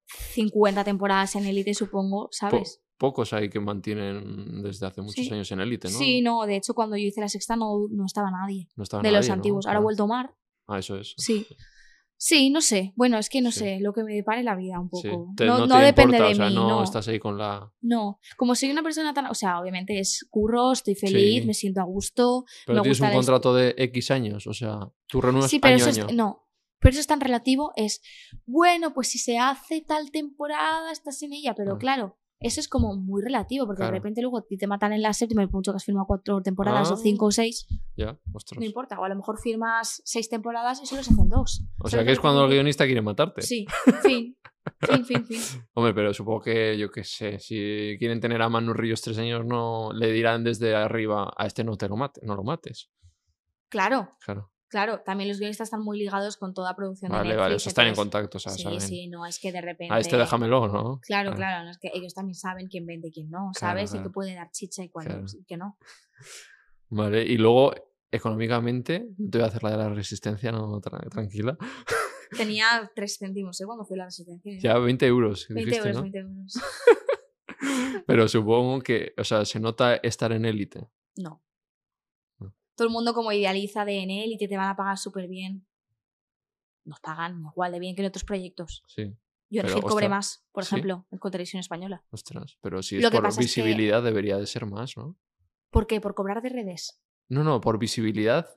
[0.05, 2.81] 50 temporadas en Elite, supongo, Po- ¿sabes?
[2.97, 5.33] pocos hay que mantienen desde hace muchos Sí.
[5.33, 5.97] años en élite, ¿no?
[5.97, 9.03] Sí, no, de hecho cuando yo hice la sexta no, no estaba nadie No estaba
[9.03, 9.67] de los antiguos.
[9.67, 10.33] Ahora ha vuelto Omar.
[10.67, 11.13] Ah, eso es.
[11.17, 11.45] Sí.
[12.19, 12.93] Sí, no sé.
[12.95, 13.59] Bueno, es que no Sí.
[13.59, 15.01] sé, lo que me depare la vida un poco.
[15.03, 15.09] Sí.
[15.37, 16.83] Te- no no no te depende importa, de o sea, mí, no, no.
[16.83, 17.71] estás ahí con la...
[17.81, 21.47] No, como soy una persona tan, o sea, obviamente es curro, estoy feliz, Sí.
[21.47, 22.45] me siento a gusto.
[22.65, 25.75] Pero me tienes un gusta contrato de X años, o sea, tú renuevas Sí, pero
[25.75, 26.07] año eso es, año.
[26.15, 26.47] no,
[26.79, 28.01] pero eso es tan relativo, es,
[28.45, 31.77] bueno, pues si se hace tal temporada, estás en ella, pero Ah.
[31.77, 33.93] claro, eso es como muy relativo, porque Claro.
[33.93, 36.91] de repente luego te matan en la séptima y mucho que has firmado cuatro temporadas
[36.91, 36.97] o Ah.
[36.97, 38.59] cinco o seis, Ya, ostras.
[38.59, 41.63] no importa, o a lo mejor firmas seis temporadas y solo se hacen dos.
[41.79, 43.41] O ¿Sabes sea, que es cuando el guionista quiere matarte.
[43.41, 43.65] Sí,
[44.03, 44.37] fin,
[44.81, 45.41] fin, fin, fin.
[45.73, 49.45] Hombre, pero supongo que, yo qué sé, si quieren tener a Manu Ríos tres años,
[49.45, 52.89] no le dirán desde arriba a este no te lo mates, no lo mates.
[53.69, 54.51] Claro, Claro.
[54.69, 57.41] Claro, también los guionistas están muy ligados con toda producción de Vale, Netflix.
[57.43, 58.81] vale, o sea, están en contacto, o sea, Sí, saben.
[58.81, 59.93] sí, no es que de repente.
[59.93, 60.99] Ah, este déjamelo, ¿no?
[61.01, 63.93] Claro, claro, no es que ellos también saben quién vende y quién no, Claro, ¿sabes?
[63.95, 65.23] Y que puede dar chicha y Claro.
[65.39, 65.77] y que no.
[66.89, 67.73] Vale, y luego,
[68.11, 71.57] económicamente, no te voy a hacer la de la resistencia, no, tra- tranquila.
[72.35, 73.65] Tenía 3 céntimos, ¿eh?
[73.65, 74.57] Cuando fui a la resistencia.
[74.59, 76.01] Ya 20 euros, 20 dijiste, euros, ¿no?
[76.01, 76.53] 20 euros.
[78.05, 80.89] Pero supongo que, o sea, se nota estar en élite.
[81.17, 81.41] No.
[82.77, 85.27] Todo el mundo como idealiza de en él y que te van a pagar súper
[85.27, 85.65] bien.
[86.85, 88.83] Nos pagan igual de bien que en otros proyectos.
[88.87, 89.13] Sí,
[89.49, 90.75] Yo cobré ostras, más, por ¿sí?
[90.75, 92.03] ejemplo, con televisión española.
[92.11, 92.57] ostras.
[92.61, 95.17] Pero si es Lo que por pasa es que- visibilidad, debería de ser más, ¿no?
[95.71, 95.99] ¿Por qué?
[95.99, 97.01] Por cobrar de redes.
[97.29, 98.47] No, no, por visibilidad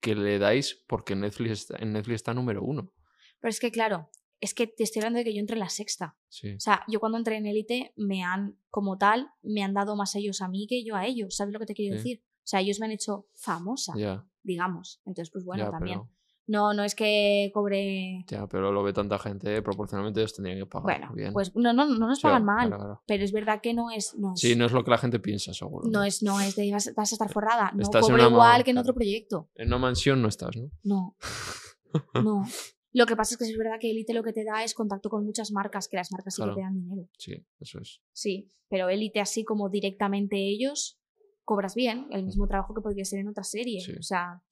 [0.00, 2.92] que le dais porque Netflix está, en Netflix está número uno.
[3.40, 4.10] Pero es que, claro,
[4.40, 6.16] es que te estoy hablando de que yo entré en la sexta.
[6.28, 9.96] Sí, O sea, yo cuando entré en élite me han, como tal, me han dado
[9.96, 11.34] más ellos a mí que yo a ellos.
[11.36, 11.96] ¿Sabes lo que te quiero Sí.
[11.98, 12.24] decir?
[12.44, 15.00] O sea, ellos me han hecho famosa, ya, digamos.
[15.06, 16.00] Entonces, pues bueno, también.
[16.00, 16.10] pero,
[16.46, 18.22] No, no es que cobre.
[18.28, 20.84] ya, pero lo ve tanta gente, proporcionalmente ellos tendrían que pagar.
[21.00, 21.32] Bueno, bien.
[21.32, 22.68] pues no, no, no nos Sí, pagan mal.
[22.68, 23.02] claro, claro.
[23.06, 24.14] Pero es verdad que no es.
[24.18, 25.88] No es, Sí, no es lo que la gente piensa, seguro.
[25.90, 27.72] no es, no es de vas, vas a estar forrada.
[27.74, 29.48] No Estás cobro igual que en otro proyecto.
[29.54, 30.70] En una mansión no estás, ¿no?
[30.82, 31.16] No.
[32.22, 32.44] No.
[32.92, 35.08] Lo que pasa es que es verdad que Elite lo que te da es contacto
[35.10, 36.54] con muchas marcas, que las marcas sí Claro.
[36.54, 37.08] que te dan dinero.
[37.18, 38.00] Sí, eso es.
[38.12, 41.00] Sí, pero Elite así como directamente ellos,
[41.44, 43.80] cobras bien, el mismo trabajo que podría ser en otra serie.
[43.80, 43.92] Sí.
[43.98, 44.42] O sea,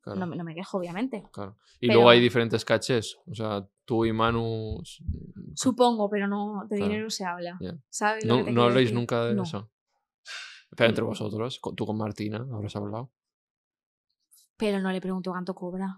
[0.00, 1.24] Claro, no, me- no me quejo, obviamente.
[1.32, 1.56] claro.
[1.80, 3.18] Y pero- luego hay diferentes cachés.
[3.26, 4.80] O sea, tú y Manu.
[5.54, 6.90] Supongo, pero no de Claro.
[6.90, 7.58] dinero se habla.
[7.88, 8.24] ¿Sabes?
[8.24, 8.94] No, no habléis decir?
[8.98, 9.42] nunca de No.
[9.42, 9.70] eso.
[10.76, 13.12] Pero entre vosotros, con- tú con Martina, habrás hablado.
[14.56, 15.96] Pero no le pregunto cuánto cobra.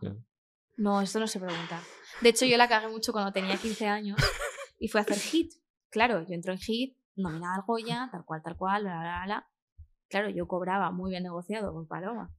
[0.77, 1.81] No, esto no se pregunta.
[2.23, 4.17] De hecho, yo la cagué mucho cuando tenía 15 años
[4.79, 5.53] y fue a hacer hit.
[5.91, 9.51] Claro, yo entro en hit, nominada al Goya, tal cual, tal cual, bla, bla, bla.
[10.09, 12.33] Claro, yo cobraba muy bien negociado con Paloma.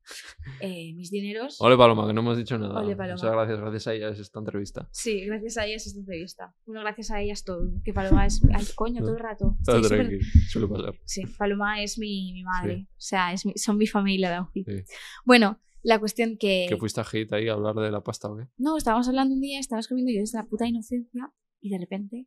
[0.59, 1.61] Eh, mis dineros.
[1.61, 2.79] Ole, Paloma, que no hemos dicho nada.
[2.81, 3.13] Ole, Paloma.
[3.15, 4.89] Muchas gracias, gracias a ella es esta entrevista.
[4.91, 6.55] Sí, gracias a ellas esta entrevista.
[6.65, 7.69] Bueno, gracias a ellas todo.
[7.83, 8.41] Que Paloma es.
[8.53, 9.55] Ay, coño, todo el rato.
[9.59, 10.95] Está tranqui, suele pasar.
[11.05, 12.87] Sí, Paloma es mi, mi madre.
[12.89, 14.63] O sea, es mi- son mi familia de.
[14.63, 14.83] Sí.
[15.25, 16.65] Bueno, la cuestión que.
[16.69, 18.47] Que fuiste a Hit ahí a hablar de la pasta, ¿o qué?
[18.57, 22.25] No, estábamos hablando un día, estábamos comiendo yo desde la puta inocencia y de repente,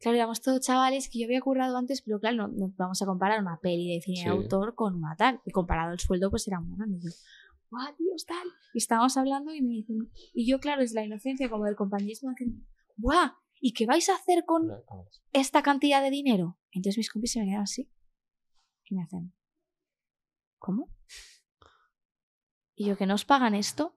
[0.00, 3.06] claro, éramos todos chavales que yo había currado antes, pero claro, no, no vamos a
[3.06, 4.24] comparar una peli de cine Sí.
[4.24, 5.40] de autor con una tal.
[5.44, 6.98] Y comparado el sueldo, pues era muy grande.
[6.98, 7.10] Y yo,
[7.70, 8.46] ¡guau, Dios, tal!
[8.74, 12.30] Y estábamos hablando y me dicen, y yo, claro, es la inocencia como del compañerismo,
[12.30, 13.30] dicen, ¡guau!
[13.60, 14.70] ¿Y qué vais a hacer con
[15.32, 16.58] esta cantidad de dinero?
[16.72, 17.90] Entonces mis compis se me quedan así
[18.86, 19.34] y me hacen,
[20.58, 20.88] ¿cómo?
[22.74, 23.94] Y yo, ¿que no os pagan esto?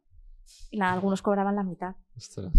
[0.69, 1.95] Y nada, algunos cobraban la mitad.
[2.17, 2.51] Ostras.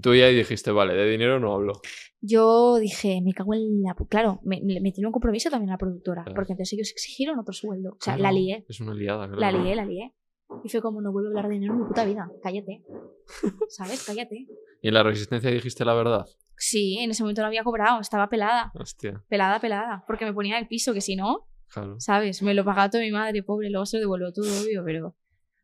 [0.00, 1.74] Tú ya dijiste, vale, de dinero no hablo.
[2.20, 3.94] Yo dije, me cago en la...
[4.08, 6.34] Claro, me, me en un compromiso también la productora, Claro.
[6.34, 7.90] porque entonces ellos exigieron otro sueldo.
[7.90, 9.40] O sea, Claro, la lié, Es una liada, claro.
[9.40, 10.14] la lié, la lié.
[10.64, 12.82] Y fue como, no vuelvo a hablar de dinero en mi puta vida, cállate.
[13.68, 14.04] ¿Sabes?
[14.06, 14.46] Cállate.
[14.82, 16.26] ¿Y en la resistencia dijiste la verdad?
[16.56, 20.58] Sí, en ese momento no había cobrado, estaba pelada, Hostia, pelada, pelada, porque me ponía
[20.58, 21.96] el piso, que si no, claro.
[21.98, 22.40] ¿sabes?
[22.42, 25.16] Me lo pagaba toda mi madre, pobre, luego se lo devuelvo todo, obvio, pero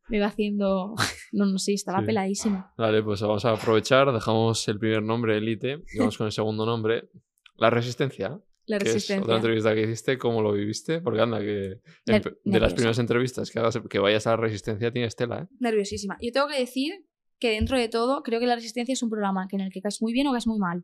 [0.08, 0.94] me iba haciendo...
[1.30, 2.06] No, no sé, estaba Sí.
[2.06, 2.72] peladísima.
[2.78, 6.64] Vale, pues vamos a aprovechar, dejamos el primer nombre, Elite, y vamos con el segundo
[6.64, 7.10] nombre,
[7.56, 9.34] La Resistencia, La que es otra resistencia.
[9.36, 11.02] entrevista que hiciste, ¿cómo lo viviste?
[11.02, 14.90] Porque anda, que Ner- de las primeras entrevistas que, hagas, que vayas a la Resistencia
[14.90, 15.46] tienes tela, ¿eh?
[15.60, 16.16] nerviosísima.
[16.22, 17.04] Yo tengo que decir
[17.38, 19.82] que dentro de todo, creo que La Resistencia es un programa que en el que
[19.82, 20.82] caes muy bien o caes muy mal.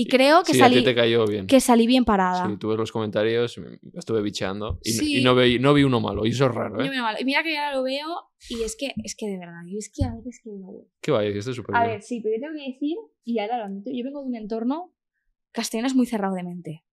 [0.00, 1.48] Y creo que, sí, salí, te cayó bien.
[1.48, 2.46] que salí bien parada.
[2.48, 5.18] Sí, tú ves los comentarios, me- estuve bicheando y, Sí.
[5.18, 6.90] y no, vi, no vi uno malo, y eso es raro, Yo ¿eh?
[6.90, 7.16] me mal.
[7.20, 8.06] Y mira que ahora lo veo
[8.48, 10.70] y es que, es que de verdad, y es que a veces que no.
[11.00, 11.26] ¿Qué va?
[11.26, 11.92] Hiciste súper A bien.
[11.94, 14.36] ver, sí, pero yo tengo que decir, y ahora lo admito, yo vengo de un
[14.36, 14.94] entorno
[15.50, 16.84] castellano es muy cerrado de mente.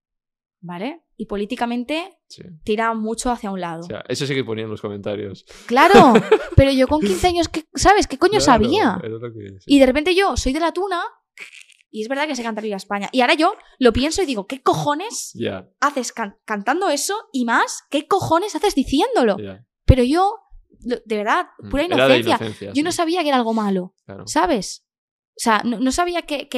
[0.62, 1.02] ¿Vale?
[1.16, 2.42] Y políticamente Sí.
[2.64, 3.82] tira mucho hacia un lado.
[3.82, 5.46] O sea, eso sí que ponía en los comentarios.
[5.68, 5.94] Claro,
[6.58, 8.08] pero yo con 15 años, ¿qué- ¿sabes?
[8.08, 8.98] ¿Qué coño Claro, sabía?
[9.32, 9.58] que-.
[9.68, 11.02] Y de repente yo soy de la tuna
[11.96, 13.08] y es verdad que sé cantar Viva España.
[13.14, 15.32] Y ahora yo lo pienso y digo, ¿qué cojones
[15.80, 17.16] haces can- cantando eso?
[17.32, 19.38] Y más, ¿qué cojones haces diciéndolo?
[19.86, 20.36] Pero yo,
[20.70, 22.36] de verdad, Mm, pura inocencia.
[22.36, 22.72] inocencia.
[22.74, 24.28] Yo no sabía que era algo malo, claro.
[24.28, 24.86] ¿sabes?
[25.38, 26.50] O sea, no, no sabía que,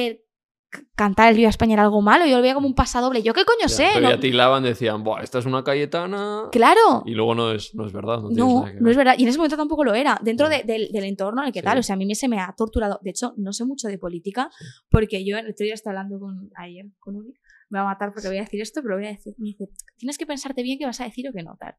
[0.94, 2.26] cantar el Viva España era algo malo.
[2.26, 3.22] Yo lo veía como un pasadoble.
[3.22, 3.88] ¿Yo qué coño Ya, sé?
[3.94, 6.48] pero No- ya tilaban, decían, Buah, esta es una Cayetana.
[6.52, 7.02] Claro.
[7.06, 8.20] Y luego no es, no es verdad.
[8.20, 9.14] No, No, nada que no es verdad.
[9.18, 10.18] Y en ese momento tampoco lo era.
[10.22, 11.64] Dentro de- del, del entorno en el que Sí.
[11.64, 11.78] tal.
[11.78, 12.98] O sea, a mí me, se me ha torturado.
[13.02, 14.50] De hecho, no sé mucho de política
[14.90, 17.34] porque yo el otro día estaba hablando con ayer con Uri.
[17.70, 19.34] Me va a matar porque voy a decir esto, pero voy a decir.
[19.38, 21.74] Me dice, tienes que pensarte bien qué vas a decir o qué no, tal.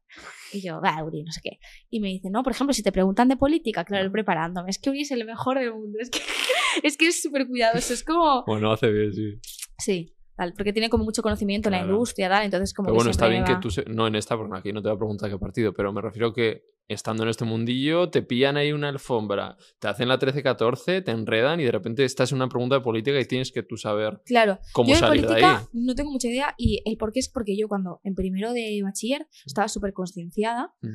[0.52, 1.58] Y yo, va, Uri, no sé qué.
[1.90, 4.70] Y me dice, no, por ejemplo, si te preguntan de política, claro, preparándome.
[4.70, 5.98] Es que Uri es el mejor del mundo.
[6.00, 6.18] Es que
[6.84, 7.92] es que es súper cuidadoso.
[7.92, 8.44] Es como.
[8.46, 9.40] Bueno, hace bien, sí.
[9.78, 10.52] Sí, tal.
[10.56, 11.92] Porque tiene como mucho conocimiento en la Claro.
[11.94, 12.44] industria, tal.
[12.44, 13.70] Entonces, como Pero que bueno, está bien que va- tú...
[13.70, 16.00] se- No en esta, porque aquí no te voy a preguntar qué partido, pero me
[16.02, 16.62] refiero que
[16.92, 21.60] estando en este mundillo, te pillan ahí una alfombra, te hacen la 13-14, te enredan
[21.60, 24.58] y de repente estás en una pregunta de política y tienes que tú saber Claro.
[24.72, 25.64] cómo yo de salir de política ahí.
[25.72, 28.80] no tengo mucha idea y el por qué es porque yo cuando en primero de
[28.82, 30.74] bachiller estaba súper concienciada.
[30.82, 30.88] Mm.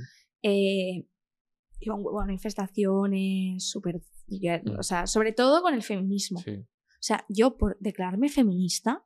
[0.43, 1.07] eh,
[1.79, 4.01] iba un huevo a manifestaciones, súper...
[4.27, 4.79] Mm.
[4.79, 6.39] O sea, sobre todo con el feminismo.
[6.43, 6.65] Sí, O
[6.99, 9.05] sea, yo por declararme feminista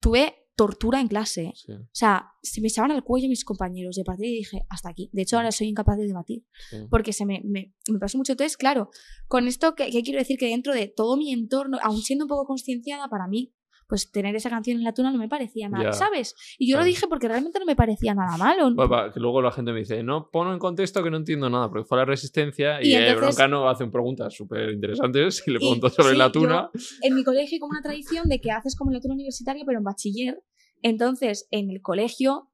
[0.00, 1.52] tuve tortura en clase.
[1.54, 3.98] sí, O sea, se me echaban al cuello mis compañeros.
[3.98, 5.10] Y a partir de ahí dije, hasta aquí.
[5.12, 6.44] De hecho, ahora soy incapaz de debatir.
[6.70, 6.76] sí.
[6.90, 8.32] Porque se me, me, me pasó mucho.
[8.32, 8.90] Entonces, claro,
[9.26, 10.38] con esto, ¿qué, qué quiero decir?
[10.38, 13.52] Que dentro de todo mi entorno, aun siendo un poco concienciada, para mí,
[13.88, 15.92] pues tener esa canción en la tuna no me parecía nada, Ya.
[15.92, 16.34] ¿sabes?
[16.58, 18.74] Y yo lo dije porque realmente no me parecía nada malo.
[18.74, 21.68] Va, que luego la gente me dice, no, ponlo en contexto que no entiendo nada,
[21.68, 25.58] porque fue la resistencia y, Y el entonces- Broncano hace preguntas súper interesantes y le
[25.58, 26.70] preguntó sobre sí, la yo- tuna.
[27.02, 29.78] En mi colegio hay como una tradición de que haces como la tuna universitaria, pero
[29.78, 30.42] en bachiller.
[30.82, 32.50] Entonces, en el colegio...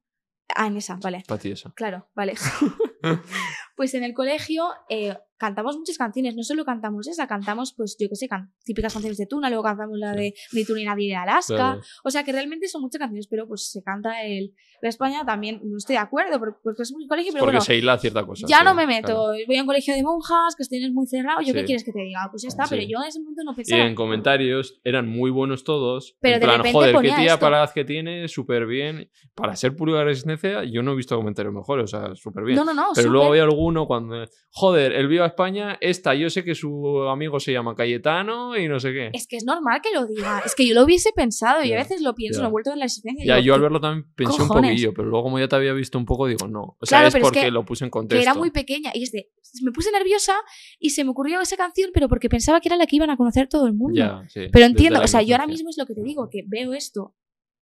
[0.57, 1.23] Ah, en esa, vale.
[1.28, 1.73] Para ti esa.
[1.74, 2.35] Claro, vale.
[3.77, 8.09] pues en el colegio eh, cantamos muchas canciones, no solo cantamos esa, cantamos, pues yo
[8.11, 11.09] qué sé, can- típicas canciones de Tuna, luego cantamos la de Ni tú ni nadie
[11.09, 11.55] de Alaska.
[11.57, 11.81] Claro.
[12.05, 14.53] O sea que realmente son muchas canciones, pero pues se canta el.
[14.83, 17.65] La España también, no estoy de acuerdo, porque, es un colegio, pero Porque bueno.
[17.65, 18.47] se hila cierta cosa.
[18.49, 19.33] Ya sí, no me meto, claro.
[19.47, 21.67] voy a un colegio de monjas, que estén muy cerrado, ¿yo qué Sí.
[21.67, 22.29] quieres que te diga?
[22.31, 22.77] Pues ya está, Sí.
[22.77, 23.83] pero yo en ese momento no Y pensaba.
[23.87, 26.17] en comentarios eran muy buenos todos.
[26.21, 27.41] Pero en de plan, repente joder, qué ponía tía esto.
[27.41, 29.11] palaz que tiene, súper bien.
[29.35, 32.57] Para ser pura resistencia, yo no he visto comentarios mejores, o sea, súper bien.
[32.57, 33.11] No, no, no, Pero súper.
[33.12, 37.52] luego había alguno cuando, joder, el Viva España, esta, yo sé que su amigo se
[37.52, 39.11] llama Cayetano y no sé qué.
[39.12, 40.43] Es que es normal que lo diga.
[40.44, 41.65] Es que yo lo hubiese pensado.
[41.65, 43.24] y a veces lo pienso, lo he vuelto en la existencia.
[43.24, 45.57] Ya, digo, yo al ¿qué- verlo también pensé un poquillo, pero luego como ya te
[45.57, 46.77] había visto un poco, digo, no.
[46.81, 48.23] O sea, Claro, es porque que- lo puse en que contexto.
[48.23, 49.31] era muy pequeña y es de
[49.62, 50.35] me puse nerviosa
[50.78, 53.16] y se me ocurrió esa canción pero porque pensaba que era la que iban a
[53.16, 55.86] conocer todo el mundo Ya, sí, pero entiendo o sea yo ahora mismo es lo
[55.86, 57.15] que te digo que veo esto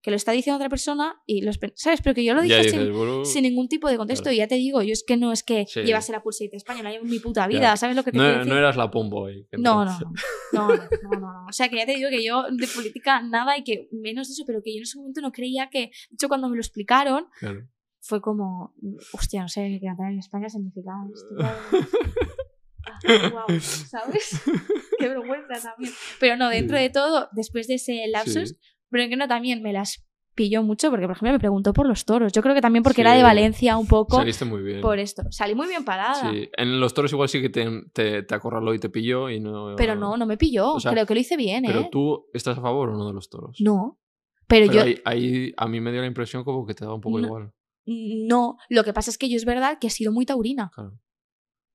[0.08, 2.80] que lo está diciendo otra persona y los sabes pero que yo lo dije sin,
[2.80, 4.34] dices, "Bueno, sin ningún tipo de contexto Claro.
[4.34, 5.82] y ya te digo yo es que no es que Sí.
[5.82, 6.22] llevase la
[6.56, 8.52] España no llevo en mi puta vida sabes lo que te quiero no, decir?
[8.52, 9.46] no eras la Pomboy.
[9.52, 10.12] no, no, no,
[10.52, 10.76] no, no,
[11.12, 11.46] no, no.
[11.48, 14.32] O sea, que ya te digo que yo de política nada y que menos de
[14.32, 16.60] eso, pero que yo en ese momento no creía que, de hecho, cuando me lo
[16.60, 17.68] explicaron, Claro.
[18.00, 18.74] fue como,
[19.12, 21.34] hostia, no sé, que cantar en España significa esto.
[23.06, 24.40] Ah, ¿Sabes?
[24.98, 25.92] Qué vergüenza también.
[26.20, 26.82] Pero no, dentro Sí.
[26.84, 28.56] de todo, después de ese lapsus, Sí.
[28.90, 30.04] Pero que no también me las
[30.34, 32.32] pilló mucho, porque por ejemplo me preguntó por los toros.
[32.32, 33.22] Yo creo que también porque era de.
[33.24, 34.80] Valencia un poco Saliste muy bien.
[34.80, 35.22] por esto.
[35.30, 36.30] Salí muy bien parada.
[36.30, 39.40] Sí, en los toros igual sí que te, te, te acorraló y te pilló y
[39.40, 39.74] no...
[39.76, 40.74] Pero no, no me pilló.
[40.74, 41.88] O sea, creo que lo hice bien, Pero ¿eh?
[41.90, 43.56] tú estás a favor o no de los toros.
[43.60, 43.98] No.
[44.46, 46.94] Pero, Pero yo, ahí, ahí a mí me dio la impresión como que te da
[46.94, 47.26] un poco No.
[47.26, 47.52] igual.
[47.84, 50.70] No, lo que pasa es que yo es verdad que he sido muy taurina.
[50.74, 50.92] Claro.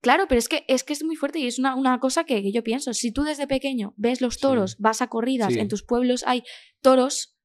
[0.04, 2.42] Claro, pero es que es, que es muy fuerte y es una, una cosa que,
[2.44, 2.94] que yo pienso.
[2.94, 4.42] Si tú desde pequeño ves los Sí.
[4.42, 5.60] toros, vas a corridas, Sí.
[5.60, 6.44] en tus pueblos hay
[6.82, 7.38] toros,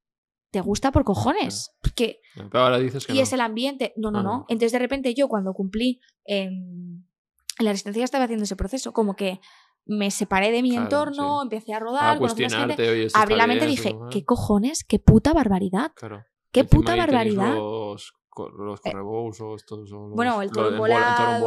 [0.50, 1.70] te gusta por cojones.
[1.94, 3.22] Que, Pero ahora dices que y no.
[3.22, 3.92] es el ambiente.
[3.96, 4.28] No, no, Ah, no.
[4.38, 4.46] no.
[4.48, 7.06] Entonces de repente yo cuando cumplí en,
[7.58, 8.92] en la resistencia estaba haciendo ese proceso.
[8.92, 9.40] Como que
[9.86, 11.44] me separé de mi Claro, entorno, sí.
[11.46, 12.90] empecé a a rodar, gente.
[12.90, 14.84] oye, esto Abrí la mente y dije, ¿qué cojones?
[14.84, 15.92] ¿Qué puta barbaridad?
[15.94, 16.24] Claro.
[16.50, 17.54] ¿Qué Encima puta barbaridad?
[17.54, 18.12] Los,
[18.56, 19.92] los correbous o estos.
[19.92, 20.96] o los- Bueno, el toro el bola-
[21.36, 21.42] el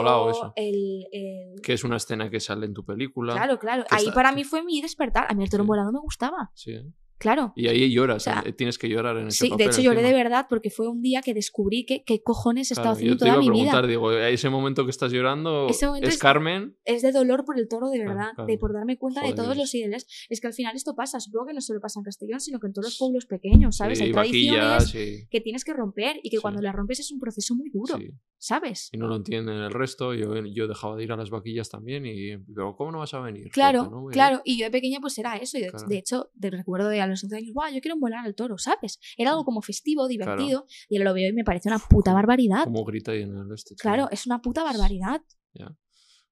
[0.55, 3.33] el, Que es una escena que sale en tu película.
[3.33, 3.83] Claro, claro.
[3.89, 5.25] Ahí está- para mí fue mi despertar.
[5.29, 5.67] A mí el toro Sí.
[5.91, 6.51] me gustaba.
[6.53, 6.75] Sí.
[7.21, 7.53] Claro.
[7.55, 9.81] Y ahí lloras, O sea, eh, tienes que llorar en ese Sí, de papel hecho
[9.81, 10.23] lloré de encima.
[10.23, 13.17] verdad porque fue un día que descubrí que qué cojones he Claro, estado haciendo yo
[13.17, 13.71] te toda iba a mi vida.
[13.71, 16.75] preguntar, digo, ese momento que estás llorando Ese es es- Carmen.
[16.83, 18.31] Es de dolor por el toro, de verdad.
[18.35, 18.45] claro.
[18.47, 19.35] De por darme cuenta de Joder.
[19.43, 20.07] todos los ideales.
[20.29, 21.19] Es que al final esto pasa.
[21.19, 23.99] Supongo que no solo pasa en Castellón, sino que en todos los pueblos pequeños, ¿sabes?
[23.99, 26.41] sí, Hay tradiciones y, que tienes que romper y que Sí.
[26.41, 28.89] cuando las rompes es un proceso muy duro, sí, ¿sabes?
[28.91, 30.13] y no lo entienden el resto.
[30.13, 33.19] Yo, yo dejaba de ir a las vaquillas también y pero ¿cómo no vas a
[33.19, 33.49] venir?
[33.51, 34.13] Claro, Joder, no voy a ir".
[34.13, 34.41] claro.
[34.45, 35.57] Y yo de pequeña pues era eso.
[35.57, 35.87] Y de, Claro.
[35.87, 37.71] de hecho, de recuerdo de los 11 años, ¡guau!
[37.73, 38.99] Yo quiero volar al toro, ¿sabes?
[39.17, 40.65] Era algo como festivo, divertido.
[40.89, 42.63] Y ahora lo veo y me parece una puta barbaridad.
[42.65, 43.75] Como grita ahí en el este.
[43.75, 43.81] tío.
[43.81, 45.21] Claro, es una puta barbaridad.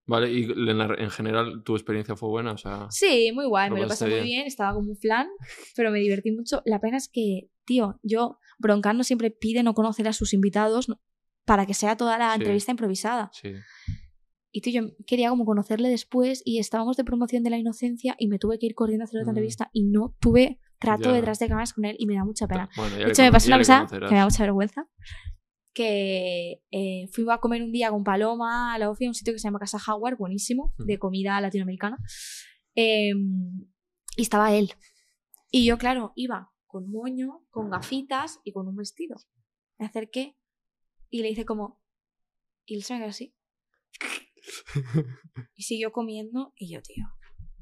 [0.06, 2.88] Vale, y en, la- en general tu experiencia fue buena, o sea.
[2.90, 4.48] Sí, muy guay, me lo pasé muy bien.
[4.48, 5.28] estaba como un flan,
[5.76, 6.64] pero me divertí mucho.
[6.66, 10.88] La pena es que, tío, yo, Broncano siempre pide no conocer a sus invitados
[11.46, 12.40] para que sea toda la Sí.
[12.40, 13.30] entrevista improvisada.
[13.34, 13.52] Sí.
[14.52, 18.28] Y tío, yo quería como conocerle después y estábamos de promoción de la inocencia y
[18.30, 19.36] me tuve que ir corriendo a hacer otra Mm.
[19.38, 21.14] entrevista y no tuve trato Ya.
[21.16, 22.70] detrás de cámaras con él y me da mucha pena.
[22.76, 24.88] Bueno, De hecho, me pasó una cosa que me da mucha vergüenza.
[25.74, 29.34] Que eh, fui a comer un día con Paloma a la OFI a un sitio
[29.34, 30.84] que se llama Casa Howard, buenísimo, Mm.
[30.86, 31.98] de comida latinoamericana.
[32.76, 33.12] Eh,
[34.18, 34.74] y estaba él.
[35.52, 39.16] Y yo, claro, iba con moño, con gafitas y con un vestido.
[39.78, 40.38] Me acerqué
[41.10, 41.82] y le hice como.
[42.66, 43.36] Y él se me quedó así.
[45.56, 47.06] Y siguió comiendo y yo, tío.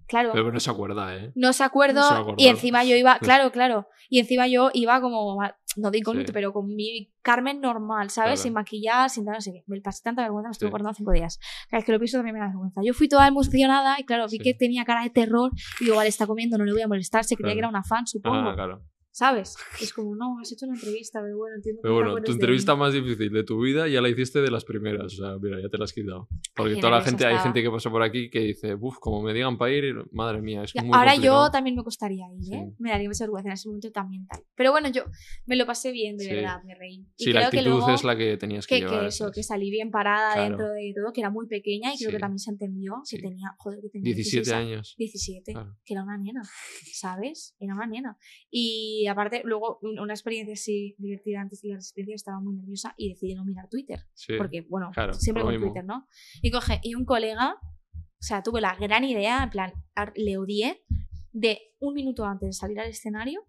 [0.08, 0.32] Claro.
[0.34, 1.32] Pero no se acuerda, ¿eh?
[1.36, 2.00] No se acuerdo.
[2.02, 2.40] No se va a acordar.
[2.42, 3.88] y encima yo iba, claro, claro.
[4.10, 5.38] Y encima yo iba como,
[5.76, 6.34] no de incógnito, Sí.
[6.34, 8.30] pero con mi Carmen normal, ¿sabes?
[8.32, 8.44] Claro.
[8.44, 9.64] Sin maquillar, sin tal, no sé qué.
[9.68, 10.72] Me pasé tanta vergüenza, me estuve Sí.
[10.72, 11.40] guardando cinco días.
[11.70, 12.82] Cada vez que lo pienso también me da vergüenza.
[12.86, 14.40] Yo fui toda emocionada y claro, vi Sí.
[14.40, 15.52] que tenía cara de terror
[15.82, 17.56] y digo, vale, está comiendo, no le voy a molestar, se creía Claro.
[17.56, 18.50] que era una fan, supongo.
[18.50, 18.82] Ah, claro.
[19.18, 19.56] ¿Sabes?
[19.82, 22.76] Es como, no, has hecho una entrevista, pero bueno, entiendo que Pero bueno, tu entrevista
[22.76, 25.06] más difícil de tu vida ya la hiciste de las primeras.
[25.06, 26.28] O sea, mira, ya te la has quitado.
[26.56, 29.24] Porque qué toda la gente, hay gente que pasa por aquí que dice, uff, como
[29.24, 31.46] me digan para ir, madre mía, es Ya, muy Ahora complicado".
[31.48, 32.66] yo también me costaría ir, ¿eh?
[32.70, 32.76] Sí.
[32.78, 34.42] Me daría mucha vergüenza en ese momento también tal.
[34.56, 35.04] Pero bueno, yo
[35.48, 36.30] me lo pasé bien, de Sí.
[36.36, 37.08] verdad, me reí.
[37.18, 39.00] Y Sí, la creo que actitud luego es la que tenías que, que, llevar.
[39.02, 40.50] que eso, que salí bien parada Claro.
[40.50, 42.22] dentro de todo, que era muy pequeña y creo que Sí.
[42.22, 43.16] también se entendió Sí.
[43.16, 44.96] que tenía, joder, que tenía 17 16 años.
[45.00, 45.76] 17, Claro.
[45.84, 46.44] que era una nena,
[46.94, 47.56] ¿sabes?
[47.60, 48.16] Era una nena.
[48.52, 52.94] Y aparte, luego un- una experiencia así divertida antes de la resistencia, estaba muy nerviosa
[52.98, 54.00] y decidí no mirar Twitter.
[54.14, 54.34] Sí.
[54.38, 55.68] Porque, bueno, claro, siempre con mismo.
[55.68, 56.08] Twitter, ¿no?
[56.42, 59.74] Y coge, y un colega, o sea, tuve la gran idea, en plan,
[60.16, 60.84] le odié,
[61.32, 63.46] de un minuto antes de salir al escenario,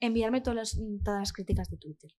[0.00, 2.10] enviarme todas las, todas las críticas de Twitter.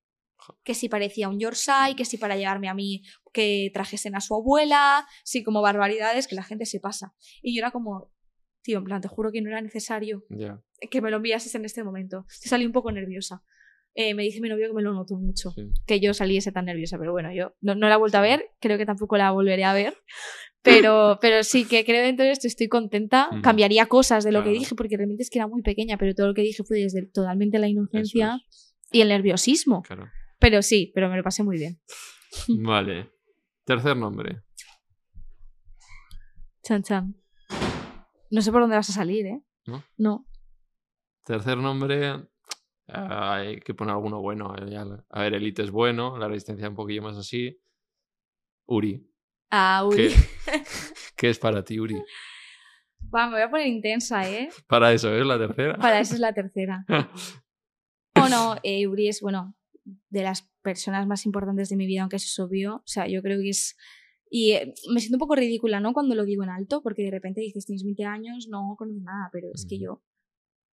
[0.63, 3.03] Que si parecía un Yorkshire, que si para llevarme a mí
[3.33, 7.13] que trajesen a su abuela, sí, como barbaridades que la gente se pasa.
[7.41, 8.11] Y yo era como,
[8.61, 10.23] tío, en plan, te juro que no era necesario
[10.89, 12.25] que me lo enviases en este momento.
[12.27, 13.43] Salí un poco nerviosa.
[13.93, 15.69] Eh, me dice mi novio que me lo notó mucho sí.
[15.85, 18.45] que yo saliese tan nerviosa, pero bueno, yo no, no la he vuelto a ver,
[18.61, 19.97] creo que tampoco la volveré a ver,
[20.61, 24.51] pero, pero sí que creo dentro de esto estoy contenta, cambiaría cosas de lo que
[24.51, 27.05] dije, porque realmente es que era muy pequeña, pero todo lo que dije fue desde
[27.05, 30.09] totalmente la inocencia es, y el nerviosismo, claro.
[30.39, 31.77] pero sí, pero me lo pasé muy bien.
[32.47, 33.11] Vale.
[33.65, 34.41] Tercer nombre.
[36.63, 37.20] Chan chan.
[38.31, 39.43] No sé por dónde vas a salir, ¿eh?
[39.67, 39.83] ¿No?
[39.97, 40.25] No.
[41.23, 42.27] Tercer nombre.
[42.87, 44.55] ah, hay que poner alguno bueno.
[44.57, 44.77] eh,
[45.09, 47.61] A ver, Elite es bueno, la resistencia un poquillo más así.
[48.67, 49.07] Uri.
[49.51, 50.09] Ah, Uri.
[50.09, 50.15] ¿Qué,
[51.17, 52.01] qué es para ti, Uri?
[53.13, 54.49] Va, me voy a poner intensa, ¿eh?
[54.67, 55.75] Para eso, ¿es la tercera?
[55.77, 56.85] Para eso es la tercera.
[58.15, 59.55] No, no, eh, Uri es, bueno,
[60.09, 62.75] de las personas más importantes de mi vida, aunque eso es obvio.
[62.77, 63.75] O sea, yo creo que es...
[64.33, 65.91] Y eh, me siento un poco ridícula, ¿no?
[65.91, 69.29] Cuando lo digo en alto, porque de repente dices, tienes 20 años, no conoces nada,
[69.33, 70.01] pero es que yo...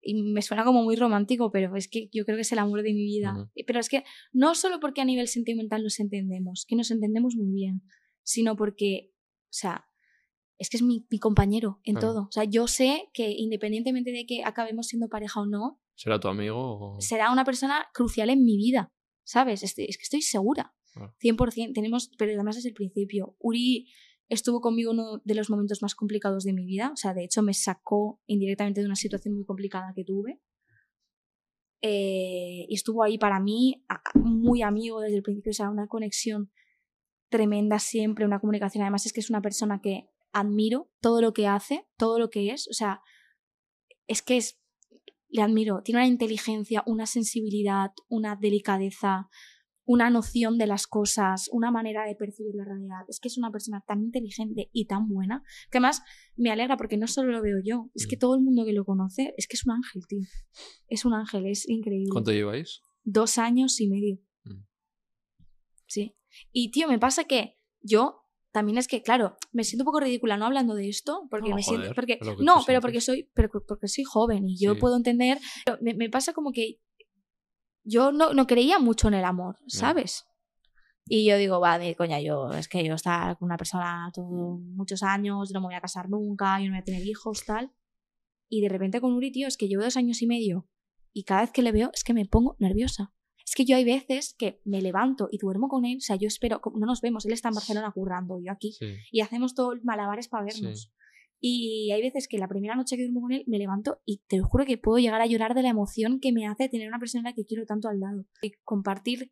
[0.01, 2.83] Y me suena como muy romántico, pero es que yo creo que es el amor
[2.83, 3.33] de mi vida.
[3.33, 3.51] Ujú.
[3.57, 7.35] Y- Pero es que no solo porque a nivel sentimental nos entendemos, que nos entendemos
[7.35, 7.83] muy bien,
[8.23, 9.11] sino porque,
[9.47, 9.87] o sea,
[10.57, 12.09] es que es mi, mi compañero en Claro.
[12.15, 12.23] todo.
[12.29, 16.29] O sea, yo sé que independientemente de que acabemos siendo pareja o no, ¿Será tu
[16.29, 16.95] amigo?
[16.97, 17.01] O...
[17.01, 18.93] será una persona crucial en mi vida,
[19.25, 19.65] ¿sabes?
[19.65, 20.77] Es que estoy segura.
[20.99, 21.15] Claro.
[21.21, 21.73] 100%.
[21.75, 23.37] Tenemos, pero además desde el principio.
[23.39, 23.89] Uri
[24.29, 26.91] estuvo conmigo uno de los momentos más complicados de mi vida.
[26.93, 30.41] O sea, de hecho me sacó indirectamente de una situación muy complicada que tuve.
[31.81, 33.85] Eh, y estuvo ahí para mí,
[34.15, 35.51] muy amigo desde el principio.
[35.51, 36.51] O sea, una conexión
[37.31, 38.83] tremenda siempre, una comunicación.
[38.83, 42.51] Además es que es una persona que admiro todo lo que hace, todo lo que
[42.51, 42.69] es.
[42.69, 43.01] O sea,
[44.07, 44.61] es que es,
[45.29, 45.83] le admiro.
[45.83, 49.29] Tiene una inteligencia, una sensibilidad, una delicadeza,
[49.91, 53.07] una noción de las cosas, una manera de percibir la realidad.
[53.09, 56.03] Es que es una persona tan inteligente y tan buena que además
[56.37, 58.19] me alegra porque no solo lo veo yo, es que Mm.
[58.19, 60.21] todo el mundo que lo conoce es que es un ángel, tío.
[60.89, 62.11] Es un ángel, es increíble.
[62.13, 62.83] ¿Cuánto lleváis?
[63.03, 64.19] Dos años y medio.
[64.45, 64.63] Mm.
[65.87, 66.15] Sí.
[66.53, 70.37] Y tío, me pasa que yo también es que, claro, me siento un poco ridícula
[70.37, 71.95] no hablando de esto, porque No, me siento.
[71.95, 74.81] Porque, no, pero porque soy, pero porque soy joven y yo Sí.
[74.81, 75.39] puedo entender.
[75.81, 76.79] me pasa como que
[77.89, 79.57] yo no, no creía mucho en el amor.
[79.67, 80.25] ¿sabes?
[81.11, 84.59] Y yo digo, va, de coña, yo, es que yo estar con una persona todo,
[84.59, 87.73] muchos años, no me voy a casar nunca, yo no voy a tener hijos, tal.
[88.51, 90.69] Y de repente con Uri, tío, es que llevo dos años y medio
[91.15, 93.13] y cada vez que le veo es que me pongo nerviosa.
[93.45, 96.29] Es que yo hay veces que me levanto y duermo con él, o sea, yo
[96.29, 98.95] espero, no nos vemos, él está en Barcelona currando, yo aquí, Sí.
[99.11, 100.93] y hacemos todo el malabares para vernos.
[101.41, 104.39] Y hay veces que la primera noche que duermo con él me levanto y te
[104.39, 106.99] lo juro que puedo llegar a llorar de la emoción que me hace tener una
[106.99, 108.25] persona a la que quiero tanto al lado.
[108.43, 109.31] Y compartir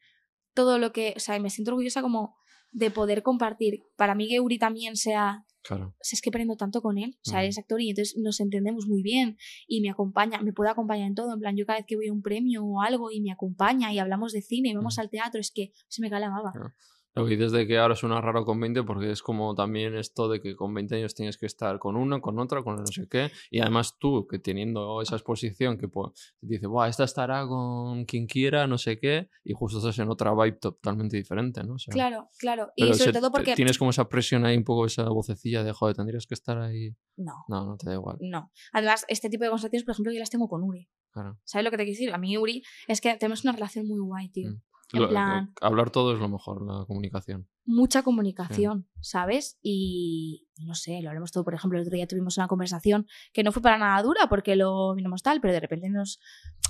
[0.55, 2.37] todo lo que, o sea, me siento orgullosa como
[2.73, 3.83] de poder compartir.
[3.97, 5.95] Para mí que Uri también sea Claro.
[5.99, 8.39] pues es que aprendo tanto con él, o sea, él es actor y entonces nos
[8.39, 11.81] entendemos muy bien y me acompaña, me puede acompañar en todo, en plan, yo cada
[11.81, 14.69] vez que voy a un premio o algo y me acompaña y hablamos de cine
[14.69, 16.53] y vamos al teatro, es que se me cae la baba.
[16.53, 16.73] Claro.
[17.17, 20.29] Lo que dices de que ahora suena raro con 20 porque es como también esto
[20.29, 23.09] de que con 20 años tienes que estar con una, con otra, con no sé
[23.09, 23.31] qué.
[23.51, 28.05] Y además tú, que teniendo esa exposición que pues, te dice, Buah, esta estará con
[28.05, 31.75] quien quiera, no sé qué, y justo estás en otra vibe totalmente diferente, ¿no?
[31.75, 33.55] O sea, Claro, claro, y sobre todo porque...
[33.55, 36.91] Tienes como esa presión ahí, un poco esa vocecilla de, joder, tendrías que estar ahí.
[37.17, 38.19] No, No, no te da igual.
[38.21, 38.53] no.
[38.75, 40.91] Además, este tipo de conversaciones, por ejemplo, yo las tengo con Uri.
[41.13, 41.39] Claro.
[41.45, 42.13] ¿Sabes lo que te quiero decir?
[42.13, 44.51] A mí Uri es que tenemos una relación muy guay, tío.
[44.51, 44.61] Mm.
[44.93, 47.49] En Lo- plan, Hablar todo es lo mejor, la comunicación.
[47.65, 49.59] mucha comunicación, ¿sabes?
[49.63, 51.43] Y no sé, lo hablamos todo.
[51.45, 54.55] Por ejemplo, el otro día tuvimos una conversación que no fue para nada dura porque
[54.55, 56.21] lo miramos tal, pero de repente nos,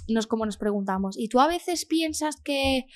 [0.08, 2.86] nos como nos preguntamos, ¿y tú a veces piensas que...?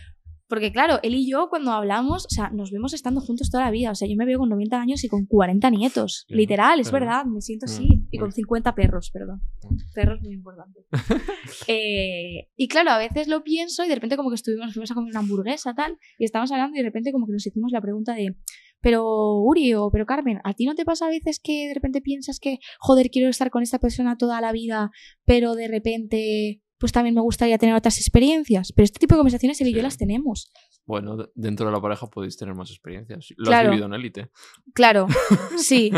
[0.50, 3.70] Porque claro, él y yo cuando hablamos, o sea, nos vemos estando juntos toda la
[3.70, 3.92] vida.
[3.92, 6.26] O sea, yo me veo con 90 años y con 40 nietos.
[6.28, 7.86] Literal, es verdad, me siento así.
[7.86, 8.32] Mm, Y con mm.
[8.32, 9.40] 50 perros, perdón.
[9.62, 9.76] Mm.
[9.94, 10.80] Perros muy importante.
[11.66, 14.94] Eh, y claro, a veces lo pienso y de repente como que estuvimos, fuimos a
[14.94, 17.80] comer una hamburguesa, tal, y estábamos hablando y de repente como que nos hicimos la
[17.80, 18.34] pregunta de,
[18.80, 22.00] pero Uri o pero Carmen, ¿a ti no te pasa a veces que de repente
[22.00, 24.90] piensas que, joder, quiero estar con esta persona toda la vida,
[25.24, 28.72] pero de repente pues también me gustaría tener otras experiencias?
[28.72, 30.50] Pero este tipo de conversaciones él y yo las tenemos.
[30.86, 33.28] Bueno, de- dentro de la pareja podéis tener más experiencias.
[33.36, 33.68] Lo Claro.
[33.68, 34.30] has vivido en élite.
[34.74, 35.06] Claro,
[35.58, 35.90] sí.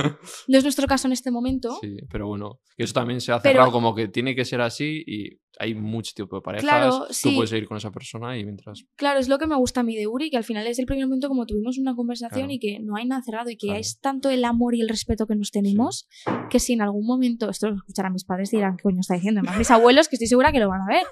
[0.49, 1.79] No es nuestro caso en este momento.
[1.81, 4.61] Sí, pero bueno, que eso también se ha Pero- cerrado como que tiene que ser
[4.61, 6.65] así y hay mucho tipo de parejas.
[6.65, 7.33] Claro, Tú sí.
[7.35, 8.85] puedes ir con esa persona y mientras.
[8.97, 10.87] Claro, es lo que me gusta a mí de Uri, que al final es el
[10.87, 12.53] primer momento como tuvimos una conversación Claro.
[12.53, 13.81] y que no hay nada cerrado y que Claro.
[13.81, 16.09] es tanto el amor y el respeto que nos tenemos
[16.51, 19.15] que si en algún momento, esto lo escucharán mis padres y dirán, ¿qué coño está
[19.15, 19.41] diciendo?
[19.57, 21.03] Mis abuelos, que estoy segura que lo van a ver.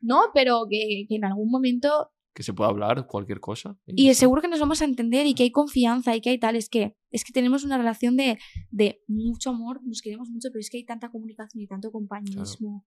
[0.00, 3.76] No, pero que, que en algún momento, Que se pueda hablar cualquier cosa.
[3.86, 4.20] y está.
[4.20, 6.68] seguro que nos vamos a entender y que hay confianza y que hay tal, es
[6.68, 8.38] que, es que tenemos una relación de,
[8.70, 12.86] de mucho amor, nos queremos mucho, pero es que hay tanta comunicación y tanto compañerismo.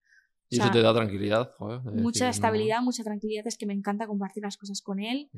[0.49, 1.81] Y o eso te da tranquilidad, joder.
[1.81, 3.47] de mucha decir, no- estabilidad, mucha tranquilidad.
[3.47, 5.29] Es que me encanta compartir las cosas con él.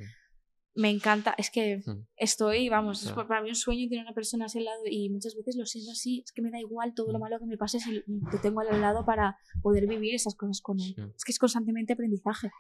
[0.76, 1.82] Me encanta, es que
[2.18, 5.34] estoy, vamos, es para mí un sueño tener una persona así al lado y muchas
[5.36, 7.22] veces lo siento así, es que me da igual todo lo Mm.
[7.22, 10.80] malo que me pase si te tengo al lado para poder vivir esas cosas con
[10.80, 10.94] él.
[11.16, 12.52] Es que es constantemente aprendizaje.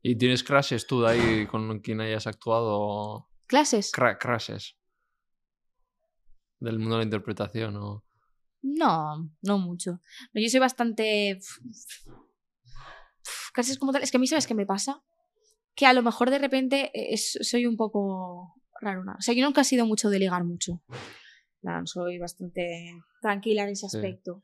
[0.00, 3.28] ¿Y tienes crashes tú de ahí con quien hayas actuado?
[3.46, 3.92] ¿Clases?
[3.92, 4.76] Cra crashes.
[6.58, 8.02] Del mundo de la interpretación o.
[8.68, 10.00] No, no mucho.
[10.32, 11.38] No, yo soy bastante...
[13.52, 15.02] Clases como tal, es que a mí sabes qué me pasa,
[15.74, 19.16] que a lo mejor de repente es- soy un poco raruna.
[19.18, 20.82] O sea, yo nunca he sido mucho de ligar mucho.
[21.62, 23.96] No, soy bastante tranquila en ese Sí.
[23.96, 24.42] aspecto.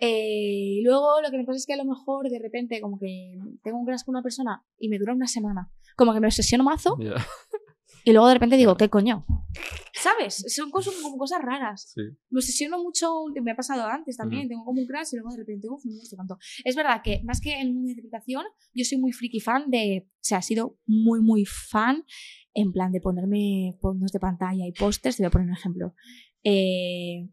[0.00, 2.98] Eh, y luego lo que me pasa es que a lo mejor de repente como
[2.98, 5.70] que tengo un crush con una persona y me dura una semana.
[5.96, 7.14] Como que me obsesiono mazo Ya,
[8.04, 8.76] y luego de repente digo.
[8.76, 9.24] ¿qué coño?
[9.92, 10.44] ¿Sabes?
[10.54, 11.92] Son cosas, como cosas raras.
[11.94, 12.00] sí.
[12.30, 13.12] Me obsesiono mucho,
[13.42, 15.92] me ha pasado antes también, tengo como un crush y luego de repente, uff, no
[15.92, 16.38] me gusta tanto.
[16.64, 20.18] Es verdad que más que en una interpretación, yo soy muy friki fan de, o
[20.20, 22.04] sea, he sido muy, muy fan
[22.54, 25.94] en plan de ponerme fondos de pantalla y pósters, te voy a poner un ejemplo.
[26.44, 27.28] Eh,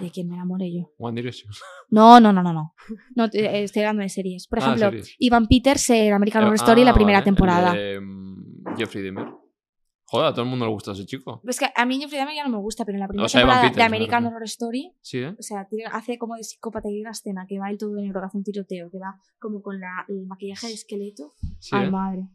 [0.00, 0.92] ¿De quién me enamoré yo?
[0.98, 1.50] One Direction.
[1.90, 2.74] No, no, no, no, no.
[3.14, 4.46] no eh, estoy hablando de series.
[4.46, 5.14] Por Ah, ejemplo, series.
[5.18, 7.72] Ivan Peters en American Horror Ah, Story, la primera vale, el temporada.
[7.74, 9.28] de, mm, Jeffrey Dahmer.
[10.08, 11.40] Joder, a todo el mundo le gusta ese chico.
[11.46, 13.40] Es que a mí Jeffrey Dahmer ya no me gusta, pero en la primera sea,
[13.40, 14.26] Evan temporada Peters, de me American.
[14.26, 15.34] Horror Story Sí, ¿eh?
[15.38, 18.20] o sea, tiene- hace como de psicópata y una escena que va él todo negro,
[18.20, 21.34] que hace un tiroteo, que va como con la, el maquillaje de esqueleto.
[21.58, 21.90] Sí, Ay, ¿eh?
[21.90, 22.28] madre.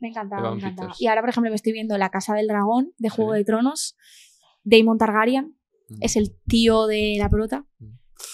[0.00, 0.88] Me encantaba, Evan me encantaba.
[0.88, 1.00] Peters.
[1.02, 3.38] Y ahora, por ejemplo, me estoy viendo La Casa del Dragón de Juego Sí.
[3.38, 3.96] de Tronos.
[4.64, 5.56] Daemon Targaryen
[5.88, 5.98] Mm.
[6.00, 7.64] es el tío de la prota.
[7.78, 7.86] Mm.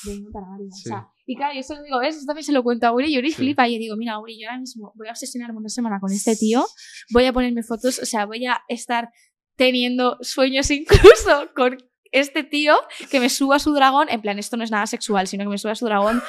[0.06, 0.68] Daemon Targaryen.
[0.72, 2.16] O sea, y claro, yo eso lo digo, ¿ves?
[2.16, 3.36] Esto también se lo cuento a Uri y Uri Sí.
[3.36, 3.68] flipa.
[3.68, 6.36] Y yo digo, mira, Uri, yo ahora mismo voy a obsesionarme una semana con este
[6.36, 6.64] tío.
[7.10, 9.08] Voy a ponerme fotos, o sea, voy a estar
[9.56, 11.78] teniendo sueños incluso con
[12.10, 12.74] este tío
[13.10, 14.08] que me suba su dragón.
[14.10, 16.22] En plan, esto no es nada sexual, sino que me suba su dragón.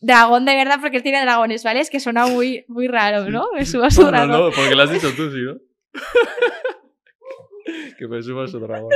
[0.00, 1.80] Dragón de verdad, porque él tiene dragones, ¿vale?
[1.80, 3.48] Es que suena muy, muy raro, ¿no?
[3.54, 4.30] Me suba su No, no, dragón.
[4.30, 5.56] no, porque lo has dicho tú, sí, ¿no?
[7.98, 8.90] que me suba su dragón.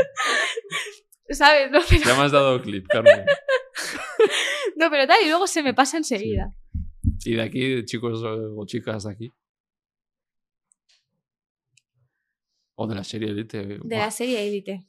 [1.30, 1.70] ¿Sabes?
[1.72, 3.24] No pero, Ya me has dado clip, Carmen.
[4.76, 6.54] no, pero tal, y luego se me pasa enseguida.
[7.24, 9.32] Y de aquí, chicos o chicas de aquí.
[12.76, 13.78] O de la serie Elite.
[13.82, 14.86] De la serie Élite.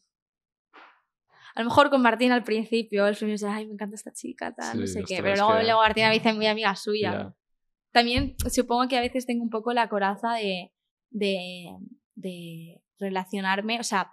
[1.55, 4.81] A lo mejor con Martín al principio, el primer ay, me encanta esta chica, tal,
[4.81, 5.21] no sé qué.
[5.21, 7.11] Pero luego, que- luego Martín me dice muy amiga suya.
[7.13, 7.35] ya.
[7.91, 10.73] También supongo que a veces tengo un poco la coraza de,
[11.11, 11.67] de,
[12.15, 14.11] de relacionarme, o sea,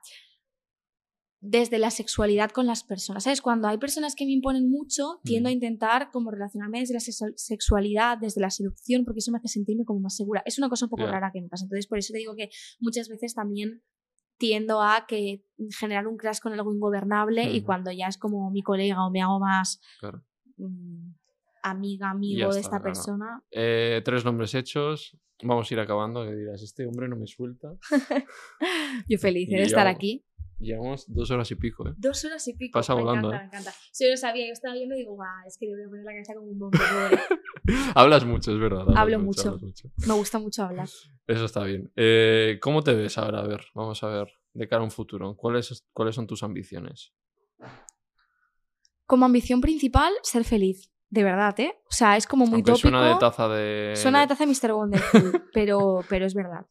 [1.44, 3.24] desde la sexualidad con las personas.
[3.24, 3.40] ¿Sabes?
[3.42, 7.34] Cuando hay personas que me imponen mucho, tiendo a intentar como relacionarme desde la sexu-
[7.36, 10.42] sexualidad, desde la seducción, porque eso me hace sentirme como más segura.
[10.46, 11.64] Es una cosa un poco rara que me pasa.
[11.64, 12.48] Entonces, por eso te digo que
[12.78, 13.82] muchas veces también
[14.38, 15.44] tiendo a que
[15.78, 19.20] generar un crash con algo ingobernable y cuando ya es como mi colega o me
[19.20, 20.24] hago más Claro.
[20.58, 21.12] mm,
[21.64, 22.84] amiga, amigo de esta claro.
[22.84, 25.16] persona, Eh, tres nombres hechos.
[25.44, 26.24] Vamos a ir acabando.
[26.24, 27.74] Que dirás, este hombre no me suelta.
[29.08, 30.24] Yo feliz de estar yo- aquí.
[30.62, 31.92] Llevamos dos horas y pico, ¿eh?
[31.96, 32.78] Dos horas y pico.
[32.78, 33.48] Pasa me volando, encanta, ¿eh?
[33.50, 33.78] me encanta.
[33.90, 35.88] Si yo lo sabía, yo estaba viendo y digo, "Buah, es que le voy a
[35.88, 36.78] poner la cabeza como un bombo.
[36.78, 37.22] pobre".
[37.96, 38.84] hablas mucho, es verdad.
[38.96, 39.48] Hablo mucho.
[39.48, 39.88] hablas mucho.
[40.06, 40.88] Me gusta mucho hablar.
[41.26, 41.90] Eso está bien.
[41.96, 43.40] Eh, ¿Cómo te ves ahora?
[43.40, 44.28] A ver, vamos a ver.
[44.54, 45.34] De cara a un futuro.
[45.36, 47.12] ¿Cuáles, ¿Cuáles son tus ambiciones?
[49.06, 50.90] Como ambición principal, ser feliz.
[51.10, 51.74] De verdad, ¿eh?
[51.84, 52.88] O sea, es como muy Aunque tópico.
[52.88, 53.92] suena de taza de...
[53.96, 54.72] Suena de taza de Mr.
[54.72, 56.66] Wonderful, pero, pero es verdad.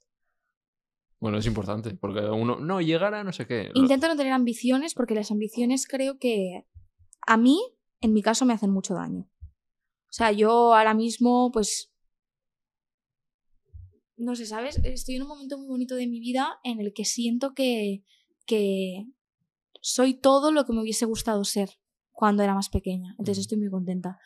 [1.22, 2.60] Bueno, es importante, porque uno...
[2.60, 3.69] No, llegar a no sé qué.
[3.76, 6.65] Intento no tener ambiciones porque las ambiciones creo que
[7.27, 7.61] a mí,
[8.02, 9.30] en mi caso, me hacen mucho daño.
[10.10, 11.93] O sea, yo ahora mismo, pues...
[14.18, 14.80] No sé, ¿sabes?
[14.84, 18.03] Estoy en un momento muy bonito de mi vida en el que siento que,
[18.48, 19.06] que
[19.80, 21.69] soy todo lo que me hubiese gustado ser
[22.11, 23.15] cuando era más pequeña.
[23.19, 24.18] Entonces estoy muy contenta.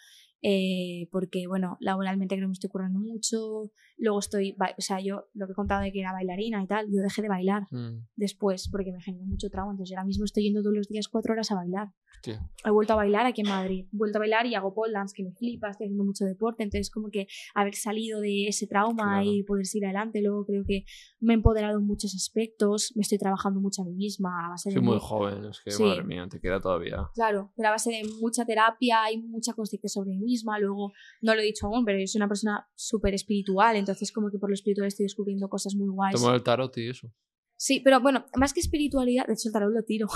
[0.41, 3.71] Eh, porque, bueno, laboralmente creo que me estoy currando mucho.
[3.97, 6.85] Luego estoy, o sea, yo lo que he contado de que era bailarina y tal,
[6.91, 9.71] yo dejé de bailar Mm, después porque me generó mucho trauma.
[9.71, 11.87] Entonces ahora mismo estoy yendo todos los días cuatro horas a bailar.
[12.15, 12.47] hostia.
[12.63, 13.85] He vuelto a bailar aquí en Madrid.
[13.91, 16.63] He vuelto a bailar y hago pole dance que me flipa, estoy haciendo mucho deporte.
[16.63, 19.31] Entonces como que haber salido de ese trauma Claro.
[19.31, 20.85] y poder seguir adelante, luego creo que
[21.19, 24.69] me he empoderado en muchos aspectos, me estoy trabajando mucho a mí misma a base
[24.69, 25.83] de Soy muy mu- joven, es que, Sí.
[25.83, 27.09] madre mía, te queda todavía.
[27.13, 30.59] Claro, pero a base de mucha terapia y mucha conciencia sobre mí misma.
[30.59, 30.91] Luego,
[31.21, 34.37] no lo he dicho aún, pero yo soy una persona súper espiritual, entonces como que
[34.39, 36.15] por lo espiritual estoy descubriendo cosas muy guays.
[36.19, 37.09] Tomar el tarot y eso.
[37.57, 40.07] Sí, pero bueno, más que espiritualidad, de hecho el tarot lo tiro.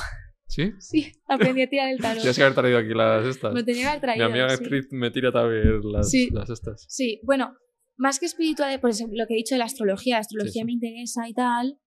[0.48, 0.73] ¿Sí?
[0.80, 2.18] Sí, aprendí a tirar el tarot.
[2.22, 3.53] Tienes que haber traído aquí las estas.
[3.53, 4.26] Me tenía que haber Mi traído.
[4.26, 4.88] amiga sí.
[4.91, 6.30] me tira también las, Sí.
[6.31, 6.86] las estas.
[6.90, 7.53] Sí, bueno,
[7.98, 10.65] más que espiritualidad, por ejemplo, lo que he dicho de la astrología, la astrología sí.
[10.65, 11.80] me interesa y tal.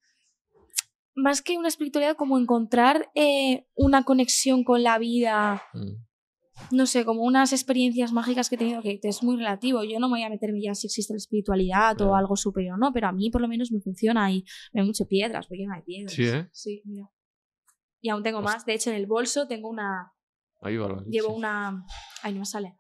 [1.15, 6.05] Más que una espiritualidad, como encontrar eh, una conexión con la vida, Mm.
[6.71, 9.85] No sé, como unas experiencias mágicas que he tenido que es muy relativo.
[9.85, 12.93] Yo no me voy a meterme ya si existe la espiritualidad o algo superior, no,
[12.93, 15.83] pero a mí por lo menos me funciona y me mucho piedras, voy llena de
[15.83, 16.13] piedras.
[16.13, 16.49] Sí, ¿eh?
[16.53, 17.11] Sí, mira.
[18.01, 18.53] Y aún tengo Hostia.
[18.55, 18.67] más.
[18.67, 20.13] De hecho, en el bolso tengo una.
[20.61, 21.85] Ahí va Llevo una.
[22.23, 22.77] Ay, no me sale.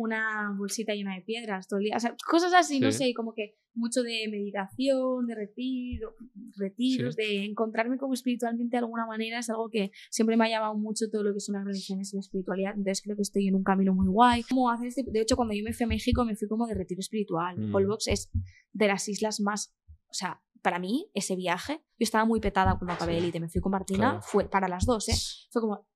[0.00, 1.96] Una bolsita llena de piedras todo el día.
[1.96, 2.98] O sea, cosas así, no Sí.
[3.08, 6.14] sé, como que mucho de meditación, de retiro,
[6.56, 9.38] retiros, de encontrarme como espiritualmente de alguna manera.
[9.38, 12.16] Es algo que siempre me ha llamado mucho todo lo que son las religiones y
[12.16, 12.70] la espiritualidad.
[12.76, 14.42] Entonces creo que estoy en un camino muy guay.
[14.44, 16.74] Como hacer este- De hecho, cuando yo me fui a México, me fui como de
[16.74, 17.58] retiro espiritual.
[17.58, 17.74] Mm.
[17.74, 18.30] Holbox es
[18.72, 19.74] de las islas más.
[20.08, 23.18] O sea, para mí, ese viaje, yo estaba muy petada cuando acabé Sí.
[23.18, 23.40] Elite.
[23.40, 24.22] Me fui con Martina, Claro.
[24.22, 25.14] fue para las dos, ¿eh?
[25.50, 25.86] Fue como,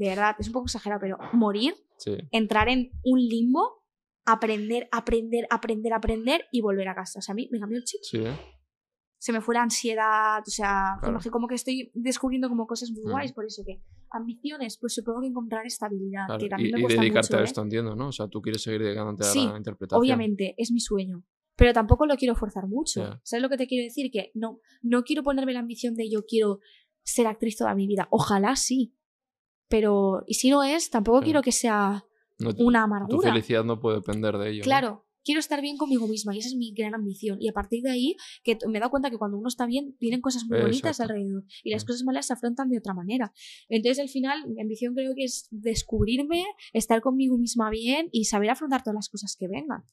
[0.00, 2.16] de verdad, es un poco exagerado, pero morir, Sí.
[2.32, 3.84] entrar en un limbo,
[4.24, 7.18] aprender, aprender, aprender, aprender y volver a casa.
[7.18, 8.00] O sea, a mí me cambió el chip.
[8.02, 8.34] Sí, ¿eh?
[9.18, 11.12] Se me fue la ansiedad, o sea, Claro.
[11.12, 13.10] como que- como que estoy descubriendo como cosas muy Mm.
[13.10, 16.78] guays, por eso que ambiciones, pues supongo que encontrar estabilidad, Claro, que Y, también me
[16.78, 17.44] y cuesta dedicarte mucho, a ¿eh?
[17.44, 18.08] esto, entiendo, ¿no?
[18.08, 20.00] O sea, tú quieres seguir dedicándote a Sí, la interpretación.
[20.00, 21.22] Obviamente, es mi sueño.
[21.56, 23.00] Pero tampoco lo quiero forzar mucho.
[23.02, 23.20] Ya.
[23.22, 24.10] ¿Sabes lo que te quiero decir?
[24.10, 26.60] Que no, no quiero ponerme la ambición de yo quiero
[27.02, 28.08] ser actriz toda mi vida.
[28.10, 28.94] Ojalá sí.
[29.70, 32.04] Pero, y si no es, tampoco quiero que sea
[32.40, 33.30] No- una tu amargura.
[33.32, 34.58] felicidad no puede depender de ello.
[34.60, 34.64] ¿no?
[34.64, 37.38] Claro, quiero estar bien conmigo misma y esa es mi gran ambición.
[37.40, 39.96] Y a partir de ahí, que me he dado cuenta que cuando uno está bien,
[40.00, 41.86] vienen cosas muy bonitas alrededor y las Mm.
[41.86, 43.32] cosas malas se afrontan de otra manera.
[43.68, 48.50] Entonces, al final, mi ambición creo que es descubrirme, estar conmigo misma bien y saber
[48.50, 49.84] afrontar todas las cosas que vengan.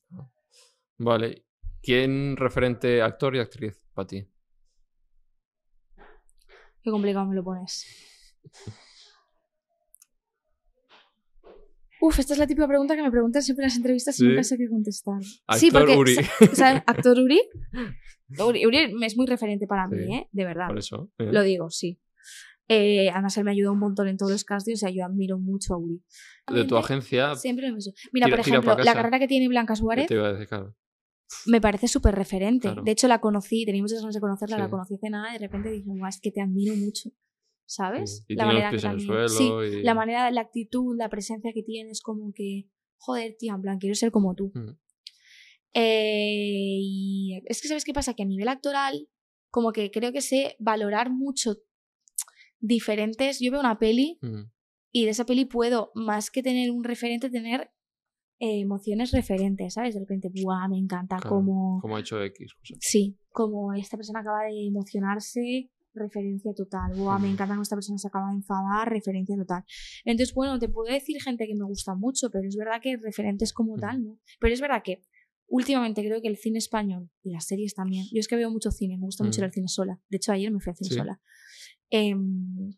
[0.97, 1.45] Vale.
[1.83, 4.27] ¿Quién referente actor y actriz para ti?
[6.81, 7.85] Qué complicado me lo pones.
[12.01, 14.27] Uf, esta es la típica pregunta que me preguntan siempre en las entrevistas y Sí.
[14.27, 15.15] nunca sé qué contestar.
[15.47, 16.15] Actor sí, porque, Uri.
[16.85, 17.41] Actor Uri.
[18.39, 18.65] Uri.
[18.65, 20.15] Uri es muy referente para mí.
[20.15, 20.27] ¿eh?
[20.31, 20.67] De verdad.
[20.67, 21.11] Por eso.
[21.17, 21.29] ¿eh?
[21.31, 21.99] Lo digo, sí.
[22.69, 25.39] Eh, además, él me ayudó un montón en todos los castings, o sea, yo admiro
[25.39, 26.03] mucho a Uri.
[26.53, 27.93] De tu agencia, Siempre lo mismo.
[28.11, 30.47] Mira, Tira- por ejemplo, la carrera que tiene Blanca ¿qué Suárez te iba a decir?
[30.47, 30.75] Claro.
[31.45, 32.67] me parece súper referente.
[32.67, 32.83] Claro.
[32.83, 35.39] De hecho, la conocí, tenía muchas ganas de conocerla, la conocí hace nada y de
[35.39, 37.09] repente dije, es que te admiro mucho.
[37.69, 38.23] ¿Sabes?
[38.25, 38.33] Sí.
[38.33, 39.27] Y tiene los pies en el suelo.
[39.29, 39.49] Sí,
[39.79, 39.83] y...
[39.83, 43.93] la manera, la actitud, la presencia que tienes, como que, joder, tía, en plan, quiero
[43.93, 44.51] ser como tú.
[44.55, 44.69] Mm.
[45.73, 48.13] Eh, y es que, ¿sabes qué pasa?
[48.13, 49.07] Que a nivel actoral,
[49.51, 51.57] como que creo que sé valorar mucho
[52.59, 53.39] diferentes.
[53.39, 54.43] Yo veo una peli Mm.
[54.91, 57.71] y de esa peli puedo, más que tener un referente, tener
[58.39, 59.93] eh, emociones referentes, ¿sabes?
[59.95, 60.67] De repente, ¡buah!
[60.69, 61.79] Me encanta Claro, como.
[61.81, 62.53] Como ha hecho X.
[62.53, 62.75] cosa.
[62.79, 66.93] Sí, como esta persona acaba de emocionarse, referencia total.
[66.95, 69.63] Buah, me encanta como esta persona se acaba de enfadar, referencia total.
[70.05, 73.53] Entonces, bueno, te puedo decir gente que me gusta mucho, pero es verdad que referentes
[73.53, 74.19] como tal, ¿no?
[74.39, 75.01] Pero es verdad que
[75.47, 78.05] últimamente creo que el cine español y las series también.
[78.11, 79.45] Yo es que veo mucho cine, me gusta mucho Ujú.
[79.45, 79.99] al cine sola.
[80.09, 80.95] De hecho, ayer me fui al cine Sí.
[80.95, 81.21] sola.
[81.89, 82.73] Em,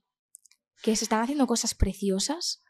[0.84, 2.62] que se están haciendo cosas preciosas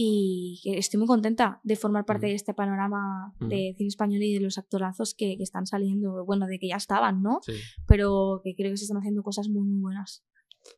[0.00, 4.38] y estoy muy contenta de formar parte de este panorama de cine español y de
[4.38, 7.40] los actorazos que, que están saliendo, bueno, de que ya estaban, ¿no?
[7.42, 7.54] Sí.
[7.88, 10.24] Pero que creo que se están haciendo cosas muy, muy buenas.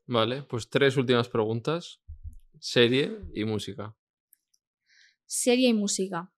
[0.06, 2.00] Vale, pues tres últimas preguntas.
[2.60, 3.94] Serie y música.
[5.26, 6.32] Serie y música.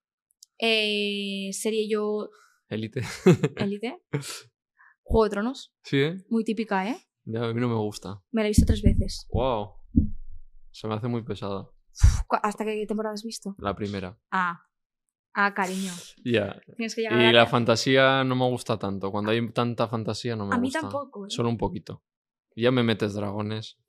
[0.59, 2.31] Eh, serie yo,
[2.67, 3.01] Élite.
[3.55, 4.03] Élite.
[5.03, 6.17] Juego de Tronos, sí, ¿eh?
[6.27, 6.97] muy típica, ¿eh?
[7.23, 8.21] Ya, a mí no me gusta.
[8.31, 9.25] Me la he visto tres veces.
[9.31, 9.75] Wow.
[10.71, 11.69] Se me hace muy pesada.
[12.27, 13.55] ¿Cu- ¿Hasta qué temporada has visto?
[13.59, 14.17] La primera.
[14.31, 14.61] Ah,
[15.35, 15.91] Ah, cariño.
[16.23, 16.51] Ya.
[16.51, 16.59] A
[16.95, 19.09] Y la- la fantasía no me gusta tanto.
[19.11, 20.81] Cuando hay tanta fantasía no me A mí gusta.
[20.81, 21.29] tampoco, ¿eh?
[21.31, 22.03] Solo un poquito.
[22.55, 23.79] Ya me metes dragones.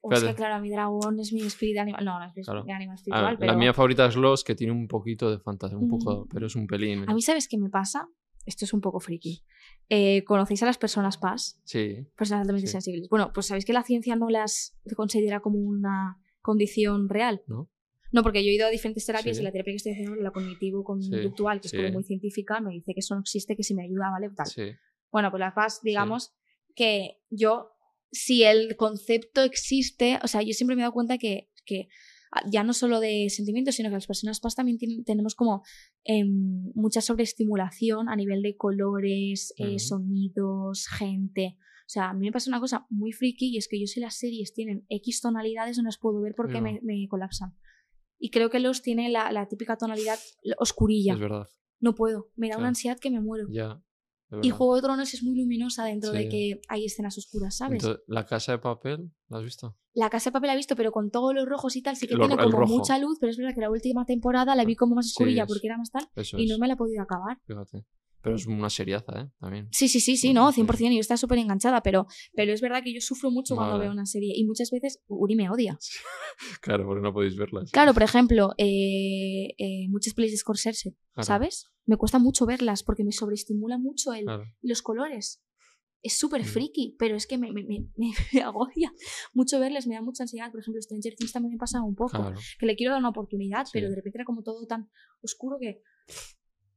[0.00, 2.02] O sea, claro, mi dragón es mi espíritu animal.
[2.06, 2.60] No, no es mi Claro.
[2.60, 3.52] animal Ah, espiritual, pero...
[3.52, 5.76] La mía favorita es Lost, que tiene un poquito de fantasía.
[5.76, 6.28] Un poco, Mm.
[6.32, 7.00] pero es un pelín.
[7.02, 7.06] ¿eh?
[7.06, 8.08] A mí, ¿sabes qué me pasa?
[8.46, 9.44] Esto es un poco friki.
[9.90, 11.60] Eh, ¿Conocéis a las personas PAS?
[11.64, 12.06] Sí.
[12.16, 12.72] Personas altamente Sí.
[12.72, 13.10] sensibles.
[13.10, 17.42] Bueno, pues sabéis que la ciencia no las considera como una condición real.
[17.48, 17.70] ¿No?
[18.12, 19.42] No, porque yo he ido a diferentes terapias Sí.
[19.42, 21.76] y la terapia que estoy haciendo, la cognitivo-conductual, que es sí.
[21.78, 24.30] como muy científica, me dice que eso no existe, que si me ayuda, ¿vale?
[24.36, 24.46] Tal.
[25.10, 26.32] Bueno, pues las PAS, digamos
[26.76, 27.70] que yo,
[28.12, 31.88] si el concepto existe, o sea, yo siempre me he dado cuenta que, que
[32.30, 35.62] ah, ya no solo de sentimientos, sino que las personas PAS también tienen- tenemos como
[36.04, 41.56] em, mucha sobreestimulación a nivel de colores, eh, sonidos, gente.
[41.86, 44.00] O sea, a mí me pasa una cosa muy friki y es que yo si
[44.00, 46.60] las series tienen X tonalidades no las puedo ver porque Ya.
[46.62, 47.54] me, me colapsan.
[48.18, 50.18] Y creo que los tiene la, la típica tonalidad
[50.58, 51.14] oscurilla.
[51.14, 51.46] Es verdad.
[51.80, 52.30] No puedo.
[52.36, 53.46] Me da una ansiedad que me muero.
[53.50, 53.82] Ya.
[54.30, 54.50] de Y.
[54.50, 56.28] Juego de Tronos es muy luminosa dentro de Sí.
[56.30, 57.82] que hay escenas oscuras, ¿sabes?
[57.82, 59.12] Entonces, ¿La casa de papel?
[59.28, 59.76] ¿La has visto?
[59.96, 62.08] la casa de papel la he visto, pero con todos los rojos y tal, sí
[62.08, 62.78] que Lo- tiene como rojo.
[62.78, 65.42] mucha luz, pero es verdad que la última temporada la vi como más Sí, oscurilla
[65.42, 67.38] es- porque era más tal y no me la he podido acabar.
[67.46, 67.84] Fíjate.
[68.24, 69.30] Pero es una seriaza, ¿eh?
[69.38, 69.68] También.
[69.70, 70.62] Sí, sí, sí, sí, no, sí.
[70.62, 73.84] 100%, yo estaba súper enganchada, pero, pero es verdad que yo sufro mucho cuando Vale.
[73.84, 75.78] veo una serie y muchas veces Uri me odia.
[76.62, 77.70] Claro, porque no podéis verlas.
[77.70, 81.26] Claro, por ejemplo, eh, eh, muchas pelis de Scorsese, Claro.
[81.26, 81.70] ¿sabes?
[81.86, 84.44] Me cuesta mucho verlas porque me sobreestimula mucho el, Claro.
[84.62, 85.42] los colores.
[86.02, 86.44] Es súper Mm.
[86.46, 87.86] friki, pero es que me, me, me,
[88.32, 88.92] me agobia
[89.32, 90.50] mucho verles, me da mucha ansiedad.
[90.50, 92.36] Por ejemplo, Stranger Things también me pasa un poco, Claro.
[92.58, 93.90] que le quiero dar una oportunidad, pero Sí.
[93.90, 94.90] de repente era como todo tan
[95.22, 95.82] oscuro que...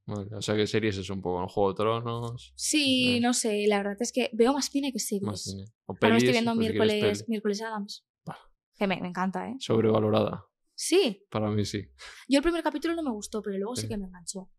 [0.07, 1.41] Vale, O sea, que series es un poco?
[1.41, 1.47] ¿no?
[1.49, 3.19] Juego de Tronos, Sí, Eh.
[3.19, 5.23] no sé, la verdad es que veo más cine que series.
[5.23, 5.65] más cine.
[5.85, 8.05] O Ahora pelis, estoy viendo pues miércoles, miércoles Adams.
[8.25, 8.37] Bah.
[8.75, 9.55] Que me, me encanta, ¿eh?
[9.59, 10.45] Sobrevalorada.
[10.75, 11.89] Sí, Para mí sí.
[12.29, 13.87] yo el primer capítulo no me gustó, pero luego sí, Sí.
[13.89, 14.49] que me enganchó.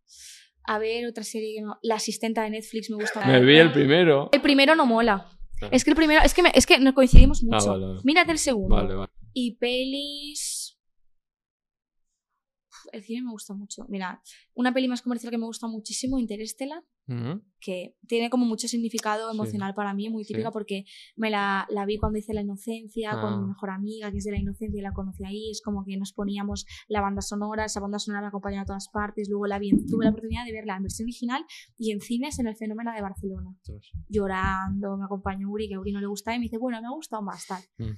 [0.65, 1.79] A ver, otra serie que no...
[1.83, 3.25] La asistenta de Netflix me gusta.
[3.27, 4.29] Me vi el primero.
[4.33, 5.31] El primero no mola.
[5.57, 5.75] Claro.
[5.75, 6.20] Es que el primero...
[6.23, 7.69] Es que, me- es que nos coincidimos mucho.
[7.70, 8.01] Ah, vale, vale.
[8.05, 8.75] Mírate el segundo.
[8.77, 9.12] Vale, vale.
[9.33, 10.48] Y pelis.
[12.93, 13.85] El cine me gusta mucho.
[13.89, 14.23] Mira,
[14.55, 17.43] una peli más comercial que me gusta muchísimo, Interstellar, Ujú.
[17.60, 19.36] que tiene como mucho significado Sí.
[19.36, 20.32] emocional para mí, muy Sí.
[20.35, 20.85] típica porque
[21.16, 23.36] me la, la vi cuando hice la inocencia con Ah.
[23.40, 25.51] mi mejor amiga, que es de la inocencia, y la conocí ahí.
[25.51, 28.89] Es como que nos poníamos la banda sonora, esa banda sonora me acompañaba a todas
[28.93, 29.28] partes.
[29.28, 31.44] Luego la vi, tuve la oportunidad de verla en versión original
[31.77, 33.55] y en cines en el Fenómeno de Barcelona.
[34.09, 36.86] Llorando, me acompañó Uri, que a Uri no le gustaba y me dice, bueno, me
[36.86, 37.62] ha gustado más, tal.
[37.78, 37.93] Mm.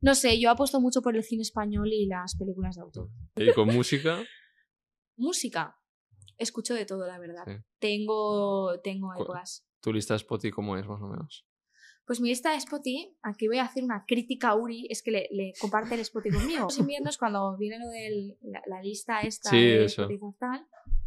[0.00, 3.08] No sé, yo apuesto mucho por el cine español y las películas de autor.
[3.36, 4.22] Y con música,
[5.16, 5.76] Música.
[6.38, 7.44] Escucho de todo, la verdad.
[7.46, 7.52] Sí.
[7.78, 9.66] Tengo, tengo épocas.
[9.80, 11.46] tu lista de Spotify, ¿cómo es más o menos?
[12.04, 15.10] Pues mi lista de Spotify, aquí voy a hacer una crítica a Uri, es que
[15.10, 16.64] le, le comparte el Spotify conmigo.
[16.64, 20.02] Los inviernos, cuando viene lo de la, la lista esta Sí, de eso.
[20.02, 20.66] Spotify tal,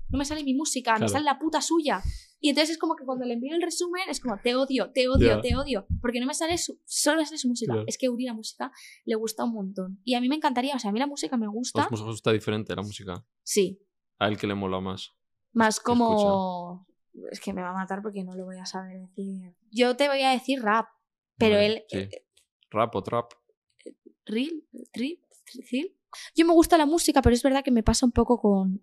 [0.10, 2.02] no me sale mi música, me sale la puta suya.
[2.42, 5.08] Y entonces es como que cuando le envío el resumen es como, te odio, te
[5.10, 5.86] odio, te odio.
[6.02, 7.74] Porque no me sale su, solo me sale su música.
[7.74, 7.86] Claro.
[7.88, 8.72] Es que a Uri la música
[9.06, 10.00] le gusta un montón.
[10.06, 11.88] Y a mí me encantaría, o sea, a mí la música me gusta.
[11.92, 13.26] Os gusta diferente la música.
[13.44, 13.82] Sí,
[14.20, 15.12] A él que le mola más.
[15.52, 16.88] Más ¿Qué como.
[17.32, 19.54] Es que me va a matar porque no lo voy a saber decir.
[19.72, 20.88] Yo te voy a decir rap,
[21.38, 21.84] pero Vale, él.
[21.90, 21.98] sí.
[21.98, 22.26] eh,
[22.70, 23.34] Rap o trap.
[24.26, 24.64] ¿Reel?
[24.94, 25.20] ¿Trip?
[26.36, 28.82] Yo me gusta la música, pero es verdad que me pasa un poco con.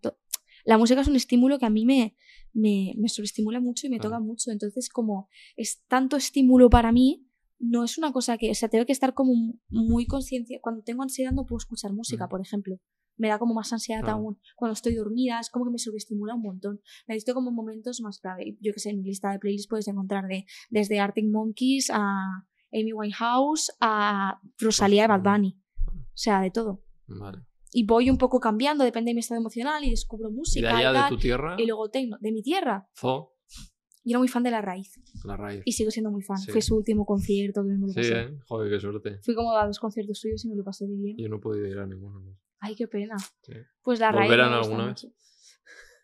[0.66, 2.14] La música es un estímulo que a mí me,
[2.52, 4.51] me, me sobreestimula mucho y me toca mucho.
[4.51, 7.26] Entonces, como es tanto estímulo para mí,
[7.59, 8.51] no es una cosa que.
[8.51, 9.32] O sea, tengo que estar como
[9.70, 10.59] muy consciente.
[10.60, 12.28] Cuando tengo ansiedad no puedo escuchar música, Mm.
[12.28, 12.78] por ejemplo.
[13.18, 14.38] Me da como más ansiedad aún.
[14.56, 16.80] Cuando estoy dormida, es como que me sobreestimula un montón.
[17.09, 18.59] Necesito como momentos más clave.
[18.60, 22.01] Yo que sé, en mi lista de playlists puedes encontrar de, desde Arctic Monkeys a
[22.74, 25.59] Amy Winehouse a Rosalía y Bad Bunny.
[25.86, 26.82] O sea, de todo.
[27.06, 27.38] Vale.
[27.72, 30.70] Y voy un poco cambiando, depende de mi estado emocional y descubro Y de música
[30.82, 32.16] y, allá de tu tierra, Y luego tecno.
[32.20, 32.88] De mi tierra.
[32.98, 33.34] Zo,
[34.05, 35.01] Yo era muy fan de La Raíz.
[35.24, 35.62] la raíz.
[35.64, 36.38] Y sigo siendo muy fan.
[36.38, 36.52] Sí.
[36.52, 38.20] Fue su último concierto que me lo Sí, pasé.
[38.22, 38.38] ¿eh?
[38.47, 39.18] Joder, qué suerte.
[39.22, 41.16] Fui como a dos conciertos suyos y me lo pasé de bien.
[41.18, 42.20] Yo no he podido ir a ninguno.
[42.20, 42.38] ¿no?
[42.60, 43.16] Ay, qué pena.
[43.43, 43.52] Sí.
[43.82, 44.30] Pues La Raíz.
[44.30, 45.09] ¿Volverán alguna mucho.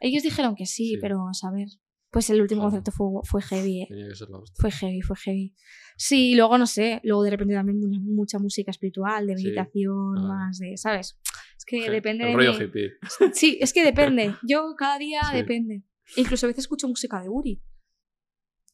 [0.00, 0.96] Ellos dijeron que sí, Sí.
[1.00, 1.68] pero a saber.
[2.12, 2.82] Pues el último Joder.
[2.82, 3.86] concierto fue, fue heavy, eh.
[3.88, 4.60] Tenía que ser la hostia.
[4.60, 5.54] Fue heavy, fue heavy.
[5.96, 9.44] Sí, luego no sé, luego de repente también mucha, mucha música espiritual, de Sí.
[9.44, 10.22] meditación, Ah.
[10.28, 11.18] más de, ¿sabes?
[11.56, 12.90] Es que Je- depende el de rollo mi- hippie.
[13.32, 14.34] Sí, es que depende.
[14.46, 15.36] Yo cada día Sí.
[15.36, 15.84] depende.
[16.16, 17.62] Incluso a veces escucho música de Uri.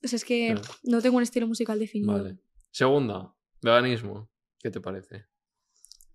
[0.05, 0.63] O sea, es que Claro.
[0.85, 2.13] no tengo un estilo musical definido.
[2.15, 2.39] Vale.
[2.71, 4.31] Segunda, veganismo.
[4.59, 5.27] ¿Qué te parece?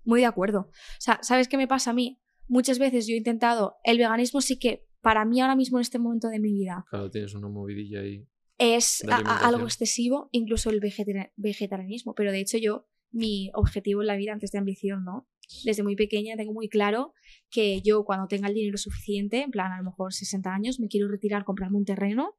[0.03, 0.59] Muy de acuerdo.
[0.69, 2.21] O sea, ¿sabes qué me pasa a mí?
[2.49, 5.99] Muchas veces yo he intentado, el veganismo sí que para mí ahora mismo en este
[5.99, 8.25] momento de mi vida Claro, tienes una movidilla ahí.
[8.57, 12.15] es a- a- algo excesivo, incluso el vegetari- vegetarianismo.
[12.15, 15.27] Pero de hecho yo, mi objetivo en la vida antes de ambición, ¿no?
[15.65, 17.13] desde muy pequeña tengo muy claro
[17.51, 20.87] que yo cuando tenga el dinero suficiente, en plan a lo mejor 60 años, me
[20.87, 22.35] quiero retirar, comprarme un terreno,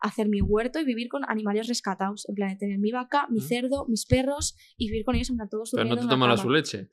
[0.00, 2.28] hacer mi huerto y vivir con animales rescatados.
[2.28, 3.42] En plan de tener mi vaca, mi ¿Mm?
[3.42, 6.36] cerdo, mis perros y vivir con ellos en plan todos Pero no te cama.
[6.36, 6.88] su leche.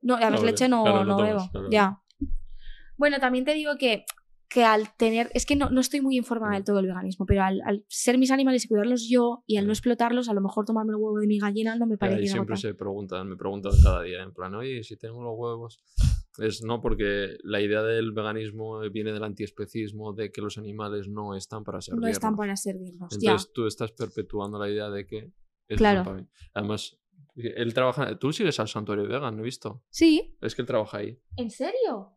[0.00, 1.50] No, a ver, Claro, leche no, claro, no no tomas, bebo.
[1.50, 1.68] claro.
[1.70, 2.02] Ya.
[2.96, 4.04] Bueno, también te digo que,
[4.48, 5.30] que al tener.
[5.34, 8.16] Es que no, no estoy muy informada del todo del veganismo, pero al, al ser
[8.18, 11.18] mis animales y cuidarlos yo y al no explotarlos, a lo mejor tomarme el huevo
[11.20, 14.22] de mi gallina no me Ya, parece y siempre se preguntan, me preguntan cada día,
[14.22, 15.82] en plan, oye, si tengo los huevos.
[16.38, 21.34] Es no, porque la idea del veganismo viene del antiespecismo, de que los animales no
[21.34, 22.10] están para No servirnos.
[22.10, 23.10] están para servirnos.
[23.20, 23.30] Ya.
[23.32, 25.32] Entonces tú estás perpetuando la idea de que
[25.66, 26.04] es Claro.
[26.04, 26.28] para mí.
[26.54, 26.96] Además,
[27.34, 28.16] él trabaja.
[28.18, 29.82] Tú sigues al santuario vegan, ¿no he visto?
[29.90, 31.20] Sí, Es que él trabaja ahí.
[31.36, 32.12] ¿en serio?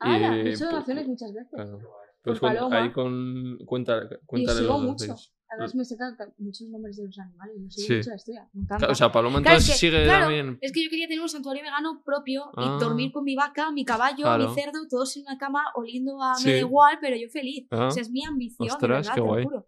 [0.00, 1.50] Y, Ala, he hecho pu- donaciones muchas veces.
[1.52, 1.78] Claro.
[2.22, 2.82] Pues Por Paloma.
[2.82, 3.58] ahí con.
[3.64, 5.16] Cuenta, Y cuéntale sigo lo que mucho.
[5.50, 7.54] Además me sacan muchos nombres de los animales.
[7.58, 7.94] Yo sigo Sí.
[7.96, 8.48] mucho la historia.
[8.52, 8.76] Me encanta.
[8.78, 10.58] Claro, O sea, Paloma Claro, entonces es que- sigue claro, también.
[10.60, 12.76] Es que yo quería tener un santuario vegano propio Ah.
[12.76, 14.48] y dormir con mi vaca, mi caballo, Claro.
[14.50, 16.48] mi cerdo, todos en una cama oliendo a Sí.
[16.48, 17.66] me da igual, pero yo feliz.
[17.70, 17.86] Ah.
[17.86, 19.44] O sea, es mi ambición, de Ostras, verdad, qué te lo guay.
[19.44, 19.66] juro.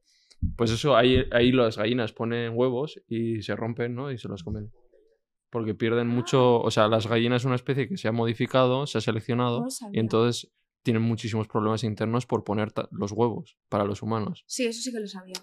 [0.57, 4.11] Pues eso, ahí, ahí las gallinas ponen huevos y se rompen, ¿no?
[4.11, 4.71] Y se los comen.
[5.51, 6.61] Porque pierden mucho.
[6.61, 9.61] O sea, las gallinas es una especie que se ha modificado, se ha seleccionado.
[9.63, 10.53] No y entonces
[10.83, 14.45] tienen muchísimos problemas internos por poner los huevos para los humanos.
[14.47, 15.35] Sí, eso sí que lo sabía.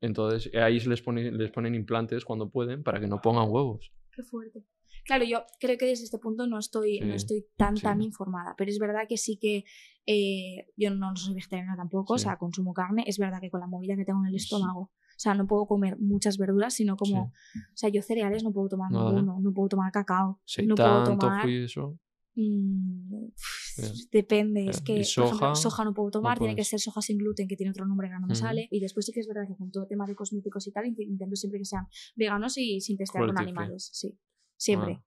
[0.00, 3.48] Entonces eh, ahí se les, pone, les ponen implantes cuando pueden para que no pongan
[3.50, 3.92] huevos.
[4.12, 4.64] Qué fuerte.
[5.04, 7.82] Claro, yo creo que desde este punto no estoy, no Sí, estoy tan, sí.
[7.82, 9.64] tan informada, pero es verdad que sí que
[10.06, 12.24] eh, yo no soy vegetariana tampoco, o Sí.
[12.24, 15.18] sea, consumo carne, es verdad que con la movida que tengo en el estómago, o
[15.18, 18.90] sea, no puedo comer muchas verduras, sino como, o sea, yo cereales no puedo tomar
[18.92, 19.10] Nada.
[19.10, 21.42] ninguno, no puedo tomar cacao, Sí, no puedo tomar...
[21.42, 21.98] fui eso.
[22.38, 23.28] Mm,
[24.12, 25.54] depende, es que ¿Y por ejemplo, soja?
[25.54, 28.14] soja no puedo tomar, tiene que ser soja sin gluten, que tiene otro nombre que
[28.20, 28.68] no me sale.
[28.70, 31.00] Y después sí que es verdad que con todo tema de cosméticos y tal, int-
[31.02, 33.88] intento siempre que sean veganos y sin testear con animales.
[33.92, 34.18] Sí,
[34.56, 35.00] siempre.
[35.00, 35.04] Ah,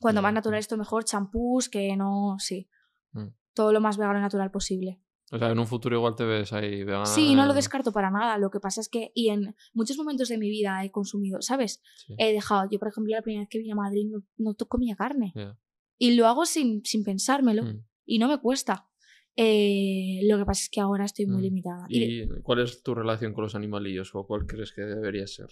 [0.00, 2.68] Cuando más natural esto mejor, champús, que no, sí.
[3.12, 3.28] Mm.
[3.54, 5.00] Todo lo más vegano y natural posible.
[5.34, 7.06] O sea, en un futuro igual te ves ahí vegana.
[7.06, 8.38] Sí, no lo descarto para nada.
[8.38, 11.82] Lo que pasa es que, y en muchos momentos de mi vida he consumido, ¿sabes?
[12.06, 14.54] sí, He dejado, yo por ejemplo, la primera vez que vine a Madrid no, no
[14.68, 15.32] comía carne.
[15.34, 15.58] ya.
[15.98, 17.62] Y lo hago sin, sin pensármelo.
[17.64, 17.84] Mm.
[18.06, 18.88] y no me cuesta.
[19.36, 21.44] Eh, lo que pasa es que ahora estoy muy Mm.
[21.44, 21.86] limitada.
[21.88, 22.06] Y de-
[22.38, 25.48] ¿Y cuál es tu relación con los animalillos o cuál crees que debería ser?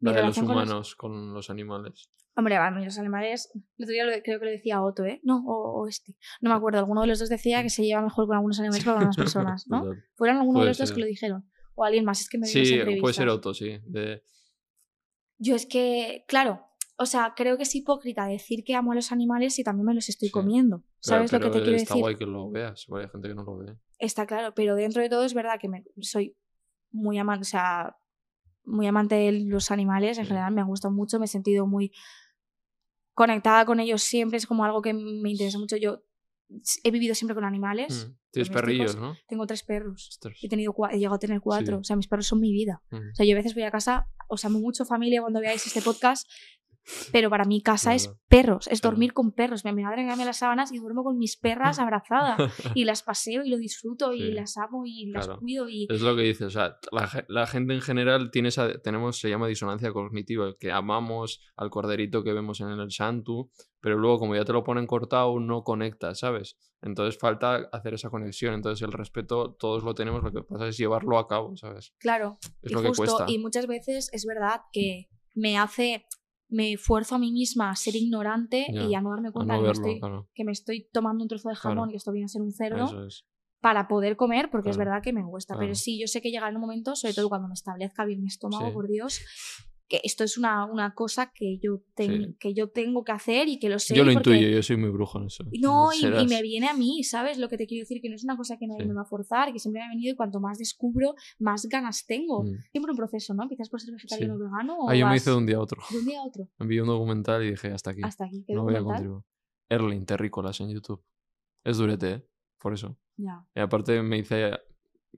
[0.00, 2.10] La de los relación con los- humanos con los animales.
[2.38, 5.20] Hombre, mí los animales, el otro día lo- creo que lo decía Otto, ¿eh?
[5.22, 6.14] No, o, o este.
[6.42, 8.84] No me acuerdo, alguno de los dos decía que se lleva mejor con algunos animales
[8.84, 9.16] que con algunas
[9.62, 9.94] personas, ¿no?
[10.16, 11.48] Fueron alguno de los dos que lo dijeron.
[11.74, 13.78] O alguien más, es que me Sí, puede ser Otto, sí.
[13.86, 14.22] De...
[15.38, 16.66] Yo es que, claro,
[16.98, 19.94] o sea, creo que es hipócrita decir que amo a los animales y también me
[19.94, 20.32] los estoy Sí.
[20.32, 20.82] comiendo.
[21.00, 22.02] ¿Sabes Pero- lo que te quiero está decir?
[22.02, 23.76] guay que lo veas, hay gente que no lo ve.
[23.98, 26.36] Está claro, pero dentro de todo es verdad que me, soy
[26.90, 27.96] muy amante, o sea,
[28.64, 30.28] muy amante de los animales, en Sí.
[30.28, 31.92] general me gustan mucho, me he sentido muy
[33.16, 35.76] conectada con ellos siempre, es como algo que me interesa mucho.
[35.76, 36.02] Yo
[36.84, 38.14] he vivido siempre con animales, Mm.
[38.30, 38.96] Tienes perrillos.
[38.96, 39.16] ¿no?
[39.26, 40.36] tengo tres perros, Ostras.
[40.42, 41.80] he, tenido he llegado a tener cuatro, Sí.
[41.80, 42.82] o sea, mis perros son mi vida.
[42.90, 42.96] Mm.
[43.12, 45.80] O sea, yo a veces voy a casa, os amo mucho familia cuando veáis este
[45.80, 46.28] podcast,
[47.12, 49.64] pero para mí casa es perros, es dormir con perros.
[49.64, 52.38] Mi madre me cambia las sábanas y duermo con mis perras abrazadas
[52.74, 56.14] y las paseo y lo disfruto y las amo y las cuido y Es lo
[56.16, 59.46] que dices, o sea, la, ge- la gente en general tiene esa, tenemos, se llama
[59.48, 63.50] disonancia cognitiva, que amamos al corderito que vemos en el Shantu,
[63.80, 66.56] pero luego como ya te lo ponen cortado, no conectas, ¿sabes?
[66.82, 70.76] Entonces falta hacer esa conexión, entonces el respeto todos lo tenemos, lo que pasa es
[70.76, 71.94] llevarlo a cabo, ¿sabes?
[71.98, 73.24] claro, Es y lo que justo, cuesta.
[73.28, 76.06] y muchas veces es verdad que me hace,
[76.48, 79.66] me fuerzo a mí misma a ser ignorante y a no darme cuenta no que,
[79.66, 80.28] me estoy, claro.
[80.34, 81.74] que me estoy tomando un trozo de Claro.
[81.74, 83.26] jamón, que esto viene a ser un cerdo, es.
[83.60, 84.90] para poder comer, porque es Claro.
[84.90, 85.54] verdad que me cuesta.
[85.54, 85.74] Pero Claro.
[85.74, 88.66] sí, yo sé que llegará un momento, sobre todo cuando me establezca bien mi estómago,
[88.68, 88.72] Sí.
[88.74, 89.20] por Dios,
[89.88, 92.36] que esto es una, una cosa que yo, ten- Sí.
[92.40, 93.94] que yo tengo que hacer y que lo sé.
[93.94, 95.44] Yo lo porque- intuyo, yo soy muy brujo en eso.
[95.60, 97.38] No, y, me viene a mí, ¿sabes?
[97.38, 98.88] Lo que te quiero decir, que no es una cosa que nadie Sí.
[98.88, 102.04] me va a forzar, que siempre me ha venido y cuanto más descubro, más ganas
[102.06, 102.42] tengo.
[102.44, 102.56] Mm.
[102.72, 103.44] Siempre un proceso, ¿no?
[103.44, 105.60] Empiezas por ser vegetariano o vegano o Ah, yo me hice de un día a
[105.60, 105.80] otro.
[105.90, 106.48] de un día a otro.
[106.58, 108.00] Vi un documental y dije, hasta aquí.
[108.02, 108.44] Hasta aquí.
[108.46, 109.22] ¿Qué no voy a contribuir.
[109.68, 111.02] Erling, Terrícolas en YouTube.
[111.64, 112.26] Es durete, ¿eh?
[112.58, 112.98] Por eso.
[113.16, 113.46] Ya.
[113.54, 114.50] Y aparte me hice,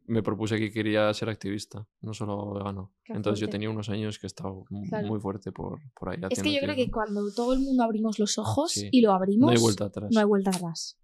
[0.06, 2.92] me propuse que quería ser activista, no solo vegano.
[3.04, 4.52] Qué Entonces yo tenía unos años que estaba
[4.88, 5.06] Claro.
[5.08, 6.18] muy fuerte por, por ahí.
[6.30, 8.88] Es que yo creo que cuando todo el mundo abrimos los ojos Sí.
[8.92, 10.10] y lo abrimos, No hay vuelta atrás.
[10.12, 10.98] no hay vuelta atrás.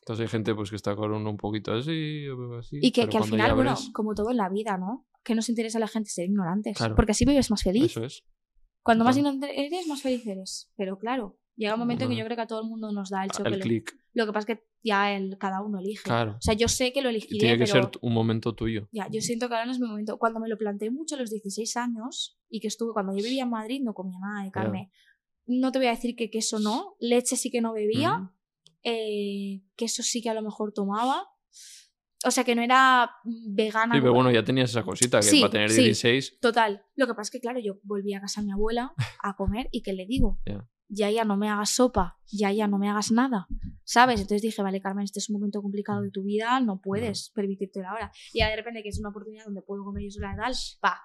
[0.00, 2.26] Entonces hay gente pues que está con uno un poquito así,
[2.58, 2.78] así.
[2.82, 5.06] Y que, al final, bueno, abres, como todo en la vida, ¿no?
[5.22, 6.76] Que nos interesa a la gente ser ignorantes.
[6.76, 6.96] Claro.
[6.96, 7.84] Porque así vives más feliz.
[7.84, 8.24] Eso es.
[8.82, 10.72] Cuando más ignorante eres, más feliz eres.
[10.76, 13.10] Pero claro, llega un momento en que yo creo que a todo el mundo nos
[13.10, 13.50] da el choque.
[13.50, 13.92] El clic.
[14.14, 16.02] Lo que pasa es que ya el, cada uno elige.
[16.04, 16.32] Claro.
[16.32, 18.88] O sea, yo sé que lo elegiré, tiene que pero ser un momento tuyo.
[18.92, 20.18] ya, yo siento que ahora no es mi momento.
[20.18, 23.44] Cuando me lo planteé mucho a los 16 años y que estuve, cuando yo vivía
[23.44, 24.90] en Madrid no comía nada de carne.
[25.46, 28.30] no te voy a decir que queso no, leche sí que no bebía, Mm.
[28.84, 31.28] eh, queso sí que a lo mejor tomaba.
[32.24, 33.94] O sea que no era vegana.
[33.96, 35.82] Sí, pero bueno, ya tenías esa cosita que Sí, para tener sí.
[35.82, 36.38] 16.
[36.40, 36.84] Total.
[36.94, 39.68] Lo que pasa es que, claro, yo volví a casa de mi abuela a comer
[39.72, 40.38] y ¿qué le digo?
[40.94, 43.46] Ya, ya no me hagas sopa, ya, ya no me hagas nada,
[43.82, 44.20] ¿sabes?
[44.20, 47.88] Entonces dije, vale, Carmen, este es un momento complicado de tu vida, no puedes permitírtelo
[47.88, 48.12] ahora.
[48.34, 50.54] Y ya de repente que es una oportunidad donde puedo comer yo sola y tal,
[50.80, 51.00] pa.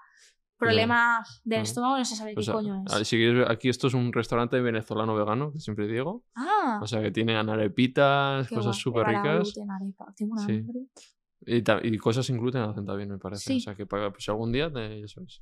[0.57, 3.07] Problema del estómago, no se sabe O qué sea, coño ah, es.
[3.07, 6.26] si quieres ver, aquí esto es un restaurante venezolano vegano, que siempre digo.
[6.35, 9.53] Ah, O sea, que tienen arepitas, qué cosas súper ricas.
[9.69, 10.14] arepa.
[10.18, 10.53] Tengo una Sí.
[10.53, 11.88] hambre.
[11.89, 13.43] Y, cosas sin gluten hacen también, me parece.
[13.43, 13.57] Sí.
[13.57, 15.41] O sea, que para, pues, algún día, te, ya sabes.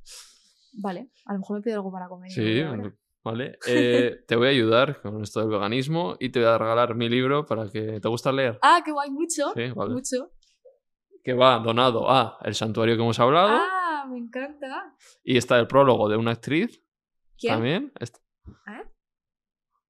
[0.74, 2.30] Vale, a lo mejor me pido algo para comer.
[2.30, 2.62] Sí.
[3.26, 3.58] Vale.
[3.66, 7.08] Eh, te voy a ayudar con esto del veganismo y te voy a regalar mi
[7.08, 8.58] libro para que te gusta leer.
[8.62, 9.52] Ah, qué guay, mucho.
[9.54, 9.92] Sí, vale.
[9.94, 10.32] Mucho.
[11.24, 14.94] Que va donado a El Santuario que hemos hablado Ah, me encanta.
[15.24, 16.82] y está el prólogo de una actriz
[17.36, 17.52] ¿Quién?
[17.54, 18.18] también, est-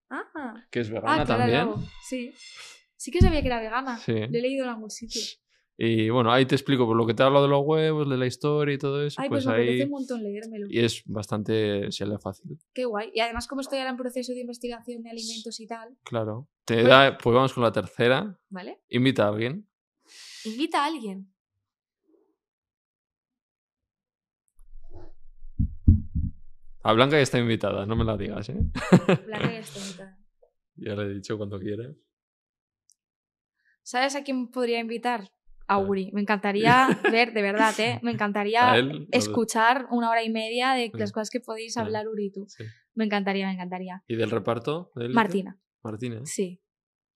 [0.09, 1.75] Ah, que es vegana ah también.
[2.09, 2.33] Sí.
[2.97, 3.99] Sí que sabía que era vegana.
[3.99, 4.13] Sí.
[4.15, 5.21] Lo he leído en algún sitio.
[5.78, 8.16] Y bueno, ahí te explico por lo que te he hablado de los huevos, de
[8.16, 9.20] la historia y todo eso.
[9.20, 9.82] Ay, pues, pues me apetece ahí.
[9.85, 10.66] un montón leérmelo.
[10.70, 11.93] Y es bastante.
[11.93, 12.59] se lee fácil.
[12.73, 13.11] Qué guay.
[13.15, 16.48] Y además, como estoy ahora en proceso de investigación de alimentos y tal, Claro.
[16.65, 18.39] Te da, pues vamos con la tercera.
[18.48, 18.81] ¿vale?
[18.89, 19.69] Invita a alguien.
[20.44, 21.31] Invita a alguien.
[26.82, 28.57] A Blanca ya está invitada, no me la digas, ¿eh?
[29.27, 30.19] Blanca ya está invitada.
[30.78, 31.97] Ya le he dicho cuando quieras.
[33.82, 35.31] ¿Sabes a quién podría invitar?
[35.68, 36.10] A Uri.
[36.12, 37.98] Me encantaría ver, de verdad, ¿eh?
[38.02, 42.26] Me encantaría él, escuchar una hora y media de las cosas que podéis hablar Uri
[42.26, 42.47] y tú.
[42.48, 42.64] Sí.
[42.94, 44.02] Me encantaría, me encantaría.
[44.06, 44.93] ¿Y del reparto?
[44.94, 45.09] de?
[45.09, 46.20] Martina, Martina.
[46.24, 46.60] sí.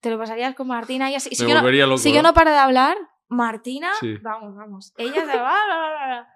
[0.01, 1.29] Te lo pasarías con Martina y así.
[1.35, 1.99] Si yo no- loco.
[1.99, 2.23] Si yo ¿eh?
[2.23, 2.97] no paro de hablar,
[3.31, 4.17] Martina, Sí.
[4.23, 4.93] vamos, vamos.
[4.99, 6.27] Ella se va.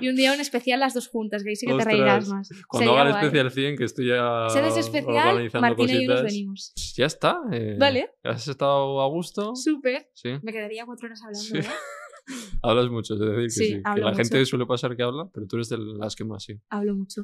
[0.00, 2.50] Y un día un especial las dos juntas, que ahí sí que te reirás Ostras.
[2.50, 2.64] más.
[2.68, 4.46] Cuando haga el especial 100, que estoy ya.
[4.48, 6.32] Si haces especial, organizando Martina y yo nos cositas.
[6.32, 6.72] venimos.
[6.96, 7.40] Ya está.
[7.52, 8.10] eh, Vale.
[8.22, 9.54] ¿Has estado a gusto?
[9.56, 10.08] Súper.
[10.14, 10.30] Sí.
[10.42, 11.58] Me quedaría cuatro horas hablando, Sí.
[11.58, 11.62] ¿eh?
[12.62, 13.82] Hablas mucho, es decir, que Sí, sí.
[13.94, 14.16] Que la mucho.
[14.18, 16.60] gente suele pasar que habla, pero tú eres de las que más sí.
[16.70, 17.22] Hablo mucho.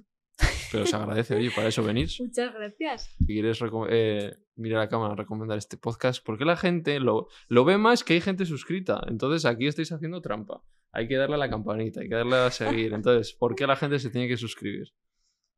[0.74, 2.20] Pero se agradece, oye, para eso venís.
[2.20, 3.14] Muchas gracias.
[3.16, 3.60] Si quieres
[3.90, 8.14] eh, mirar a cámara, recomendar este podcast, porque la gente lo, lo ve más que
[8.14, 9.00] hay gente suscrita.
[9.06, 10.64] Entonces aquí estáis haciendo trampa.
[10.90, 12.92] Hay que darle a la campanita, hay que darle a seguir.
[12.94, 14.88] Entonces, ¿por qué la gente se tiene que suscribir?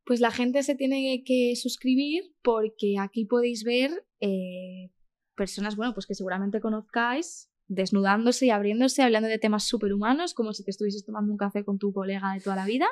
[0.05, 4.93] Pues la gente se tiene que suscribir porque aquí podéis ver eh,
[5.35, 10.63] personas, bueno, pues que seguramente conozcáis, desnudándose y abriéndose, hablando de temas superhumanos, como si
[10.63, 12.87] te estuvieses tomando un café con tu colega de toda la vida.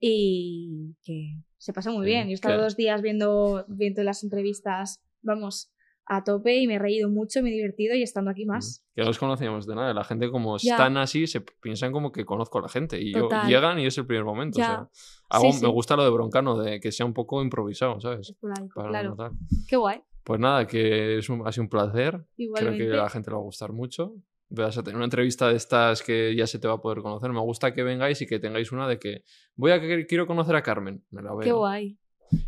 [0.00, 2.24] Y que se pasa muy Sí, bien.
[2.26, 5.72] Yo he estado que- dos días viendo, viendo las entrevistas, vamos,
[6.10, 8.82] a tope y me he reído mucho, me he divertido y estando aquí más.
[8.94, 9.92] Que no os conocíamos de nada.
[9.92, 10.72] La gente, como Ya.
[10.72, 12.98] están así, se piensan como que conozco a la gente.
[12.98, 14.58] Y yo, llegan y es el primer momento.
[14.58, 14.88] o sea,
[15.28, 15.72] hago- Sí, Me sí.
[15.72, 18.30] gusta lo de Broncano, de que sea un poco improvisado, ¿sabes?
[18.30, 19.10] Esporádico, Para claro.
[19.10, 19.32] notar.
[19.68, 20.00] Qué guay.
[20.24, 22.24] Pues nada, que es un- ha sido un placer.
[22.38, 22.78] Igualmente.
[22.78, 24.14] Creo que a la gente le va a gustar mucho.
[24.50, 27.30] Vas a tener una entrevista de estas que ya se te va a poder conocer.
[27.32, 30.56] Me gusta que vengáis y que tengáis una de que voy a que quiero conocer
[30.56, 31.04] a Carmen.
[31.10, 31.40] Me la veo.
[31.40, 31.98] Qué guay.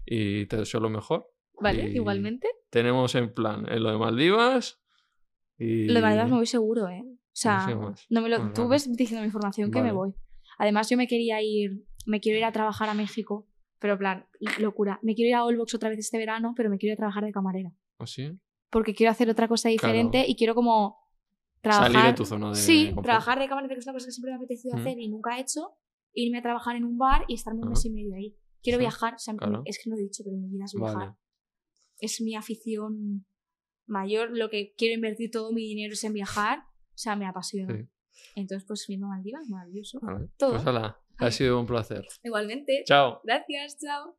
[0.06, 1.30] Y te deseo lo mejor.
[1.60, 2.48] Vale, Y igualmente.
[2.70, 4.80] Tenemos en plan en lo de Maldivas.
[5.58, 5.86] Y...
[5.86, 7.02] Lo de Maldivas me voy seguro, ¿eh?
[7.04, 7.74] O sea, sé
[8.08, 8.70] no me lo, tú vale.
[8.70, 10.14] ves diciendo mi información que me voy.
[10.58, 13.46] Además, yo me quería ir, me quiero ir a trabajar a México,
[13.78, 14.26] pero en plan,
[14.58, 14.98] locura.
[15.02, 17.24] Me quiero ir a Allbox otra vez este verano, pero me quiero ir a trabajar
[17.24, 17.72] de camarera.
[17.98, 18.38] ¿O sí?
[18.68, 20.99] Porque quiero hacer otra cosa diferente y quiero como
[21.60, 21.92] trabajar.
[21.92, 23.04] Salir de tu zona de Sí, confort.
[23.06, 24.80] trabajar de camarera, que es una cosa que siempre me ha apetecido Mm.
[24.80, 25.72] hacer y nunca he hecho.
[26.12, 27.70] Irme a trabajar en un bar y estarme un Ajá.
[27.70, 28.36] mes y medio ahí.
[28.62, 29.62] Quiero Sí, viajar, o sea, claro.
[29.64, 30.96] es que no he dicho, pero mi vida es viajar.
[30.96, 31.12] Vale.
[31.98, 33.24] Es mi afición
[33.86, 37.74] mayor, lo que quiero invertir todo mi dinero es en viajar, o sea, me apasiona.
[37.76, 37.88] Sí.
[38.36, 39.98] Entonces, pues viendo Maldivas, maravilloso.
[40.02, 40.28] Vale.
[40.36, 40.52] Todo.
[40.52, 42.06] Pues hala, ha sido un placer.
[42.22, 42.82] Igualmente.
[42.86, 43.20] Chao.
[43.24, 44.16] Gracias, chao.